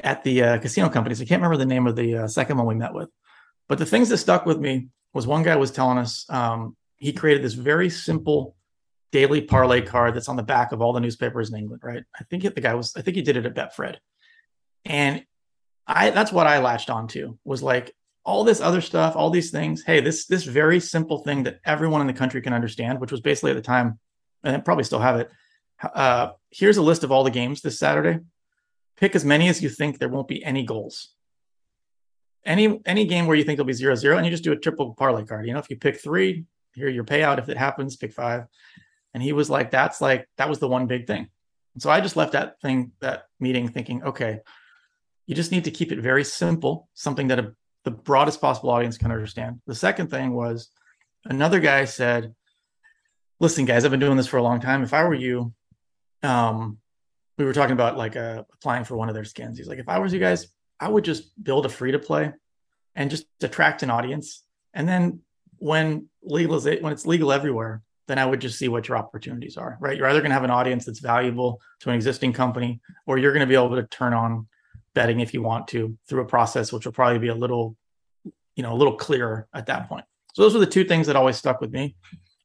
at 0.00 0.24
the 0.24 0.42
uh, 0.42 0.58
casino 0.58 0.88
companies 0.88 1.20
i 1.20 1.24
can't 1.24 1.40
remember 1.40 1.56
the 1.56 1.66
name 1.66 1.86
of 1.86 1.96
the 1.96 2.16
uh, 2.16 2.28
second 2.28 2.56
one 2.56 2.66
we 2.66 2.74
met 2.74 2.94
with 2.94 3.08
But 3.68 3.78
the 3.78 3.86
things 3.86 4.08
that 4.08 4.18
stuck 4.18 4.46
with 4.46 4.58
me 4.58 4.88
was 5.12 5.26
one 5.26 5.42
guy 5.42 5.56
was 5.56 5.70
telling 5.70 5.98
us 5.98 6.26
um, 6.28 6.76
he 6.96 7.12
created 7.12 7.42
this 7.42 7.54
very 7.54 7.88
simple 7.88 8.56
daily 9.12 9.40
parlay 9.40 9.80
card 9.80 10.14
that's 10.14 10.28
on 10.28 10.36
the 10.36 10.42
back 10.42 10.72
of 10.72 10.82
all 10.82 10.92
the 10.92 11.00
newspapers 11.00 11.50
in 11.50 11.56
England, 11.56 11.82
right? 11.84 12.02
I 12.18 12.24
think 12.24 12.42
the 12.42 12.60
guy 12.60 12.74
was, 12.74 12.96
I 12.96 13.02
think 13.02 13.14
he 13.16 13.22
did 13.22 13.36
it 13.36 13.46
at 13.46 13.54
Betfred. 13.54 13.96
And 14.84 15.24
I, 15.86 16.10
that's 16.10 16.32
what 16.32 16.48
I 16.48 16.58
latched 16.58 16.90
onto 16.90 17.38
was 17.44 17.62
like 17.62 17.94
all 18.24 18.42
this 18.42 18.60
other 18.60 18.80
stuff, 18.80 19.14
all 19.14 19.30
these 19.30 19.50
things. 19.50 19.84
Hey, 19.84 20.00
this, 20.00 20.26
this 20.26 20.44
very 20.44 20.80
simple 20.80 21.18
thing 21.18 21.44
that 21.44 21.60
everyone 21.64 22.00
in 22.00 22.06
the 22.08 22.12
country 22.12 22.42
can 22.42 22.52
understand, 22.52 23.00
which 23.00 23.12
was 23.12 23.20
basically 23.20 23.52
at 23.52 23.56
the 23.56 23.62
time, 23.62 24.00
and 24.42 24.56
I 24.56 24.60
probably 24.60 24.84
still 24.84 24.98
have 24.98 25.20
it. 25.20 25.30
Uh, 25.80 26.30
here's 26.50 26.76
a 26.76 26.82
list 26.82 27.04
of 27.04 27.12
all 27.12 27.22
the 27.22 27.30
games 27.30 27.60
this 27.60 27.78
Saturday. 27.78 28.18
Pick 28.96 29.14
as 29.14 29.24
many 29.24 29.48
as 29.48 29.62
you 29.62 29.68
think 29.68 29.98
there 29.98 30.08
won't 30.08 30.28
be 30.28 30.44
any 30.44 30.64
goals. 30.64 31.08
Any 32.44 32.80
any 32.84 33.06
game 33.06 33.26
where 33.26 33.36
you 33.36 33.44
think 33.44 33.56
there'll 33.56 33.66
be 33.66 33.72
zero 33.72 33.94
zero, 33.94 34.16
and 34.16 34.26
you 34.26 34.30
just 34.30 34.44
do 34.44 34.52
a 34.52 34.56
triple 34.56 34.94
parlay 34.94 35.24
card. 35.24 35.46
You 35.46 35.52
know, 35.54 35.58
if 35.58 35.70
you 35.70 35.76
pick 35.76 36.00
three, 36.00 36.44
here 36.74 36.88
your 36.88 37.04
payout. 37.04 37.38
If 37.38 37.48
it 37.48 37.56
happens, 37.56 37.96
pick 37.96 38.12
five. 38.12 38.46
And 39.14 39.22
he 39.22 39.32
was 39.32 39.48
like, 39.48 39.70
that's 39.70 40.00
like, 40.00 40.28
that 40.38 40.48
was 40.48 40.58
the 40.58 40.68
one 40.68 40.86
big 40.86 41.06
thing. 41.06 41.28
And 41.74 41.82
so 41.82 41.88
I 41.88 42.00
just 42.00 42.16
left 42.16 42.32
that 42.32 42.60
thing, 42.60 42.92
that 43.00 43.24
meeting 43.38 43.68
thinking, 43.68 44.02
okay, 44.02 44.40
you 45.26 45.34
just 45.34 45.52
need 45.52 45.64
to 45.64 45.70
keep 45.70 45.92
it 45.92 46.00
very 46.00 46.24
simple, 46.24 46.88
something 46.94 47.28
that 47.28 47.38
a, 47.38 47.54
the 47.84 47.92
broadest 47.92 48.40
possible 48.40 48.70
audience 48.70 48.98
can 48.98 49.12
understand. 49.12 49.60
The 49.66 49.74
second 49.74 50.10
thing 50.10 50.34
was 50.34 50.68
another 51.24 51.60
guy 51.60 51.84
said, 51.84 52.34
listen, 53.38 53.66
guys, 53.66 53.84
I've 53.84 53.90
been 53.92 54.00
doing 54.00 54.16
this 54.16 54.26
for 54.26 54.38
a 54.38 54.42
long 54.42 54.60
time. 54.60 54.82
If 54.82 54.92
I 54.92 55.04
were 55.04 55.14
you, 55.14 55.54
um, 56.22 56.78
we 57.38 57.44
were 57.44 57.52
talking 57.52 57.72
about 57.72 57.96
like 57.96 58.16
uh, 58.16 58.44
applying 58.52 58.84
for 58.84 58.96
one 58.96 59.08
of 59.08 59.14
their 59.14 59.24
skins. 59.24 59.58
He's 59.58 59.68
like, 59.68 59.78
if 59.78 59.88
I 59.88 59.98
was 59.98 60.12
you 60.12 60.20
guys, 60.20 60.48
I 60.80 60.88
would 60.88 61.04
just 61.04 61.42
build 61.42 61.66
a 61.66 61.68
free 61.68 61.92
to 61.92 61.98
play 61.98 62.32
and 62.94 63.10
just 63.10 63.26
attract 63.42 63.82
an 63.82 63.90
audience. 63.90 64.42
And 64.72 64.88
then 64.88 65.20
when 65.58 66.08
legalization, 66.22 66.82
when 66.82 66.92
it's 66.92 67.06
legal 67.06 67.32
everywhere, 67.32 67.82
then 68.06 68.18
I 68.18 68.26
would 68.26 68.40
just 68.40 68.58
see 68.58 68.68
what 68.68 68.86
your 68.86 68.98
opportunities 68.98 69.56
are, 69.56 69.78
right? 69.80 69.96
You're 69.96 70.06
either 70.08 70.20
going 70.20 70.30
to 70.30 70.34
have 70.34 70.44
an 70.44 70.50
audience 70.50 70.84
that's 70.84 71.00
valuable 71.00 71.60
to 71.80 71.88
an 71.88 71.94
existing 71.94 72.34
company, 72.34 72.80
or 73.06 73.16
you're 73.18 73.32
going 73.32 73.40
to 73.40 73.46
be 73.46 73.54
able 73.54 73.74
to 73.76 73.84
turn 73.84 74.12
on 74.12 74.46
betting 74.94 75.20
if 75.20 75.32
you 75.32 75.42
want 75.42 75.66
to 75.68 75.96
through 76.08 76.20
a 76.20 76.26
process 76.26 76.72
which 76.72 76.84
will 76.84 76.92
probably 76.92 77.18
be 77.18 77.28
a 77.28 77.34
little, 77.34 77.76
you 78.56 78.62
know, 78.62 78.72
a 78.72 78.76
little 78.76 78.96
clearer 78.96 79.48
at 79.54 79.66
that 79.66 79.88
point. 79.88 80.04
So 80.34 80.42
those 80.42 80.54
were 80.54 80.60
the 80.60 80.66
two 80.66 80.84
things 80.84 81.06
that 81.06 81.16
always 81.16 81.36
stuck 81.36 81.60
with 81.60 81.72
me, 81.72 81.96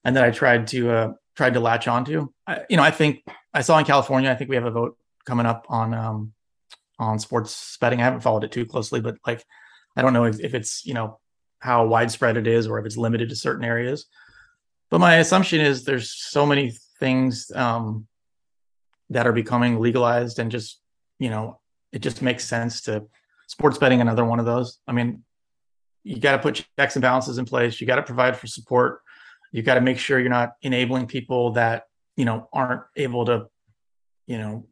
and 0.05 0.15
that 0.15 0.23
I 0.23 0.31
tried 0.31 0.67
to 0.67 0.91
uh, 0.91 1.13
tried 1.35 1.55
to 1.55 1.59
latch 1.59 1.87
onto. 1.87 2.29
I, 2.47 2.61
you 2.69 2.77
know, 2.77 2.83
I 2.83 2.91
think 2.91 3.23
I 3.53 3.61
saw 3.61 3.77
in 3.79 3.85
California. 3.85 4.29
I 4.29 4.35
think 4.35 4.49
we 4.49 4.55
have 4.55 4.65
a 4.65 4.71
vote 4.71 4.97
coming 5.25 5.45
up 5.45 5.65
on 5.69 5.93
um, 5.93 6.33
on 6.97 7.19
sports 7.19 7.77
betting. 7.79 8.01
I 8.01 8.03
haven't 8.03 8.21
followed 8.21 8.43
it 8.43 8.51
too 8.51 8.65
closely, 8.65 9.01
but 9.01 9.17
like, 9.25 9.43
I 9.95 10.01
don't 10.01 10.13
know 10.13 10.25
if, 10.25 10.39
if 10.39 10.53
it's 10.53 10.85
you 10.85 10.93
know 10.93 11.19
how 11.59 11.85
widespread 11.85 12.37
it 12.37 12.47
is 12.47 12.67
or 12.67 12.79
if 12.79 12.85
it's 12.85 12.97
limited 12.97 13.29
to 13.29 13.35
certain 13.35 13.65
areas 13.65 14.05
but 14.89 14.99
my 14.99 15.15
assumption 15.17 15.61
is 15.61 15.83
there's 15.83 16.11
so 16.11 16.45
many 16.45 16.73
things 16.99 17.51
um, 17.55 18.07
that 19.09 19.27
are 19.27 19.33
becoming 19.33 19.79
legalized 19.79 20.39
and 20.39 20.51
just 20.51 20.81
you 21.19 21.29
know 21.29 21.59
it 21.91 21.99
just 21.99 22.21
makes 22.21 22.45
sense 22.45 22.81
to 22.81 23.05
sports 23.47 23.77
betting 23.77 24.01
another 24.01 24.25
one 24.25 24.39
of 24.39 24.45
those 24.45 24.79
i 24.87 24.91
mean 24.91 25.23
you 26.03 26.19
got 26.19 26.33
to 26.33 26.39
put 26.39 26.65
checks 26.77 26.95
and 26.95 27.01
balances 27.01 27.37
in 27.37 27.45
place 27.45 27.79
you 27.79 27.87
got 27.87 27.95
to 27.95 28.03
provide 28.03 28.37
for 28.37 28.47
support 28.47 29.01
you 29.51 29.61
got 29.61 29.75
to 29.75 29.81
make 29.81 29.97
sure 29.97 30.19
you're 30.19 30.29
not 30.29 30.53
enabling 30.61 31.07
people 31.07 31.51
that 31.51 31.83
you 32.19 32.25
know 32.25 32.47
aren't 32.51 32.83
able 32.95 33.23
to 33.25 33.47
you 34.27 34.37
know 34.37 34.65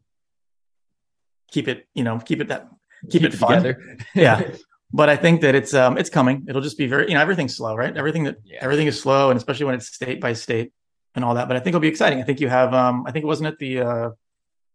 keep 1.50 1.66
it 1.66 1.88
you 1.94 2.04
know 2.04 2.18
keep 2.18 2.40
it 2.42 2.48
that 2.48 2.68
keep, 3.10 3.22
keep 3.22 3.22
it, 3.22 3.34
it 3.34 3.38
together 3.38 3.72
yeah 4.14 4.42
but 4.92 5.08
I 5.08 5.16
think 5.16 5.40
that 5.42 5.54
it's 5.54 5.74
um 5.74 5.98
it's 5.98 6.10
coming. 6.10 6.46
It'll 6.48 6.62
just 6.62 6.78
be 6.78 6.86
very 6.86 7.08
you 7.08 7.14
know 7.14 7.20
everything's 7.20 7.56
slow, 7.56 7.74
right? 7.74 7.94
Everything 7.96 8.24
that 8.24 8.36
yeah. 8.44 8.58
everything 8.60 8.86
is 8.86 9.00
slow, 9.00 9.30
and 9.30 9.36
especially 9.36 9.66
when 9.66 9.74
it's 9.74 9.88
state 9.88 10.20
by 10.20 10.32
state 10.32 10.72
and 11.14 11.24
all 11.24 11.34
that. 11.34 11.48
But 11.48 11.56
I 11.56 11.60
think 11.60 11.68
it'll 11.68 11.80
be 11.80 11.88
exciting. 11.88 12.20
I 12.20 12.24
think 12.24 12.40
you 12.40 12.48
have 12.48 12.72
um 12.74 13.04
I 13.06 13.12
think 13.12 13.24
it 13.24 13.26
wasn't 13.26 13.48
at 13.48 13.58
the 13.58 13.80
uh 13.80 14.10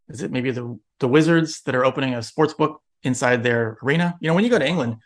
is 0.10 0.22
it 0.22 0.32
maybe 0.32 0.52
the 0.52 0.80
the 1.00 1.08
Wizards 1.08 1.62
that 1.62 1.76
are 1.76 1.86
opening 1.86 2.14
a 2.14 2.22
sports 2.22 2.54
book 2.54 2.82
inside 3.04 3.44
their 3.44 3.78
arena. 3.84 4.16
You 4.20 4.28
know 4.28 4.36
when 4.36 4.44
you 4.44 4.50
go 4.50 4.60
to 4.60 4.68
England, 4.68 4.98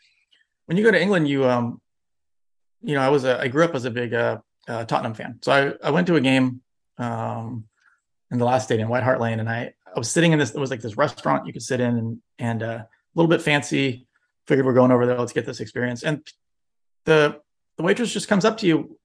when 0.65 0.78
you 0.78 0.84
go 0.84 0.91
to 0.91 1.01
England, 1.01 1.28
you 1.28 1.47
um 1.47 1.82
you 2.82 2.95
know 2.95 3.01
I 3.01 3.09
was 3.09 3.24
a, 3.24 3.39
I 3.39 3.47
grew 3.47 3.63
up 3.63 3.76
as 3.76 3.86
a 3.86 3.91
big 3.91 4.13
uh, 4.13 4.39
uh 4.68 4.84
Tottenham 4.86 5.13
fan, 5.13 5.39
so 5.41 5.51
I 5.51 5.88
I 5.88 5.91
went 5.91 6.07
to 6.07 6.15
a 6.15 6.22
game 6.22 6.61
um 6.98 7.66
in 8.32 8.39
the 8.39 8.45
last 8.45 8.66
stadium, 8.66 8.89
White 8.89 9.04
Hart 9.04 9.22
Lane, 9.22 9.39
and 9.39 9.50
I 9.50 9.74
I 9.95 10.00
was 10.00 10.10
sitting 10.10 10.32
in 10.32 10.39
this. 10.39 10.52
It 10.52 10.60
was 10.60 10.72
like 10.72 10.82
this 10.82 10.98
restaurant 10.98 11.48
you 11.48 11.54
could 11.54 11.64
sit 11.64 11.80
in 11.80 11.98
and 11.98 12.20
and 12.39 12.64
uh, 12.64 12.66
a 12.66 12.88
little 13.16 13.30
bit 13.30 13.41
fancy 13.41 14.08
figured 14.48 14.66
we're 14.66 14.74
going 14.74 14.91
over 14.91 15.06
there. 15.06 15.20
Let's 15.20 15.34
get 15.34 15.45
this 15.45 15.60
experience. 15.60 16.04
And 16.04 16.26
the 17.06 17.41
the 17.78 17.84
waitress 17.84 18.12
just 18.12 18.28
comes 18.28 18.45
up 18.45 18.58
to 18.58 18.68
you 18.68 18.98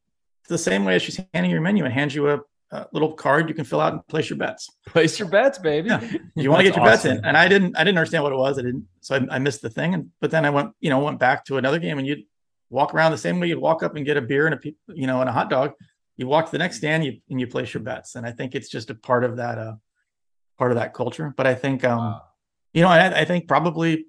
the 0.49 0.59
same 0.59 0.85
way 0.85 0.97
as 0.97 1.03
she's 1.03 1.21
handing 1.35 1.51
your 1.51 1.61
menu 1.61 1.85
and 1.85 1.93
hands 1.93 2.15
you 2.15 2.29
a, 2.29 2.41
a 2.73 2.87
little 2.93 3.13
card 3.13 3.49
you 3.49 3.55
can 3.55 3.65
fill 3.65 3.81
out 3.81 3.93
and 3.93 4.07
place 4.07 4.29
your 4.29 4.39
bets. 4.39 4.71
Place 4.87 5.19
your 5.19 5.29
bets, 5.29 5.59
baby. 5.59 5.89
Yeah. 5.89 6.01
You 6.35 6.51
want 6.51 6.61
to 6.61 6.65
get 6.65 6.77
your 6.77 6.85
awesome. 6.85 7.11
bets 7.11 7.21
in. 7.21 7.25
And 7.25 7.37
I 7.37 7.49
didn't 7.49 7.77
I 7.77 7.85
didn't 7.85 7.99
understand 7.99 8.25
what 8.25 8.33
it 8.33 8.37
was. 8.37 8.59
I 8.59 8.63
didn't 8.63 8.87
so 9.01 9.17
I, 9.17 9.37
I 9.37 9.39
missed 9.39 9.63
the 9.63 9.71
thing. 9.71 9.95
And 9.95 10.11
but 10.21 10.31
then 10.31 10.45
I 10.45 10.51
went, 10.51 10.73
you 10.81 10.91
know, 10.91 11.01
went 11.01 11.19
back 11.19 11.45
to 11.47 11.59
another 11.59 11.79
game 11.79 11.99
and 11.99 12.07
you'd 12.07 12.25
walk 12.71 12.95
around 12.95 13.13
the 13.13 13.19
same 13.19 13.39
way 13.39 13.49
you'd 13.49 13.59
walk 13.59 13.83
up 13.83 13.97
and 13.97 14.07
get 14.07 14.17
a 14.17 14.23
beer 14.23 14.47
and 14.47 14.55
a 14.55 14.95
you 14.95 15.07
know 15.07 15.21
and 15.21 15.29
a 15.29 15.33
hot 15.33 15.51
dog. 15.51 15.73
You 16.23 16.29
walk 16.29 16.47
to 16.47 16.53
the 16.53 16.59
next 16.59 16.77
stand 16.77 17.05
you 17.05 17.19
and 17.29 17.41
you 17.41 17.49
place 17.49 17.75
your 17.75 17.83
bets. 17.83 18.15
And 18.15 18.25
I 18.25 18.31
think 18.31 18.55
it's 18.55 18.69
just 18.69 18.91
a 18.91 18.95
part 18.95 19.25
of 19.25 19.37
that 19.39 19.59
uh 19.59 19.75
part 20.57 20.71
of 20.71 20.77
that 20.77 20.95
culture. 20.95 21.35
But 21.37 21.49
I 21.49 21.57
think 21.57 21.85
um 21.85 21.99
wow. 21.99 22.23
you 22.73 22.83
know, 22.83 22.89
I, 22.89 23.23
I 23.23 23.25
think 23.25 23.49
probably 23.49 24.07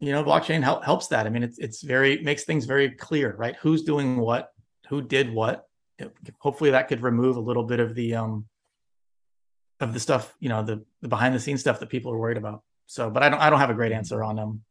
you 0.00 0.12
know 0.12 0.22
blockchain 0.22 0.62
help, 0.62 0.84
helps 0.84 1.08
that 1.08 1.26
i 1.26 1.30
mean 1.30 1.42
it's 1.42 1.58
it's 1.58 1.82
very 1.82 2.20
makes 2.22 2.44
things 2.44 2.64
very 2.64 2.90
clear 2.90 3.34
right 3.36 3.56
who's 3.56 3.82
doing 3.82 4.16
what 4.16 4.52
who 4.88 5.02
did 5.02 5.32
what 5.32 5.66
it, 5.98 6.14
hopefully 6.38 6.70
that 6.70 6.88
could 6.88 7.02
remove 7.02 7.36
a 7.36 7.40
little 7.40 7.64
bit 7.64 7.80
of 7.80 7.94
the 7.94 8.14
um 8.14 8.46
of 9.80 9.92
the 9.92 10.00
stuff 10.00 10.34
you 10.40 10.48
know 10.48 10.62
the 10.62 10.84
the 11.02 11.08
behind 11.08 11.34
the 11.34 11.40
scenes 11.40 11.60
stuff 11.60 11.80
that 11.80 11.88
people 11.88 12.12
are 12.12 12.18
worried 12.18 12.36
about 12.36 12.62
so 12.86 13.10
but 13.10 13.22
i 13.22 13.28
don't 13.28 13.40
i 13.40 13.50
don't 13.50 13.60
have 13.60 13.70
a 13.70 13.74
great 13.74 13.92
answer 13.92 14.22
on 14.22 14.36
them 14.36 14.48
um, 14.48 14.62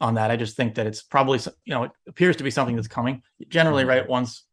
on 0.00 0.14
that 0.14 0.30
i 0.30 0.36
just 0.36 0.56
think 0.56 0.76
that 0.76 0.86
it's 0.86 1.02
probably 1.02 1.40
you 1.64 1.74
know 1.74 1.84
it 1.84 1.90
appears 2.06 2.36
to 2.36 2.44
be 2.44 2.50
something 2.50 2.76
that's 2.76 2.88
coming 2.88 3.22
generally 3.48 3.82
mm-hmm. 3.82 3.90
right 3.90 4.08
once 4.08 4.44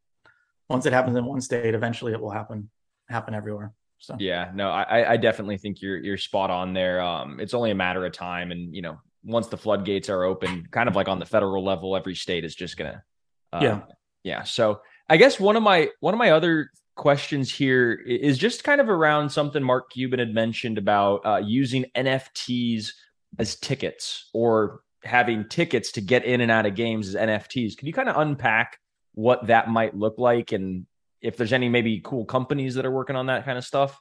once 0.69 0.85
it 0.85 0.93
happens 0.93 1.15
in 1.15 1.25
one 1.25 1.41
state 1.41 1.73
eventually 1.73 2.13
it 2.13 2.19
will 2.19 2.31
happen 2.31 2.69
happen 3.09 3.33
everywhere 3.33 3.73
so 3.99 4.15
yeah 4.19 4.51
no 4.53 4.69
i 4.69 5.13
i 5.13 5.17
definitely 5.17 5.57
think 5.57 5.81
you're 5.81 5.97
you're 5.97 6.17
spot 6.17 6.49
on 6.49 6.73
there 6.73 7.01
um 7.01 7.39
it's 7.39 7.53
only 7.53 7.71
a 7.71 7.75
matter 7.75 8.05
of 8.05 8.11
time 8.11 8.51
and 8.51 8.75
you 8.75 8.81
know 8.81 8.97
once 9.25 9.47
the 9.47 9.57
floodgates 9.57 10.09
are 10.09 10.23
open, 10.23 10.67
kind 10.71 10.87
of 10.87 10.95
like 10.95 11.07
on 11.07 11.19
the 11.19 11.25
federal 11.25 11.63
level, 11.63 11.95
every 11.95 12.15
state 12.15 12.45
is 12.45 12.55
just 12.55 12.77
gonna, 12.77 13.03
uh, 13.51 13.59
yeah, 13.61 13.81
yeah. 14.23 14.43
So 14.43 14.81
I 15.09 15.17
guess 15.17 15.39
one 15.39 15.55
of 15.55 15.63
my 15.63 15.89
one 15.99 16.13
of 16.13 16.17
my 16.17 16.31
other 16.31 16.69
questions 16.95 17.53
here 17.53 17.93
is 17.93 18.37
just 18.37 18.63
kind 18.63 18.79
of 18.79 18.87
around 18.87 19.29
something 19.29 19.61
Mark 19.61 19.91
Cuban 19.91 20.19
had 20.19 20.33
mentioned 20.33 20.77
about 20.77 21.25
uh, 21.25 21.41
using 21.43 21.85
NFTs 21.95 22.91
as 23.37 23.55
tickets 23.55 24.29
or 24.33 24.81
having 25.03 25.49
tickets 25.49 25.91
to 25.93 26.01
get 26.01 26.23
in 26.23 26.41
and 26.41 26.51
out 26.51 26.65
of 26.65 26.75
games 26.75 27.09
as 27.09 27.15
NFTs. 27.15 27.75
Can 27.77 27.87
you 27.87 27.93
kind 27.93 28.09
of 28.09 28.17
unpack 28.17 28.79
what 29.15 29.47
that 29.47 29.69
might 29.69 29.95
look 29.95 30.15
like 30.17 30.51
and 30.51 30.85
if 31.21 31.37
there's 31.37 31.53
any 31.53 31.69
maybe 31.69 32.01
cool 32.03 32.25
companies 32.25 32.75
that 32.75 32.85
are 32.85 32.91
working 32.91 33.15
on 33.15 33.25
that 33.25 33.45
kind 33.45 33.57
of 33.57 33.65
stuff? 33.65 33.99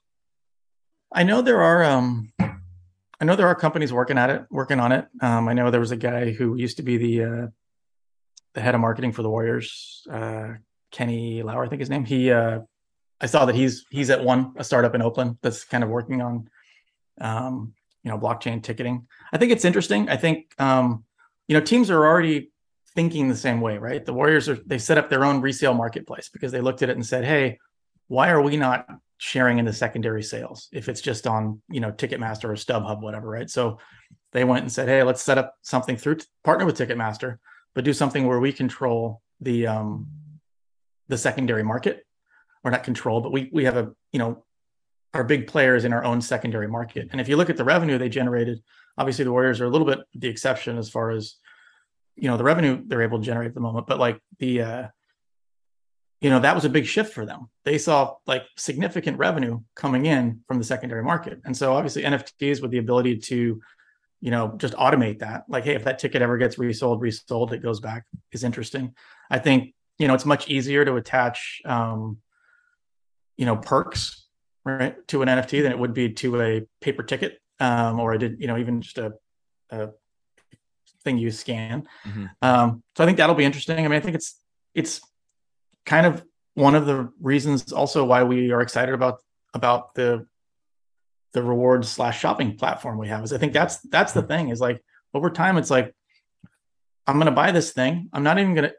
I 1.13 1.23
know 1.23 1.43
there 1.43 1.63
are 1.63 1.85
um 1.85 2.33
I 3.21 3.25
know 3.25 3.37
there 3.37 3.47
are 3.47 3.55
companies 3.55 3.93
working 3.93 4.19
at 4.19 4.31
it, 4.31 4.45
working 4.51 4.81
on 4.81 4.93
it. 4.93 5.07
Um, 5.21 5.49
I 5.49 5.53
know 5.53 5.71
there 5.71 5.81
was 5.81 5.93
a 5.93 5.97
guy 5.97 6.33
who 6.33 6.57
used 6.57 6.77
to 6.79 6.83
be 6.83 6.97
the 6.97 7.25
uh, 7.25 7.47
the 8.55 8.61
head 8.61 8.75
of 8.75 8.81
marketing 8.81 9.13
for 9.13 9.23
the 9.23 9.31
Warriors, 9.31 10.07
uh, 10.11 10.55
Kenny 10.91 11.43
Lauer, 11.43 11.65
I 11.65 11.69
think 11.69 11.81
his 11.81 11.91
name. 11.91 12.05
He, 12.05 12.31
uh, 12.31 12.61
I 13.21 13.27
saw 13.27 13.47
that 13.47 13.55
he's 13.55 13.87
he's 13.91 14.11
at 14.11 14.23
one 14.23 14.53
a 14.57 14.65
startup 14.65 14.95
in 14.95 15.03
Oakland 15.03 15.39
that's 15.43 15.65
kind 15.65 15.83
of 15.83 15.91
working 15.91 16.23
on, 16.23 16.49
um, 17.21 17.75
you 18.03 18.11
know, 18.11 18.19
blockchain 18.19 18.63
ticketing. 18.63 19.07
I 19.33 19.39
think 19.39 19.53
it's 19.53 19.65
interesting. 19.65 20.09
I 20.09 20.17
think 20.17 20.53
um, 20.59 21.05
you 21.49 21.55
know 21.55 21.65
teams 21.65 21.91
are 21.91 22.05
already 22.05 22.51
thinking 22.95 23.29
the 23.29 23.37
same 23.37 23.61
way, 23.61 23.79
right? 23.79 24.05
The 24.05 24.13
Warriors 24.13 24.49
are 24.49 24.59
they 24.67 24.79
set 24.79 24.99
up 24.99 25.11
their 25.11 25.25
own 25.25 25.41
resale 25.41 25.75
marketplace 25.75 26.29
because 26.33 26.53
they 26.53 26.61
looked 26.61 26.83
at 26.83 26.91
it 26.91 26.97
and 26.97 27.05
said, 27.05 27.25
hey, 27.25 27.59
why 28.09 28.31
are 28.31 28.41
we 28.41 28.57
not 28.57 28.87
sharing 29.19 29.59
in 29.59 29.65
the 29.65 29.73
secondary 29.73 30.23
sales 30.23 30.69
if 30.73 30.89
it's 30.89 31.01
just 31.01 31.27
on 31.27 31.63
you 31.69 31.81
know 31.81 31.93
ticketmaster 31.93 32.45
or 32.45 32.55
stubhub 32.55 33.01
whatever 33.01 33.29
right? 33.29 33.51
So 33.51 33.79
they 34.33 34.45
went 34.45 34.63
and 34.63 34.73
said 34.73 34.89
hey 34.89 35.03
let's 35.03 35.23
set 35.23 35.39
up 35.39 35.55
something 35.63 35.97
through 35.97 36.19
partner 36.43 36.67
with 36.67 36.77
ticketmaster 36.77 37.39
but 37.75 37.85
do 37.85 37.93
something 37.93 38.27
where 38.27 38.41
we 38.41 38.53
control 38.53 39.23
the 39.41 39.67
um 39.67 40.09
the 41.09 41.19
secondary 41.19 41.63
market. 41.63 42.07
Or 42.65 42.71
not 42.71 42.83
control 42.83 43.21
but 43.21 43.31
we 43.31 43.51
we 43.53 43.65
have 43.65 43.77
a 43.77 43.93
you 44.13 44.19
know 44.19 44.45
our 45.13 45.23
big 45.23 45.47
players 45.47 45.85
in 45.85 45.93
our 45.93 46.05
own 46.05 46.21
secondary 46.21 46.67
market. 46.67 47.09
And 47.13 47.21
if 47.21 47.29
you 47.29 47.37
look 47.37 47.51
at 47.51 47.57
the 47.57 47.65
revenue 47.65 47.99
they 47.99 48.09
generated 48.09 48.63
obviously 48.99 49.25
the 49.25 49.33
warriors 49.33 49.61
are 49.61 49.67
a 49.67 49.71
little 49.71 49.87
bit 49.87 50.01
the 50.15 50.29
exception 50.29 50.77
as 50.79 50.89
far 50.89 51.11
as 51.11 51.37
you 52.17 52.29
know 52.29 52.37
the 52.37 52.45
revenue 52.45 52.83
they're 52.87 53.03
able 53.03 53.19
to 53.19 53.25
generate 53.25 53.49
at 53.49 53.55
the 53.55 53.61
moment 53.61 53.87
but 53.87 53.99
like 53.99 54.21
the 54.39 54.63
uh 54.63 54.87
you 56.21 56.31
know 56.31 56.41
that 56.41 56.55
was 56.55 56.65
a 56.65 56.71
big 56.71 56.87
shift 56.87 57.13
for 57.13 57.27
them 57.27 57.51
they 57.65 57.79
saw 57.79 58.15
like 58.27 58.45
significant 58.57 59.19
revenue 59.19 59.61
coming 59.75 60.07
in 60.07 60.41
from 60.47 60.59
the 60.59 60.65
secondary 60.65 61.03
market 61.03 61.41
and 61.45 61.57
so 61.57 61.73
obviously 61.75 62.03
nfts 62.03 62.63
with 62.63 62.71
the 62.71 62.79
ability 62.79 63.19
to 63.19 63.61
you 64.25 64.31
know, 64.31 64.55
just 64.57 64.73
automate 64.75 65.19
that. 65.19 65.45
Like, 65.49 65.65
hey, 65.65 65.75
if 65.75 65.85
that 65.85 65.99
ticket 65.99 66.23
ever 66.23 66.39
gets 66.39 66.59
resold, 66.59 67.03
resold, 67.03 67.53
it 67.53 67.63
goes 67.63 67.79
back 67.79 68.07
is 68.33 68.43
interesting. 68.43 68.95
I 69.31 69.39
think, 69.39 69.75
you 69.99 70.09
know, 70.09 70.15
it's 70.15 70.25
much 70.25 70.49
easier 70.49 70.83
to 70.83 70.95
attach, 70.97 71.61
um, 71.67 72.17
you 73.37 73.45
know, 73.45 73.57
perks 73.57 74.27
right 74.65 74.97
to 75.09 75.21
an 75.21 75.29
NFT 75.29 75.63
than 75.63 75.73
it 75.73 75.79
would 75.79 75.93
be 75.93 76.15
to 76.15 76.41
a 76.41 76.67
paper 76.81 77.03
ticket. 77.03 77.39
Um, 77.61 78.01
or 78.01 78.15
I 78.15 78.17
did, 78.17 78.41
you 78.41 78.47
know, 78.47 78.57
even 78.57 78.81
just 78.81 78.97
a, 78.97 79.13
a 79.69 79.91
thing 81.05 81.19
you 81.19 81.31
scan. 81.31 81.87
Mm-hmm. 82.07 82.27
Um, 82.43 82.83
so 82.97 83.05
I 83.05 83.07
think 83.07 83.19
that'll 83.19 83.35
be 83.35 83.45
interesting. 83.45 83.79
I 83.79 83.83
mean, 83.83 83.93
I 83.93 84.01
think 84.01 84.17
it's, 84.17 84.41
it's 84.75 85.01
kind 85.85 86.07
of 86.07 86.25
one 86.55 86.75
of 86.75 86.87
the 86.87 87.11
reasons 87.21 87.73
also 87.73 88.05
why 88.05 88.23
we 88.23 88.53
are 88.53 88.61
excited 88.61 88.95
about, 88.95 89.21
about 89.55 89.95
the 89.95 90.27
the 91.35 91.43
rewards 91.43 91.89
slash 91.89 92.19
shopping 92.19 92.57
platform 92.57 92.97
we 92.97 93.09
have 93.09 93.23
is 93.23 93.33
i 93.33 93.39
think 93.39 93.53
that's 93.53 93.79
that's 93.91 94.13
the 94.13 94.23
thing 94.23 94.49
is 94.49 94.61
like 94.61 94.83
over 95.13 95.29
time 95.29 95.59
it's 95.59 95.71
like 95.71 95.93
i'm 97.07 97.17
going 97.17 97.27
to 97.27 97.33
buy 97.33 97.51
this 97.51 97.73
thing 97.73 98.09
i'm 98.13 98.23
not 98.23 98.39
even 98.39 98.55
going 98.55 98.71
to 98.71 98.75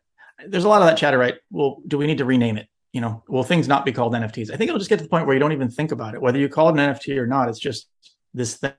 there's 0.47 0.63
a 0.63 0.69
lot 0.69 0.81
of 0.81 0.87
that 0.87 0.97
chatter 0.97 1.17
right 1.17 1.35
well 1.51 1.81
do 1.85 1.97
we 1.97 2.07
need 2.07 2.17
to 2.17 2.25
rename 2.25 2.57
it 2.57 2.67
you 2.93 3.01
know 3.01 3.23
will 3.27 3.43
things 3.43 3.67
not 3.67 3.85
be 3.85 3.91
called 3.91 4.13
nfts 4.13 4.51
i 4.51 4.55
think 4.55 4.69
it'll 4.69 4.79
just 4.79 4.89
get 4.89 4.97
to 4.97 5.03
the 5.03 5.09
point 5.09 5.27
where 5.27 5.35
you 5.35 5.39
don't 5.39 5.51
even 5.51 5.69
think 5.69 5.91
about 5.91 6.15
it 6.15 6.21
whether 6.21 6.39
you 6.39 6.49
call 6.49 6.69
it 6.69 6.79
an 6.79 6.93
nft 6.93 7.15
or 7.17 7.27
not 7.27 7.49
it's 7.49 7.59
just 7.59 7.87
this 8.33 8.55
thing 8.55 8.71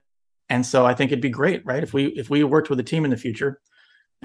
and 0.49 0.65
so 0.65 0.85
i 0.85 0.93
think 0.93 1.11
it'd 1.11 1.21
be 1.21 1.29
great 1.29 1.65
right 1.65 1.83
if 1.83 1.93
we 1.93 2.05
if 2.07 2.29
we 2.29 2.43
worked 2.43 2.69
with 2.69 2.79
a 2.79 2.83
team 2.83 3.05
in 3.05 3.11
the 3.11 3.17
future 3.17 3.59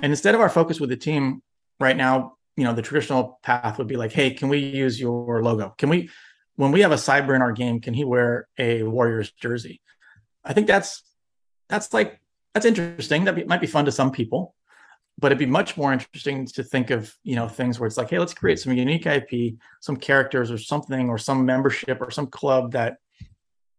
and 0.03 0.13
instead 0.13 0.35
of 0.35 0.41
our 0.41 0.49
focus 0.49 0.81
with 0.81 0.91
the 0.91 0.97
team 0.97 1.43
right 1.81 1.97
now 1.97 2.35
you 2.57 2.65
know 2.65 2.73
the 2.73 2.83
traditional 2.83 3.39
path 3.43 3.79
would 3.79 3.87
be 3.87 3.97
like 3.97 4.13
hey 4.13 4.31
can 4.31 4.49
we 4.49 4.59
use 4.59 5.01
your 5.01 5.43
logo 5.43 5.75
can 5.79 5.89
we 5.89 6.09
when 6.57 6.73
we 6.73 6.81
have 6.81 6.93
a 6.93 6.97
cyber 6.97 7.35
in 7.35 7.43
our 7.43 7.53
game, 7.53 7.81
can 7.81 7.95
he 7.95 8.05
wear 8.05 8.49
a 8.59 8.83
Warriors 8.83 9.31
jersey? 9.33 9.81
I 10.45 10.53
think 10.53 10.67
that's 10.67 11.03
that's 11.69 11.93
like 11.93 12.21
that's 12.55 12.67
interesting. 12.67 13.25
That 13.25 13.47
might 13.47 13.61
be 13.61 13.67
fun 13.67 13.85
to 13.87 13.93
some 13.93 14.11
people, 14.11 14.55
but 15.19 15.29
it'd 15.29 15.39
be 15.39 15.47
much 15.47 15.77
more 15.77 15.93
interesting 15.93 16.47
to 16.47 16.63
think 16.63 16.91
of 16.91 17.15
you 17.23 17.37
know 17.37 17.49
things 17.49 17.79
where 17.81 17.87
it's 17.87 17.97
like, 17.97 18.11
hey, 18.11 18.19
let's 18.19 18.35
create 18.35 18.59
some 18.59 18.73
unique 18.73 19.07
IP, 19.07 19.55
some 19.81 19.97
characters 19.97 20.51
or 20.51 20.59
something, 20.59 21.09
or 21.09 21.19
some 21.19 21.47
membership 21.47 22.01
or 22.01 22.11
some 22.11 22.27
club 22.27 22.73
that 22.73 22.99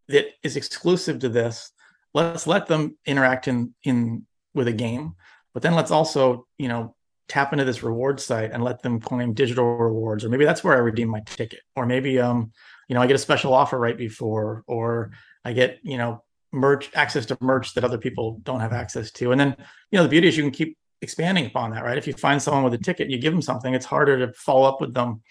that 0.08 0.28
is 0.42 0.58
exclusive 0.58 1.20
to 1.20 1.30
this. 1.30 1.72
Let's 2.14 2.48
let 2.48 2.68
them 2.68 2.98
interact 3.06 3.48
in 3.48 3.74
in 3.84 4.26
with 4.54 4.68
a 4.68 4.74
game, 4.74 5.16
but 5.54 5.64
then 5.64 5.76
let's 5.76 5.92
also 5.92 6.48
you 6.58 6.68
know 6.68 6.96
tap 7.30 7.54
into 7.54 7.66
this 7.66 7.84
reward 7.84 8.20
site 8.20 8.52
and 8.52 8.64
let 8.64 8.82
them 8.82 9.00
claim 9.00 9.34
digital 9.34 9.78
rewards 9.78 10.26
or 10.26 10.30
maybe 10.30 10.44
that's 10.44 10.62
where 10.62 10.76
i 10.76 10.78
redeem 10.78 11.08
my 11.08 11.22
ticket 11.22 11.62
or 11.74 11.86
maybe 11.86 12.20
um 12.20 12.52
you 12.90 12.94
know 12.94 13.02
i 13.02 13.08
get 13.08 13.16
a 13.16 13.18
special 13.20 13.54
offer 13.54 13.80
right 13.80 13.98
before 13.98 14.62
or 14.68 15.12
i 15.46 15.54
get 15.54 15.80
you 15.84 15.98
know 15.98 16.22
merch 16.54 16.92
access 16.94 17.26
to 17.26 17.38
merch 17.42 17.74
that 17.74 17.84
other 17.84 17.98
people 17.98 18.40
don't 18.44 18.60
have 18.60 18.72
access 18.72 19.12
to. 19.12 19.32
And 19.32 19.42
then 19.42 19.56
you 19.92 19.98
know 19.98 20.04
the 20.04 20.10
beauty 20.10 20.28
is 20.28 20.38
you 20.38 20.44
can 20.44 20.52
keep 20.52 20.78
expanding 21.02 21.48
upon 21.48 21.72
that 21.72 21.84
right? 21.84 21.98
If 21.98 22.08
you 22.08 22.14
find 22.14 22.42
someone 22.42 22.64
with 22.64 22.74
a 22.76 22.78
ticket 22.78 23.10
you 23.10 23.18
give 23.18 23.34
them 23.34 23.42
something 23.42 23.74
it's 23.74 23.86
harder 23.86 24.26
to 24.26 24.34
follow 24.34 24.68
up 24.68 24.80
with 24.80 24.94
them 24.94 25.22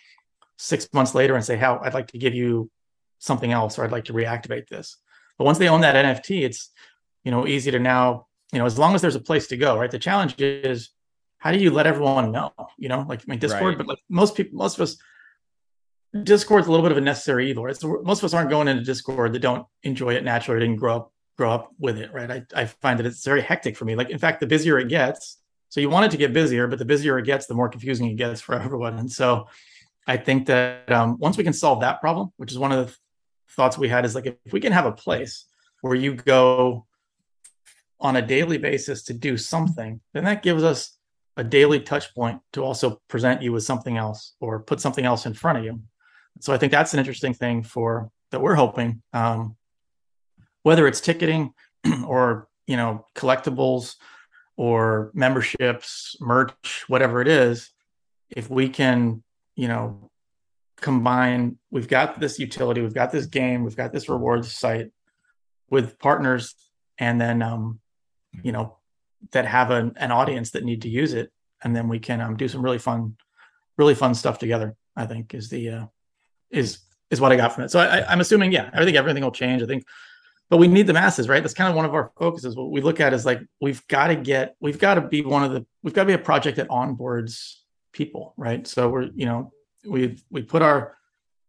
six 0.59 0.89
months 0.93 1.15
later 1.15 1.35
and 1.35 1.45
say 1.45 1.57
how 1.57 1.81
i'd 1.83 1.95
like 1.95 2.07
to 2.07 2.19
give 2.19 2.35
you 2.35 2.71
something 3.19 3.53
else 3.53 3.79
or 3.79 3.85
i'd 3.85 3.91
like 3.91 4.05
to 4.05 4.13
reactivate 4.13 4.69
this 4.69 4.99
but 5.39 5.45
once 5.45 5.59
they 5.59 5.69
own 5.69 5.81
that 5.81 5.95
nft 5.95 6.43
it's 6.43 6.71
you 7.25 7.31
know 7.31 7.47
easy 7.47 7.71
to 7.71 7.79
now 7.79 8.27
you 8.53 8.59
know 8.59 8.67
as 8.67 8.79
long 8.79 8.95
as 8.95 9.01
there's 9.01 9.17
a 9.17 9.21
place 9.21 9.47
to 9.47 9.57
go 9.57 9.79
right 9.79 9.91
the 9.91 9.99
challenge 9.99 10.41
is 10.41 10.91
how 11.43 11.51
do 11.51 11.59
you 11.59 11.73
let 11.73 11.89
everyone 11.89 12.31
know? 12.31 12.53
You 12.79 12.89
know, 12.89 13.05
like 13.09 13.21
I 13.21 13.25
mean, 13.27 13.41
Discord, 13.41 13.65
right. 13.65 13.79
but 13.79 13.89
like 13.89 13.99
most 14.09 14.37
people, 14.37 14.57
most 14.57 14.77
of 14.77 14.83
us, 14.83 14.97
Discord's 16.23 16.69
a 16.69 16.71
little 16.71 16.85
bit 16.85 16.93
of 16.93 16.99
a 16.99 17.01
necessary 17.01 17.51
evil. 17.51 17.65
Right? 17.65 17.77
So 17.77 18.01
most 18.05 18.21
of 18.21 18.25
us 18.27 18.33
aren't 18.33 18.49
going 18.49 18.69
into 18.69 18.85
Discord 18.85 19.33
that 19.33 19.41
don't 19.41 19.67
enjoy 19.83 20.15
it 20.15 20.23
naturally 20.23 20.61
didn't 20.61 20.77
grow 20.77 20.97
up 20.97 21.13
grow 21.37 21.51
up 21.51 21.73
with 21.81 21.99
it, 21.99 22.13
right? 22.13 22.31
I, 22.31 22.43
I 22.55 22.67
find 22.67 22.97
that 23.01 23.07
it's 23.07 23.25
very 23.25 23.41
hectic 23.41 23.77
for 23.77 23.87
me. 23.87 23.97
Like, 23.97 24.11
in 24.11 24.19
fact, 24.19 24.39
the 24.39 24.47
busier 24.47 24.79
it 24.79 24.89
gets, 24.89 25.39
so 25.69 25.81
you 25.81 25.91
want 25.91 26.07
it 26.07 26.11
to 26.13 26.17
get 26.17 26.33
busier, 26.33 26.69
but 26.69 26.79
the 26.79 26.85
busier 26.85 27.19
it 27.19 27.25
gets, 27.25 27.47
the 27.47 27.55
more 27.55 27.69
confusing 27.69 28.09
it 28.09 28.15
gets 28.15 28.41
for 28.41 28.55
everyone. 28.61 28.99
And 28.99 29.11
so 29.11 29.49
I 30.07 30.19
think 30.19 30.47
that 30.47 30.93
um, 30.93 31.19
once 31.19 31.37
we 31.37 31.43
can 31.43 31.55
solve 31.55 31.81
that 31.81 32.01
problem, 32.01 32.33
which 32.37 32.53
is 32.53 32.59
one 32.59 32.71
of 32.71 32.87
the 32.87 32.97
thoughts 33.57 33.79
we 33.79 33.89
had, 33.89 34.05
is 34.05 34.15
like 34.15 34.27
if 34.27 34.53
we 34.53 34.61
can 34.61 34.73
have 34.73 34.87
a 34.87 34.93
place 34.93 35.47
where 35.81 35.95
you 35.95 36.15
go 36.15 36.87
on 38.01 38.17
a 38.17 38.23
daily 38.23 38.59
basis 38.59 39.03
to 39.05 39.15
do 39.15 39.37
something, 39.37 40.01
then 40.13 40.25
that 40.25 40.43
gives 40.43 40.63
us 40.63 40.97
a 41.37 41.45
daily 41.45 41.81
touch 41.81 42.15
point 42.15 42.41
to 42.53 42.63
also 42.63 43.01
present 43.09 43.43
you 43.43 43.53
with 43.53 43.63
something 43.63 43.97
else 43.97 44.35
or 44.41 44.61
put 44.61 44.81
something 44.81 45.05
else 45.05 45.25
in 45.25 45.35
front 45.35 45.59
of 45.59 45.65
you. 45.65 45.81
So 46.41 46.53
I 46.53 46.59
think 46.59 46.73
that's 46.73 46.93
an 46.93 46.99
interesting 46.99 47.35
thing 47.35 47.63
for 47.63 48.11
that 48.31 48.41
we're 48.41 48.55
hoping, 48.55 49.03
um, 49.13 49.57
whether 50.63 50.87
it's 50.87 51.01
ticketing 51.01 51.53
or 52.07 52.49
you 52.67 52.77
know 52.77 53.07
collectibles 53.15 53.97
or 54.57 55.11
memberships, 55.15 56.17
merch, 56.21 56.85
whatever 56.89 57.21
it 57.21 57.29
is. 57.29 57.71
If 58.31 58.51
we 58.51 58.69
can, 58.69 59.23
you 59.57 59.69
know, 59.69 60.11
combine, 60.83 61.59
we've 61.71 61.89
got 61.89 62.21
this 62.21 62.39
utility, 62.39 62.83
we've 62.83 62.95
got 62.95 63.13
this 63.13 63.27
game, 63.27 63.65
we've 63.65 63.77
got 63.77 63.93
this 63.93 64.09
rewards 64.09 64.53
site 64.53 64.91
with 65.71 65.99
partners, 65.99 66.55
and 66.99 67.21
then 67.21 67.41
um, 67.41 67.81
you 68.43 68.53
know 68.53 68.77
that 69.31 69.47
have 69.47 69.71
an, 69.71 69.95
an 69.97 70.11
audience 70.11 70.51
that 70.51 70.65
need 70.65 70.83
to 70.83 70.89
use 70.89 71.15
it. 71.15 71.33
And 71.65 71.75
then 71.77 71.89
we 71.89 72.01
can 72.01 72.21
um, 72.21 72.37
do 72.37 72.49
some 72.49 72.63
really 72.63 72.79
fun 72.79 73.17
really 73.79 73.95
fun 73.95 74.15
stuff 74.15 74.39
together 74.39 74.77
i 74.97 75.07
think 75.07 75.35
is 75.35 75.49
the 75.49 75.69
uh, 75.71 75.87
is 76.51 76.81
is 77.11 77.21
what 77.21 77.33
i 77.33 77.37
got 77.37 77.55
from 77.55 77.65
it. 77.65 77.71
So 77.71 77.81
I, 77.81 78.11
i'm 78.11 78.21
assuming 78.21 78.53
yeah 78.53 78.71
i 78.73 78.85
think 78.85 78.97
everything 78.97 79.23
will 79.23 79.33
change 79.33 79.63
i 79.63 79.67
think 79.67 79.85
but 80.51 80.59
we 80.59 80.69
need 80.69 80.87
the 80.87 80.93
masses 80.93 81.31
right? 81.31 81.43
That's 81.43 81.55
kind 81.55 81.71
of 81.71 81.77
one 81.77 81.87
of 81.87 81.95
our 81.95 82.13
focuses. 82.19 82.55
What 82.55 82.71
we 82.71 82.83
look 82.83 83.01
at 83.01 83.15
is 83.15 83.25
like 83.25 83.41
we've 83.63 83.87
got 83.89 84.09
to 84.09 84.17
get 84.17 84.55
we've 84.61 84.79
got 84.79 84.97
to 84.97 85.01
be 85.01 85.23
one 85.23 85.45
of 85.45 85.53
the 85.53 85.65
we've 85.83 85.95
got 85.95 86.03
to 86.03 86.09
be 86.09 86.13
a 86.13 86.19
project 86.19 86.59
that 86.59 86.69
onboards 86.69 87.55
people 87.95 88.35
right? 88.37 88.67
So 88.67 88.91
we're 88.91 89.09
you 89.15 89.25
know 89.25 89.51
we 89.87 90.23
we 90.31 90.43
put 90.43 90.63
our 90.63 90.97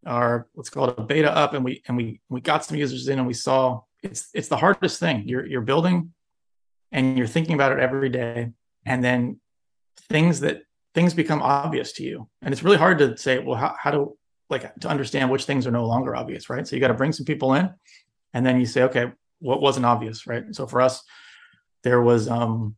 our 0.05 0.47
let's 0.55 0.69
call 0.69 0.89
it 0.89 0.95
a 0.97 1.03
beta 1.03 1.35
up 1.35 1.53
and 1.53 1.63
we 1.63 1.81
and 1.87 1.95
we 1.95 2.19
we 2.29 2.41
got 2.41 2.65
some 2.65 2.77
users 2.77 3.07
in 3.07 3.19
and 3.19 3.27
we 3.27 3.33
saw 3.33 3.81
it's 4.01 4.29
it's 4.33 4.47
the 4.47 4.57
hardest 4.57 4.99
thing. 4.99 5.27
You're 5.27 5.45
you're 5.45 5.61
building 5.61 6.13
and 6.91 7.17
you're 7.17 7.27
thinking 7.27 7.55
about 7.55 7.71
it 7.71 7.79
every 7.79 8.09
day 8.09 8.51
and 8.85 9.03
then 9.03 9.39
things 10.09 10.41
that 10.41 10.63
things 10.93 11.13
become 11.13 11.41
obvious 11.41 11.93
to 11.93 12.03
you. 12.03 12.29
And 12.41 12.53
it's 12.53 12.63
really 12.63 12.77
hard 12.77 12.99
to 12.99 13.17
say 13.17 13.39
well 13.39 13.57
how, 13.57 13.75
how 13.79 13.91
to 13.91 14.17
like 14.49 14.75
to 14.81 14.89
understand 14.89 15.31
which 15.31 15.45
things 15.45 15.65
are 15.65 15.71
no 15.71 15.85
longer 15.85 16.15
obvious 16.15 16.49
right? 16.49 16.67
So 16.67 16.75
you 16.75 16.81
got 16.81 16.89
to 16.89 16.93
bring 16.93 17.13
some 17.13 17.25
people 17.25 17.53
in 17.53 17.69
and 18.33 18.45
then 18.45 18.59
you 18.59 18.65
say 18.65 18.83
okay 18.83 19.11
what 19.39 19.61
wasn't 19.61 19.85
obvious 19.85 20.27
right? 20.27 20.43
So 20.51 20.67
for 20.67 20.81
us 20.81 21.03
there 21.83 22.01
was 22.01 22.27
um 22.27 22.75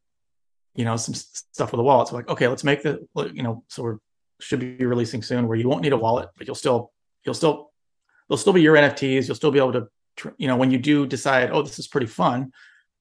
you 0.75 0.85
know 0.85 0.97
some 0.97 1.13
stuff 1.15 1.71
with 1.71 1.79
the 1.79 1.83
wallet 1.83 2.09
so 2.09 2.15
like 2.15 2.29
okay 2.29 2.47
let's 2.47 2.63
make 2.63 2.83
the 2.83 3.07
you 3.33 3.43
know 3.43 3.63
so 3.69 3.83
we're 3.83 3.97
should 4.39 4.59
be 4.59 4.85
releasing 4.85 5.21
soon 5.21 5.47
where 5.47 5.57
you 5.57 5.67
won't 5.67 5.81
need 5.81 5.93
a 5.93 5.97
wallet 5.97 6.29
but 6.37 6.47
you'll 6.47 6.55
still 6.55 6.91
you'll 7.23 7.33
still 7.33 7.71
they'll 8.27 8.37
still 8.37 8.53
be 8.53 8.61
your 8.61 8.75
nfts 8.75 9.27
you'll 9.27 9.35
still 9.35 9.51
be 9.51 9.59
able 9.59 9.73
to 9.73 9.87
you 10.37 10.47
know 10.47 10.55
when 10.55 10.71
you 10.71 10.77
do 10.77 11.05
decide 11.05 11.51
oh 11.51 11.61
this 11.61 11.79
is 11.79 11.87
pretty 11.87 12.07
fun 12.07 12.51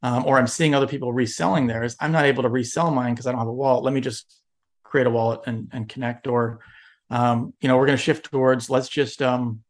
um, 0.04 0.26
or 0.26 0.36
I'm 0.36 0.46
seeing 0.46 0.74
other 0.74 0.86
people 0.86 1.14
reselling 1.14 1.66
theirs, 1.66 1.96
I'm 1.98 2.12
not 2.12 2.26
able 2.26 2.42
to 2.42 2.50
resell 2.50 2.90
mine 2.90 3.14
because 3.14 3.26
I 3.26 3.30
don't 3.30 3.38
have 3.38 3.48
a 3.48 3.52
wallet. 3.52 3.84
Let 3.84 3.94
me 3.94 4.02
just 4.02 4.38
create 4.82 5.06
a 5.06 5.10
wallet 5.10 5.40
and, 5.46 5.70
and 5.72 5.88
connect. 5.88 6.26
Or, 6.26 6.60
um, 7.08 7.54
you 7.62 7.68
know, 7.68 7.78
we're 7.78 7.86
going 7.86 7.96
to 7.96 8.04
shift 8.04 8.30
towards 8.30 8.68
let's 8.68 8.90
just, 8.90 9.22
um, 9.22 9.60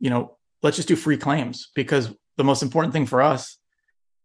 you 0.00 0.10
know, 0.10 0.36
let's 0.62 0.76
just 0.76 0.86
do 0.86 0.96
free 0.96 1.16
claims 1.16 1.70
because 1.74 2.14
the 2.36 2.44
most 2.44 2.62
important 2.62 2.92
thing 2.92 3.06
for 3.06 3.22
us 3.22 3.56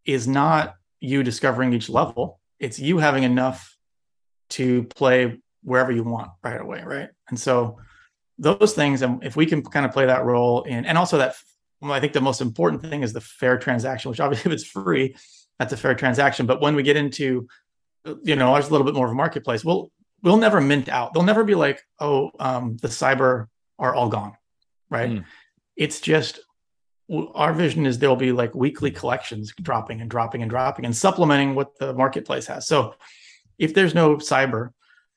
is 0.04 0.28
not 0.28 0.76
you 1.00 1.24
discovering 1.24 1.72
each 1.72 1.88
level. 1.88 2.42
It's 2.60 2.78
you 2.78 2.98
having 2.98 3.24
enough 3.24 3.78
to 4.50 4.84
play 4.84 5.40
wherever 5.64 5.92
you 5.92 6.04
want 6.04 6.32
right 6.44 6.60
away. 6.60 6.84
Right. 6.86 7.10
And 7.30 7.40
so 7.40 7.80
those 8.38 8.74
things, 8.74 9.02
and 9.02 9.24
if 9.24 9.36
we 9.36 9.46
can 9.46 9.64
kind 9.64 9.86
of 9.86 9.92
play 9.92 10.06
that 10.06 10.26
role 10.26 10.64
in, 10.64 10.86
and 10.86 10.98
also 10.98 11.18
that 11.18 11.36
well, 11.82 11.92
I 11.92 12.00
think 12.00 12.14
the 12.14 12.22
most 12.22 12.40
important 12.40 12.82
thing 12.82 13.04
is 13.04 13.12
the 13.12 13.22
fair 13.22 13.58
transaction, 13.58 14.10
which 14.10 14.22
obviously 14.22 14.50
if 14.52 14.56
it's 14.56 14.66
free, 14.66 15.16
that's 15.60 15.74
a 15.74 15.78
fair 15.78 15.96
transaction. 15.96 16.46
But 16.46 16.62
when 16.62 16.76
we 16.76 16.84
get 16.84 16.96
into, 16.96 17.48
you 18.24 18.36
know, 18.36 18.54
there's 18.54 18.70
a 18.70 18.72
little 18.72 18.86
bit 18.86 18.96
more 18.96 19.06
of 19.06 19.12
a 19.12 19.16
marketplace, 19.16 19.66
we'll 19.66 19.92
we'll 20.22 20.38
never 20.38 20.62
mint 20.62 20.90
out. 20.90 21.14
They'll 21.14 21.24
never 21.24 21.44
be 21.44 21.56
like, 21.56 21.82
oh, 22.00 22.32
um, 22.40 22.78
the 22.78 22.88
cyber 22.88 23.48
are 23.78 23.94
all 23.94 24.10
gone, 24.10 24.34
right? 24.90 25.12
Mm. 25.12 25.26
It's 25.76 26.00
just 26.00 26.40
our 27.36 27.54
vision 27.54 27.86
is 27.86 28.00
there'll 28.00 28.16
be 28.16 28.32
like 28.32 28.56
weekly 28.56 28.90
collections 28.90 29.54
dropping 29.62 30.00
and 30.00 30.10
dropping 30.10 30.42
and 30.42 30.50
dropping 30.50 30.86
and 30.86 30.96
supplementing 30.96 31.54
what 31.54 31.78
the 31.78 31.94
marketplace 31.94 32.48
has. 32.48 32.66
So 32.66 32.96
if 33.60 33.74
there's 33.74 33.94
no 33.94 34.16
cyber, 34.16 34.70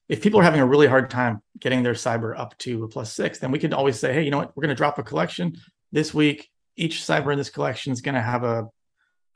if 0.08 0.22
people 0.22 0.40
are 0.40 0.44
having 0.44 0.60
a 0.60 0.66
really 0.66 0.86
hard 0.86 1.10
time 1.10 1.42
getting 1.58 1.82
their 1.82 1.94
cyber 1.94 2.38
up 2.38 2.56
to 2.58 2.84
a 2.84 2.88
plus 2.88 3.12
six, 3.12 3.38
then 3.38 3.50
we 3.50 3.58
can 3.58 3.72
always 3.72 3.98
say, 3.98 4.12
hey, 4.12 4.22
you 4.22 4.30
know 4.30 4.38
what, 4.38 4.56
we're 4.56 4.62
going 4.62 4.74
to 4.74 4.76
drop 4.76 4.98
a 4.98 5.02
collection 5.02 5.56
this 5.92 6.14
week. 6.14 6.48
Each 6.76 7.00
cyber 7.00 7.32
in 7.32 7.38
this 7.38 7.50
collection 7.50 7.92
is 7.92 8.00
going 8.00 8.14
to 8.14 8.20
have 8.20 8.44
a, 8.44 8.68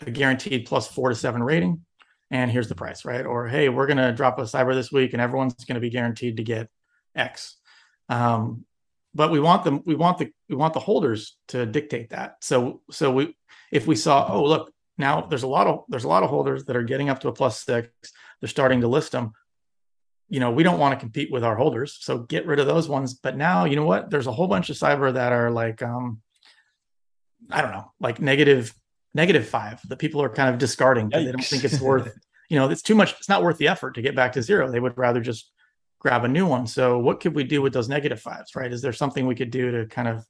a 0.07 0.11
guaranteed 0.11 0.66
plus 0.66 0.87
four 0.87 1.09
to 1.09 1.14
seven 1.14 1.43
rating. 1.43 1.85
And 2.31 2.51
here's 2.51 2.68
the 2.68 2.75
price 2.75 3.05
right? 3.05 3.27
Or 3.27 3.49
hey 3.49 3.68
we're 3.68 3.87
going 3.87 3.97
to 3.97 4.12
drop 4.12 4.39
a 4.39 4.43
cyber 4.43 4.75
this 4.75 4.93
week 4.93 5.12
and 5.12 5.23
everyone's 5.23 5.64
going 5.64 5.75
to 5.75 5.81
be 5.81 5.91
guaranteed 5.91 6.37
to 6.37 6.45
get 6.45 6.68
x. 7.16 7.57
Um, 8.09 8.64
but 9.14 9.33
we 9.33 9.41
want 9.41 9.64
them 9.64 9.83
we 9.85 9.97
want 9.97 10.18
the 10.18 10.31
we 10.49 10.55
want 10.55 10.75
the 10.75 10.81
holders 10.81 11.37
to 11.49 11.66
dictate 11.66 12.11
that. 12.11 12.37
So 12.43 12.83
so 12.91 13.11
we 13.11 13.37
if 13.73 13.87
we 13.87 13.97
saw 13.97 14.29
oh 14.33 14.45
look 14.45 14.73
now 14.99 15.23
there's 15.23 15.43
a 15.43 15.49
lot 15.49 15.66
of 15.66 15.85
there's 15.89 16.05
a 16.05 16.09
lot 16.09 16.23
of 16.23 16.31
holders 16.31 16.64
that 16.66 16.77
are 16.77 16.85
getting 16.85 17.09
up 17.09 17.21
to 17.21 17.29
a 17.29 17.33
plus 17.33 17.64
six. 17.64 17.89
They're 18.41 18.49
starting 18.49 18.83
to 18.83 18.89
list 18.89 19.12
them. 19.12 19.33
You 20.31 20.41
know, 20.41 20.51
we 20.51 20.62
don't 20.62 20.78
want 20.78 20.95
to 20.95 21.01
compete 21.01 21.31
with 21.31 21.45
our 21.45 21.57
holders, 21.57 21.99
so 22.01 22.20
get 22.20 22.47
rid 22.47 22.59
of 22.59 22.66
those 22.66 22.89
ones. 22.89 23.14
But 23.14 23.37
now, 23.37 23.64
you 23.66 23.76
know 23.76 23.85
what? 23.85 24.11
There's 24.11 24.26
a 24.26 24.33
whole 24.33 24.47
bunch 24.47 24.70
of 24.70 24.76
cyber 24.76 25.12
that 25.12 25.33
are 25.33 25.51
like, 25.51 25.83
um, 25.83 26.22
I 27.51 27.61
don't 27.61 27.72
know, 27.72 27.93
like 28.01 28.20
negative 28.20 28.72
negative 29.12 29.47
five 29.47 29.81
that 29.89 29.99
people 29.99 30.22
are 30.22 30.28
kind 30.28 30.49
of 30.49 30.59
discarding 30.59 31.09
because 31.09 31.24
they 31.26 31.33
don't 31.33 31.45
think 31.45 31.64
it's 31.64 31.81
worth. 31.81 32.16
You 32.49 32.59
know, 32.59 32.68
it's 32.68 32.83
too 32.83 32.95
much. 32.95 33.14
It's 33.18 33.28
not 33.28 33.43
worth 33.43 33.59
the 33.59 33.68
effort 33.68 33.95
to 33.97 34.03
get 34.03 34.16
back 34.16 34.33
to 34.33 34.43
zero. 34.43 34.70
They 34.70 34.81
would 34.81 34.99
rather 34.99 35.20
just 35.20 35.53
grab 36.01 36.24
a 36.24 36.28
new 36.28 36.47
one. 36.47 36.66
So, 36.66 36.99
what 36.99 37.20
could 37.20 37.35
we 37.35 37.45
do 37.45 37.62
with 37.62 37.72
those 37.72 37.89
negative 37.89 38.20
fives? 38.20 38.57
Right? 38.57 38.72
Is 38.72 38.83
there 38.83 38.93
something 38.93 39.26
we 39.26 39.35
could 39.35 39.51
do 39.51 39.70
to 39.70 39.87
kind 39.87 40.09
of 40.09 40.24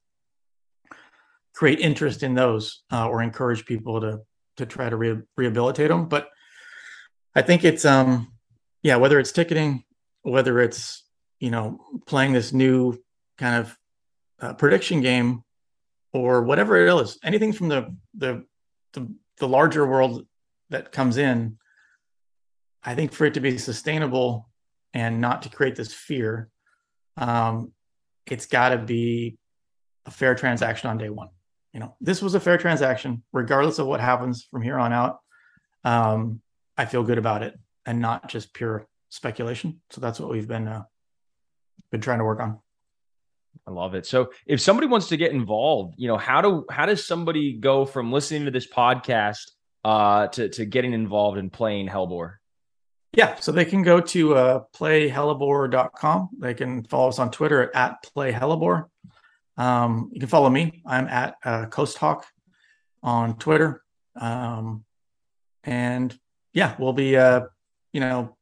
create 1.54 1.80
interest 1.80 2.22
in 2.22 2.34
those 2.34 2.82
uh, 2.92 3.08
or 3.08 3.22
encourage 3.22 3.66
people 3.66 4.00
to 4.00 4.20
to 4.56 4.66
try 4.66 4.88
to 4.88 4.96
re- 4.96 5.22
rehabilitate 5.36 5.88
them. 5.88 6.06
But 6.06 6.28
I 7.34 7.42
think 7.42 7.64
it's 7.64 7.84
um 7.84 8.32
yeah, 8.82 8.96
whether 8.96 9.18
it's 9.18 9.32
ticketing, 9.32 9.84
whether 10.22 10.60
it's 10.60 11.04
you 11.38 11.50
know 11.50 11.80
playing 12.06 12.32
this 12.32 12.52
new 12.52 12.98
kind 13.38 13.56
of 13.56 13.78
uh, 14.40 14.54
prediction 14.54 15.00
game 15.00 15.42
or 16.12 16.42
whatever 16.42 16.76
it 16.76 17.02
is, 17.02 17.18
anything 17.22 17.52
from 17.52 17.68
the, 17.68 17.94
the 18.14 18.44
the 18.92 19.12
the 19.38 19.48
larger 19.48 19.86
world 19.86 20.26
that 20.70 20.92
comes 20.92 21.16
in, 21.16 21.58
I 22.82 22.94
think 22.94 23.12
for 23.12 23.24
it 23.24 23.34
to 23.34 23.40
be 23.40 23.58
sustainable 23.58 24.48
and 24.92 25.20
not 25.20 25.42
to 25.42 25.48
create 25.48 25.76
this 25.76 25.94
fear, 25.94 26.48
um, 27.16 27.72
it's 28.26 28.46
got 28.46 28.70
to 28.70 28.78
be 28.78 29.38
a 30.06 30.10
fair 30.10 30.34
transaction 30.34 30.90
on 30.90 30.98
day 30.98 31.10
one 31.10 31.28
you 31.72 31.80
know, 31.80 31.94
this 32.00 32.20
was 32.20 32.34
a 32.34 32.40
fair 32.40 32.58
transaction, 32.58 33.22
regardless 33.32 33.78
of 33.78 33.86
what 33.86 34.00
happens 34.00 34.46
from 34.50 34.62
here 34.62 34.78
on 34.78 34.92
out. 34.92 35.18
Um, 35.84 36.40
I 36.76 36.84
feel 36.84 37.02
good 37.02 37.18
about 37.18 37.42
it 37.42 37.58
and 37.86 38.00
not 38.00 38.28
just 38.28 38.52
pure 38.52 38.86
speculation. 39.10 39.80
So 39.90 40.00
that's 40.00 40.18
what 40.18 40.30
we've 40.30 40.48
been 40.48 40.66
uh, 40.66 40.84
been 41.90 42.00
trying 42.00 42.18
to 42.18 42.24
work 42.24 42.40
on. 42.40 42.58
I 43.66 43.72
love 43.72 43.94
it. 43.94 44.06
So 44.06 44.30
if 44.46 44.60
somebody 44.60 44.86
wants 44.86 45.08
to 45.08 45.16
get 45.16 45.32
involved, 45.32 45.94
you 45.98 46.08
know, 46.08 46.16
how 46.16 46.40
do 46.40 46.64
how 46.70 46.86
does 46.86 47.06
somebody 47.06 47.52
go 47.52 47.84
from 47.84 48.10
listening 48.10 48.46
to 48.46 48.50
this 48.50 48.66
podcast 48.66 49.50
uh 49.84 50.28
to 50.28 50.48
to 50.48 50.64
getting 50.64 50.92
involved 50.92 51.38
in 51.38 51.50
playing 51.50 51.88
Hellebore? 51.88 52.36
Yeah, 53.12 53.34
so 53.36 53.50
they 53.52 53.64
can 53.64 53.82
go 53.82 54.00
to 54.00 54.34
uh 54.34 54.60
playhellebore.com. 54.74 56.30
They 56.38 56.54
can 56.54 56.84
follow 56.84 57.08
us 57.08 57.18
on 57.18 57.30
Twitter 57.30 57.62
at, 57.62 57.74
at 57.74 57.96
playhellebore. 58.16 58.86
Um, 59.56 60.08
you 60.12 60.20
can 60.20 60.28
follow 60.28 60.48
me. 60.48 60.82
I'm 60.86 61.06
at 61.08 61.34
uh, 61.44 61.66
Coast 61.66 61.98
Hawk 61.98 62.24
on 63.02 63.36
Twitter. 63.36 63.82
Um, 64.18 64.84
and 65.64 66.18
yeah, 66.54 66.74
we'll 66.78 66.94
be, 66.94 67.16
uh, 67.16 67.42
you 67.92 68.00
know, 68.00 68.36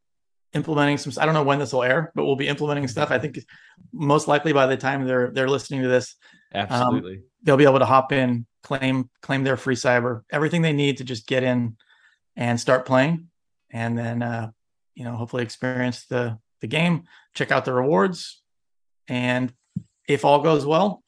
implementing 0.54 0.98
some. 0.98 1.12
I 1.20 1.26
don't 1.26 1.34
know 1.34 1.42
when 1.42 1.58
this 1.58 1.72
will 1.72 1.82
air, 1.82 2.12
but 2.14 2.24
we'll 2.24 2.36
be 2.36 2.48
implementing 2.48 2.88
stuff. 2.88 3.10
I 3.10 3.18
think 3.18 3.38
most 3.92 4.28
likely 4.28 4.52
by 4.52 4.66
the 4.66 4.76
time 4.76 5.06
they're 5.06 5.30
they're 5.30 5.48
listening 5.48 5.82
to 5.82 5.88
this, 5.88 6.16
absolutely, 6.54 7.16
um, 7.16 7.22
they'll 7.42 7.56
be 7.56 7.64
able 7.64 7.78
to 7.78 7.84
hop 7.84 8.12
in, 8.12 8.46
claim 8.62 9.10
claim 9.22 9.44
their 9.44 9.56
free 9.56 9.76
cyber, 9.76 10.22
everything 10.30 10.62
they 10.62 10.72
need 10.72 10.98
to 10.98 11.04
just 11.04 11.26
get 11.26 11.42
in 11.42 11.76
and 12.36 12.60
start 12.60 12.86
playing, 12.86 13.28
and 13.70 13.98
then 13.98 14.22
uh, 14.22 14.50
you 14.94 15.04
know 15.04 15.16
hopefully 15.16 15.42
experience 15.42 16.06
the 16.06 16.38
the 16.60 16.66
game, 16.66 17.04
check 17.34 17.52
out 17.52 17.64
the 17.64 17.72
rewards, 17.72 18.42
and 19.06 19.52
if 20.08 20.24
all 20.24 20.40
goes 20.40 20.64
well, 20.64 21.02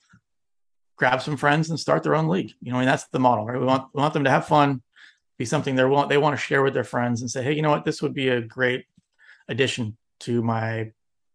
grab 0.97 1.22
some 1.22 1.36
friends 1.36 1.70
and 1.70 1.80
start 1.80 2.03
their 2.03 2.14
own 2.14 2.28
league. 2.28 2.53
You 2.61 2.72
know, 2.72 2.76
I 2.76 2.80
mean, 2.80 2.88
that's 2.88 3.09
the 3.09 3.18
model, 3.18 3.47
right? 3.47 3.59
We 3.59 3.64
want 3.64 3.88
we 3.95 4.01
want 4.01 4.12
them 4.12 4.24
to 4.24 4.30
have 4.30 4.47
fun, 4.47 4.82
be 5.38 5.47
something 5.47 5.74
they 5.74 5.84
want 5.84 6.11
they 6.11 6.18
want 6.18 6.38
to 6.38 6.45
share 6.45 6.62
with 6.62 6.74
their 6.74 6.84
friends 6.84 7.22
and 7.22 7.30
say, 7.30 7.43
hey, 7.43 7.55
you 7.55 7.62
know 7.62 7.70
what, 7.70 7.86
this 7.86 8.03
would 8.03 8.12
be 8.12 8.28
a 8.28 8.43
great 8.43 8.84
addition 9.51 9.96
to 10.20 10.42
my 10.42 10.92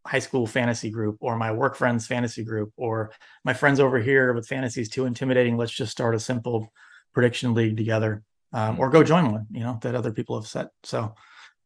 high 0.07 0.19
school 0.19 0.47
fantasy 0.47 0.89
group 0.89 1.17
or 1.19 1.35
my 1.35 1.51
work 1.51 1.75
friends 1.75 2.07
fantasy 2.07 2.43
group 2.43 2.71
or 2.77 3.11
my 3.43 3.53
friends 3.53 3.79
over 3.79 3.99
here 3.99 4.33
with 4.33 4.47
fantasy 4.47 4.81
is 4.81 4.89
too 4.89 5.05
intimidating. 5.05 5.57
Let's 5.57 5.71
just 5.71 5.91
start 5.91 6.15
a 6.15 6.19
simple 6.19 6.71
prediction 7.13 7.53
league 7.53 7.77
together, 7.77 8.23
um, 8.53 8.79
or 8.79 8.89
go 8.89 9.03
join 9.03 9.31
one. 9.31 9.45
You 9.51 9.61
know 9.61 9.79
that 9.83 9.93
other 9.93 10.11
people 10.11 10.39
have 10.39 10.47
set. 10.47 10.69
So 10.83 11.13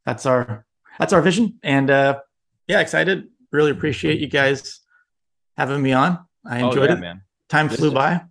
that's 0.05 0.25
our 0.25 0.65
that's 0.97 1.13
our 1.13 1.21
vision, 1.21 1.59
and 1.63 1.89
uh, 1.89 2.19
yeah, 2.67 2.81
excited. 2.81 3.29
Really 3.51 3.71
appreciate 3.71 4.19
you 4.19 4.27
guys 4.27 4.81
having 5.57 5.81
me 5.81 5.93
on. 5.93 6.19
I 6.45 6.61
oh, 6.61 6.67
enjoyed 6.67 6.89
oh, 6.89 6.93
yeah, 6.93 6.97
it. 6.97 7.01
Man 7.01 7.21
time 7.49 7.67
this 7.67 7.77
flew 7.77 7.89
is, 7.89 7.93
by 7.93 8.21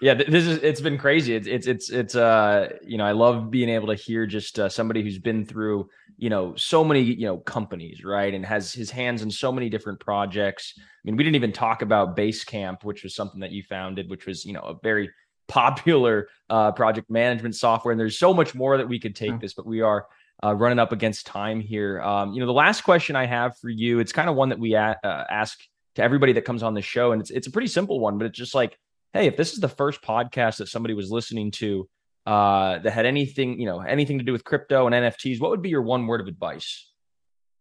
yeah 0.00 0.14
this 0.14 0.46
is 0.46 0.58
it's 0.58 0.80
been 0.80 0.96
crazy 0.96 1.34
it's 1.34 1.46
it's 1.46 1.66
it's 1.66 1.90
it's 1.90 2.14
uh 2.14 2.68
you 2.82 2.96
know 2.96 3.04
i 3.04 3.12
love 3.12 3.50
being 3.50 3.68
able 3.68 3.88
to 3.88 3.94
hear 3.94 4.24
just 4.26 4.58
uh, 4.58 4.68
somebody 4.68 5.02
who's 5.02 5.18
been 5.18 5.44
through 5.44 5.88
you 6.18 6.28
know 6.28 6.54
so 6.56 6.84
many 6.84 7.00
you 7.00 7.26
know 7.26 7.38
companies 7.38 8.04
right 8.04 8.34
and 8.34 8.44
has 8.44 8.72
his 8.72 8.90
hands 8.90 9.22
in 9.22 9.30
so 9.30 9.50
many 9.50 9.68
different 9.70 9.98
projects 10.00 10.74
i 10.76 10.82
mean 11.04 11.16
we 11.16 11.24
didn't 11.24 11.36
even 11.36 11.52
talk 11.52 11.82
about 11.82 12.16
basecamp 12.16 12.84
which 12.84 13.02
was 13.02 13.14
something 13.14 13.40
that 13.40 13.52
you 13.52 13.62
founded 13.62 14.10
which 14.10 14.26
was 14.26 14.44
you 14.44 14.52
know 14.52 14.60
a 14.60 14.74
very 14.82 15.10
popular 15.48 16.28
uh, 16.50 16.70
project 16.72 17.08
management 17.08 17.54
software 17.54 17.92
and 17.92 17.98
there's 17.98 18.18
so 18.18 18.34
much 18.34 18.54
more 18.54 18.76
that 18.76 18.86
we 18.86 18.98
could 18.98 19.16
take 19.16 19.30
mm. 19.30 19.40
this 19.40 19.54
but 19.54 19.64
we 19.64 19.80
are 19.80 20.06
uh, 20.44 20.54
running 20.54 20.78
up 20.78 20.92
against 20.92 21.24
time 21.24 21.58
here 21.58 22.02
um, 22.02 22.34
you 22.34 22.40
know 22.40 22.44
the 22.46 22.52
last 22.52 22.82
question 22.82 23.16
i 23.16 23.24
have 23.24 23.56
for 23.56 23.70
you 23.70 23.98
it's 23.98 24.12
kind 24.12 24.28
of 24.28 24.36
one 24.36 24.50
that 24.50 24.58
we 24.58 24.74
a- 24.74 24.98
uh, 25.02 25.24
ask 25.30 25.58
to 25.98 26.04
everybody 26.04 26.32
that 26.32 26.44
comes 26.44 26.62
on 26.62 26.74
the 26.74 26.82
show. 26.82 27.10
And 27.12 27.20
it's 27.20 27.30
it's 27.30 27.48
a 27.48 27.50
pretty 27.50 27.66
simple 27.66 27.98
one, 27.98 28.18
but 28.18 28.26
it's 28.26 28.38
just 28.38 28.54
like, 28.54 28.78
hey, 29.12 29.26
if 29.26 29.36
this 29.36 29.52
is 29.52 29.58
the 29.58 29.68
first 29.68 30.00
podcast 30.00 30.58
that 30.58 30.68
somebody 30.68 30.94
was 30.94 31.10
listening 31.10 31.50
to 31.52 31.88
uh, 32.28 32.78
that 32.80 32.90
had 32.90 33.06
anything, 33.06 33.58
you 33.58 33.64
know, 33.64 33.80
anything 33.80 34.18
to 34.18 34.24
do 34.24 34.32
with 34.32 34.44
crypto 34.44 34.86
and 34.86 34.94
NFTs, 34.94 35.40
what 35.40 35.50
would 35.50 35.62
be 35.62 35.70
your 35.70 35.80
one 35.80 36.06
word 36.06 36.20
of 36.20 36.26
advice? 36.26 36.92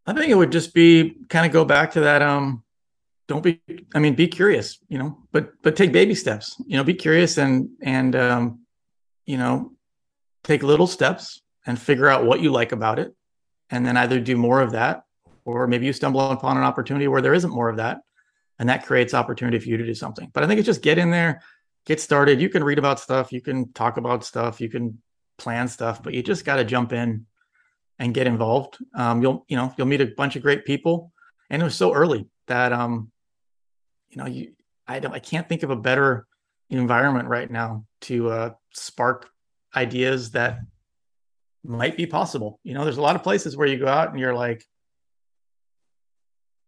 I 0.06 0.12
think 0.12 0.30
it 0.30 0.36
would 0.36 0.52
just 0.52 0.74
be 0.74 1.16
kind 1.30 1.46
of 1.46 1.54
go 1.54 1.64
back 1.64 1.92
to 1.92 2.02
that. 2.02 2.22
Um, 2.22 2.66
don't 3.30 3.42
be, 3.42 3.62
I 3.96 4.00
mean, 4.00 4.16
be 4.16 4.28
curious, 4.28 4.78
you 4.90 4.98
know, 4.98 5.20
but 5.32 5.54
but 5.62 5.78
take 5.78 5.94
baby 5.94 6.16
steps. 6.16 6.62
You 6.68 6.76
know, 6.76 6.84
be 6.84 6.96
curious 6.96 7.38
and 7.38 7.70
and 7.82 8.14
um, 8.18 8.60
you 9.26 9.38
know, 9.38 9.72
take 10.44 10.64
little 10.64 10.88
steps 10.88 11.42
and 11.66 11.80
figure 11.80 12.10
out 12.10 12.26
what 12.26 12.42
you 12.42 12.52
like 12.52 12.74
about 12.74 13.00
it, 13.00 13.16
and 13.70 13.86
then 13.86 13.96
either 13.96 14.20
do 14.20 14.36
more 14.36 14.60
of 14.60 14.74
that, 14.74 15.04
or 15.46 15.66
maybe 15.68 15.86
you 15.86 15.94
stumble 15.94 16.30
upon 16.30 16.58
an 16.58 16.64
opportunity 16.64 17.08
where 17.08 17.22
there 17.22 17.34
isn't 17.34 17.52
more 17.52 17.70
of 17.70 17.78
that, 17.78 18.00
and 18.60 18.68
that 18.68 18.86
creates 18.86 19.14
opportunity 19.14 19.60
for 19.60 19.70
you 19.70 19.78
to 19.78 19.86
do 19.86 19.96
something. 19.96 20.30
But 20.34 20.44
I 20.44 20.48
think 20.48 20.60
it's 20.60 20.66
just 20.66 20.82
get 20.82 20.98
in 20.98 21.10
there, 21.10 21.42
get 21.88 22.02
started. 22.02 22.42
You 22.42 22.50
can 22.50 22.66
read 22.66 22.78
about 22.78 23.00
stuff, 23.00 23.32
you 23.32 23.40
can 23.40 23.72
talk 23.72 23.96
about 23.96 24.26
stuff, 24.26 24.60
you 24.60 24.70
can 24.70 25.02
plan 25.38 25.70
stuff, 25.70 26.04
but 26.04 26.14
you 26.14 26.22
just 26.22 26.44
got 26.44 26.58
to 26.58 26.66
jump 26.66 26.92
in 26.92 27.26
and 27.98 28.14
get 28.14 28.28
involved. 28.28 28.78
Um, 28.94 29.22
you'll 29.22 29.46
you 29.48 29.56
know 29.56 29.74
you'll 29.78 29.88
meet 29.88 30.02
a 30.02 30.08
bunch 30.08 30.36
of 30.36 30.42
great 30.44 30.66
people, 30.66 31.14
and 31.50 31.62
it 31.62 31.66
was 31.66 31.76
so 31.76 31.94
early 31.94 32.28
that 32.48 32.74
um, 32.74 33.10
you 34.10 34.18
know 34.18 34.28
you 34.28 34.52
I 34.86 35.00
don't 35.00 35.14
I 35.14 35.20
can't 35.20 35.48
think 35.48 35.64
of 35.64 35.70
a 35.70 35.76
better 35.78 36.28
environment 36.70 37.30
right 37.30 37.50
now 37.50 37.86
to 38.02 38.30
uh, 38.30 38.50
spark 38.74 39.30
ideas 39.74 40.32
that 40.32 40.60
might 41.64 41.96
be 41.96 42.06
possible. 42.06 42.60
You 42.64 42.74
know, 42.74 42.84
there's 42.84 42.98
a 42.98 43.02
lot 43.02 43.16
of 43.16 43.24
places 43.24 43.56
where 43.56 43.68
you 43.68 43.78
go 43.78 43.88
out 43.88 44.10
and 44.10 44.20
you're 44.20 44.34
like, 44.34 44.66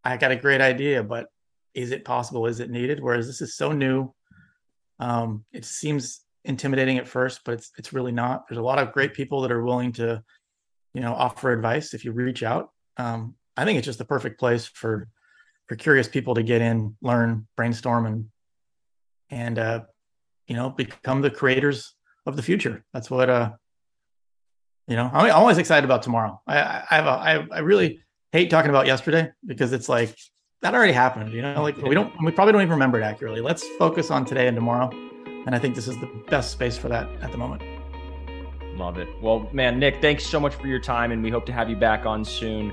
I 0.04 0.16
got 0.16 0.32
a 0.32 0.38
great 0.38 0.62
idea, 0.62 1.04
but 1.04 1.28
is 1.74 1.92
it 1.92 2.06
possible? 2.06 2.46
Is 2.46 2.62
it 2.62 2.70
needed? 2.70 3.02
Whereas 3.02 3.28
this 3.28 3.42
is 3.42 3.56
so 3.56 3.74
new, 3.74 4.14
um, 5.00 5.46
it 5.52 5.66
seems 5.66 6.22
intimidating 6.46 6.98
at 6.98 7.08
first, 7.08 7.42
but 7.46 7.54
it's 7.54 7.72
it's 7.78 7.94
really 7.94 8.12
not. 8.12 8.48
There's 8.48 8.60
a 8.60 8.64
lot 8.64 8.80
of 8.80 8.92
great 8.92 9.14
people 9.14 9.42
that 9.42 9.52
are 9.52 9.64
willing 9.64 9.92
to, 9.94 10.24
you 10.94 11.02
know, 11.02 11.14
offer 11.14 11.52
advice 11.52 11.94
if 11.94 12.04
you 12.06 12.12
reach 12.12 12.44
out. 12.44 12.70
Um, 12.98 13.36
I 13.56 13.66
think 13.66 13.78
it's 13.78 13.86
just 13.86 14.00
the 14.00 14.06
perfect 14.06 14.40
place 14.40 14.66
for 14.66 15.08
for 15.68 15.76
curious 15.76 16.08
people 16.08 16.36
to 16.36 16.44
get 16.44 16.62
in, 16.62 16.96
learn, 17.02 17.48
brainstorm, 17.56 18.06
and 18.06 18.26
and 19.30 19.60
uh, 19.60 19.82
you 20.48 20.56
know 20.56 20.70
become 20.70 21.22
the 21.22 21.32
creators 21.32 21.94
of 22.26 22.36
the 22.36 22.44
future. 22.44 22.84
That's 22.94 23.10
what 23.10 23.30
uh, 23.30 23.52
you 24.88 24.96
know. 24.96 25.10
I'm 25.14 25.32
always 25.32 25.58
excited 25.58 25.86
about 25.86 26.04
tomorrow. 26.04 26.42
I 26.48 26.84
I 26.90 26.96
have 26.96 27.06
a, 27.06 27.10
I, 27.10 27.48
I 27.52 27.60
really 27.60 28.02
hate 28.32 28.50
talking 28.50 28.70
about 28.70 28.88
yesterday 28.88 29.32
because 29.46 29.74
it's 29.74 29.90
like 29.90 30.16
that 30.62 30.74
already 30.74 30.94
happened. 30.94 31.32
You 31.32 31.42
know, 31.42 31.62
like 31.62 31.78
we 31.78 31.96
don't, 31.96 32.14
we 32.24 32.32
probably 32.32 32.54
don't 32.54 32.62
even 32.62 32.72
remember 32.72 33.00
it 33.00 33.04
accurately. 33.04 33.42
Let's 33.42 33.66
focus 33.78 34.12
on 34.12 34.26
today 34.26 34.48
and 34.48 34.56
tomorrow. 34.56 34.90
And 35.46 35.56
I 35.56 35.60
think 35.60 35.76
this 35.76 35.88
is 35.88 35.98
the 36.00 36.10
best 36.30 36.52
space 36.52 36.78
for 36.78 36.90
that 36.90 37.10
at 37.22 37.32
the 37.32 37.38
moment. 37.38 37.64
Love 38.76 38.98
it. 38.98 39.08
Well, 39.22 39.50
man, 39.52 39.80
Nick, 39.80 40.02
thanks 40.02 40.26
so 40.26 40.40
much 40.40 40.56
for 40.56 40.68
your 40.68 40.80
time, 40.80 41.12
and 41.12 41.22
we 41.24 41.30
hope 41.30 41.46
to 41.48 41.52
have 41.52 41.70
you 41.70 41.76
back 41.76 42.06
on 42.06 42.24
soon. 42.24 42.72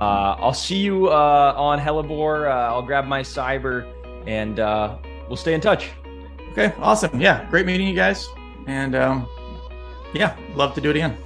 Uh, 0.00 0.36
I'll 0.38 0.52
see 0.52 0.76
you 0.76 1.08
uh, 1.08 1.54
on 1.56 1.78
Hellebore. 1.78 2.50
Uh, 2.50 2.74
I'll 2.74 2.82
grab 2.82 3.06
my 3.06 3.20
cyber, 3.20 3.90
and 4.26 4.60
uh, 4.60 4.98
we'll 5.28 5.36
stay 5.36 5.54
in 5.54 5.60
touch. 5.60 5.90
Okay, 6.52 6.74
awesome. 6.78 7.18
Yeah, 7.20 7.48
great 7.48 7.64
meeting 7.64 7.86
you 7.86 7.94
guys, 7.94 8.28
and 8.66 8.94
um, 8.94 9.26
yeah, 10.12 10.36
love 10.54 10.74
to 10.74 10.80
do 10.80 10.90
it 10.90 10.96
again. 10.96 11.16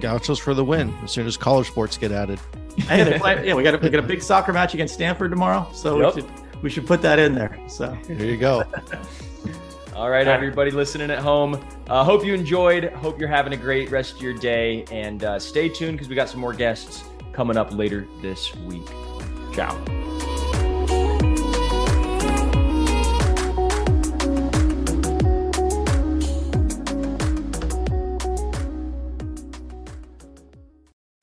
Gauchos 0.00 0.38
for 0.38 0.54
the 0.54 0.64
win 0.64 0.94
as 1.02 1.10
soon 1.10 1.26
as 1.26 1.36
college 1.36 1.68
sports 1.68 1.96
get 1.96 2.12
added 2.12 2.40
hey, 2.82 3.18
play, 3.18 3.46
yeah, 3.46 3.54
we 3.54 3.62
got 3.62 3.74
a, 3.74 3.78
we 3.78 3.90
got 3.90 4.02
a 4.02 4.06
big 4.06 4.22
soccer 4.22 4.52
match 4.52 4.74
against 4.74 4.94
Stanford 4.94 5.30
tomorrow, 5.30 5.68
so 5.72 6.00
yep. 6.00 6.14
we 6.14 6.20
should 6.20 6.30
we 6.62 6.70
should 6.70 6.86
put 6.86 7.02
that 7.02 7.18
in 7.18 7.34
there. 7.34 7.58
So 7.68 7.96
there 8.06 8.26
you 8.26 8.36
go. 8.36 8.64
All 9.94 10.10
right, 10.10 10.26
everybody 10.26 10.72
listening 10.72 11.12
at 11.12 11.20
home. 11.20 11.64
Uh, 11.86 12.02
hope 12.02 12.24
you 12.24 12.34
enjoyed. 12.34 12.92
Hope 12.94 13.20
you're 13.20 13.28
having 13.28 13.52
a 13.52 13.56
great 13.56 13.92
rest 13.92 14.16
of 14.16 14.22
your 14.22 14.34
day. 14.34 14.84
And 14.90 15.22
uh, 15.22 15.38
stay 15.38 15.68
tuned 15.68 15.98
because 15.98 16.08
we 16.08 16.16
got 16.16 16.28
some 16.28 16.40
more 16.40 16.52
guests 16.52 17.04
coming 17.32 17.56
up 17.56 17.72
later 17.72 18.08
this 18.20 18.56
week. 18.56 18.88
Ciao. 19.52 20.03